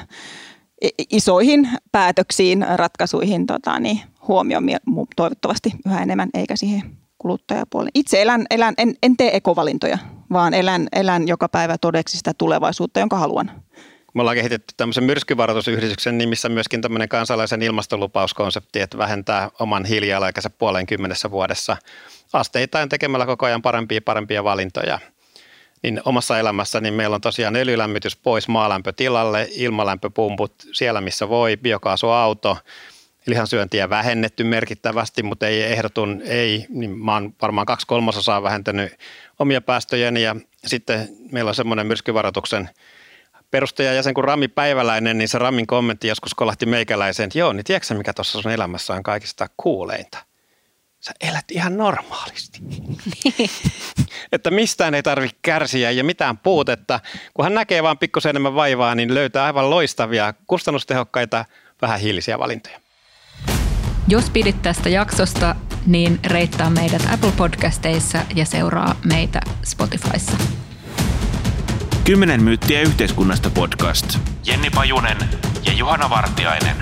isoihin 1.10 1.68
päätöksiin, 1.92 2.66
ratkaisuihin 2.76 3.46
tota, 3.46 3.80
niin 3.80 4.00
huomioon 4.28 4.64
toivottavasti 5.16 5.72
yhä 5.86 6.02
enemmän, 6.02 6.30
eikä 6.34 6.56
siihen 6.56 6.82
kuluttajapuoleen. 7.18 7.90
Itse 7.94 8.22
elän, 8.22 8.46
elän 8.50 8.74
en, 8.78 8.94
en 9.02 9.16
tee 9.16 9.36
ekovalintoja 9.36 9.98
vaan 10.32 10.54
elän, 10.54 10.88
elän 10.92 11.28
joka 11.28 11.48
päivä 11.48 11.78
todeksi 11.78 12.18
sitä 12.18 12.32
tulevaisuutta, 12.38 13.00
jonka 13.00 13.16
haluan. 13.16 13.50
Me 14.14 14.20
ollaan 14.20 14.36
kehitetty 14.36 14.74
tämmöisen 14.76 15.04
myrskyvaroitusyhdistyksen 15.04 16.18
nimissä 16.18 16.48
myöskin 16.48 16.80
tämmöinen 16.80 17.08
kansalaisen 17.08 17.62
ilmastolupauskonsepti, 17.62 18.80
että 18.80 18.98
vähentää 18.98 19.50
oman 19.58 19.84
hiilijalanjälkensä 19.84 20.50
puolen 20.50 20.86
kymmenessä 20.86 21.30
vuodessa 21.30 21.76
asteittain 22.32 22.88
tekemällä 22.88 23.26
koko 23.26 23.46
ajan 23.46 23.62
parempia 23.62 24.00
parempia 24.04 24.44
valintoja. 24.44 24.98
Niin 25.82 26.00
omassa 26.04 26.38
elämässä 26.38 26.80
niin 26.80 26.94
meillä 26.94 27.14
on 27.14 27.20
tosiaan 27.20 27.56
öljylämmitys 27.56 28.16
pois 28.16 28.48
maalämpö 28.48 28.92
tilalle, 28.92 29.48
ilmalämpöpumput 29.50 30.54
siellä 30.72 31.00
missä 31.00 31.28
voi, 31.28 31.56
biokaasuauto, 31.56 32.58
lihansyöntiä 33.26 33.90
vähennetty 33.90 34.44
merkittävästi, 34.44 35.22
mutta 35.22 35.46
ei 35.46 35.62
ehdotun, 35.62 36.22
ei, 36.24 36.66
niin 36.68 36.98
mä 36.98 37.12
oon 37.14 37.34
varmaan 37.42 37.66
kaksi 37.66 37.86
kolmasosaa 37.86 38.42
vähentänyt 38.42 38.92
omia 39.38 39.60
päästöjäni 39.60 40.22
ja 40.22 40.36
sitten 40.66 41.08
meillä 41.32 41.48
on 41.48 41.54
semmoinen 41.54 41.86
myrskyvaroituksen 41.86 42.70
jäsen 43.94 44.14
kuin 44.14 44.24
Rami 44.24 44.48
Päiväläinen, 44.48 45.18
niin 45.18 45.28
se 45.28 45.38
Ramin 45.38 45.66
kommentti 45.66 46.08
joskus 46.08 46.34
kolahti 46.34 46.66
meikäläiseen, 46.66 47.26
että 47.26 47.38
joo, 47.38 47.52
niin 47.52 47.64
tiedätkö 47.64 47.94
mikä 47.94 48.12
tuossa 48.12 48.42
sun 48.42 48.52
elämässä 48.52 48.94
on 48.94 49.02
kaikista 49.02 49.46
kuuleinta? 49.56 50.18
Sä 51.00 51.12
elät 51.20 51.44
ihan 51.50 51.76
normaalisti. 51.76 52.60
että 54.32 54.50
mistään 54.50 54.94
ei 54.94 55.02
tarvitse 55.02 55.36
kärsiä 55.42 55.90
ja 55.90 56.04
mitään 56.04 56.38
puutetta. 56.38 57.00
Kun 57.34 57.44
hän 57.44 57.54
näkee 57.54 57.82
vaan 57.82 57.98
pikkusen 57.98 58.30
enemmän 58.30 58.54
vaivaa, 58.54 58.94
niin 58.94 59.14
löytää 59.14 59.44
aivan 59.44 59.70
loistavia, 59.70 60.34
kustannustehokkaita 60.46 61.44
vähän 61.82 62.00
hiilisiä 62.00 62.38
valintoja. 62.38 62.81
Jos 64.12 64.30
pidit 64.30 64.62
tästä 64.62 64.88
jaksosta, 64.88 65.54
niin 65.86 66.20
reittaa 66.26 66.70
meidät 66.70 67.02
Apple 67.12 67.32
Podcasteissa 67.36 68.18
ja 68.34 68.44
seuraa 68.44 68.94
meitä 69.04 69.40
Spotifyssa. 69.64 70.32
Kymmenen 72.04 72.42
myyttiä 72.42 72.80
yhteiskunnasta 72.80 73.50
podcast. 73.50 74.18
Jenni 74.46 74.70
Pajunen 74.70 75.16
ja 75.66 75.72
Juhana 75.72 76.10
Vartiainen. 76.10 76.76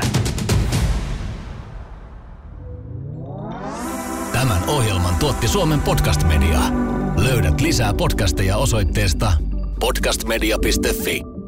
Tämän 4.33 4.65
ohjelman 4.67 5.15
tuotti 5.15 5.49
Suomen 5.49 5.81
Podcast 5.81 6.25
Media. 6.25 6.61
Löydät 7.17 7.61
lisää 7.61 7.95
podcasteja 7.95 8.57
osoitteesta 8.57 9.33
podcastmedia.fi. 9.81 11.40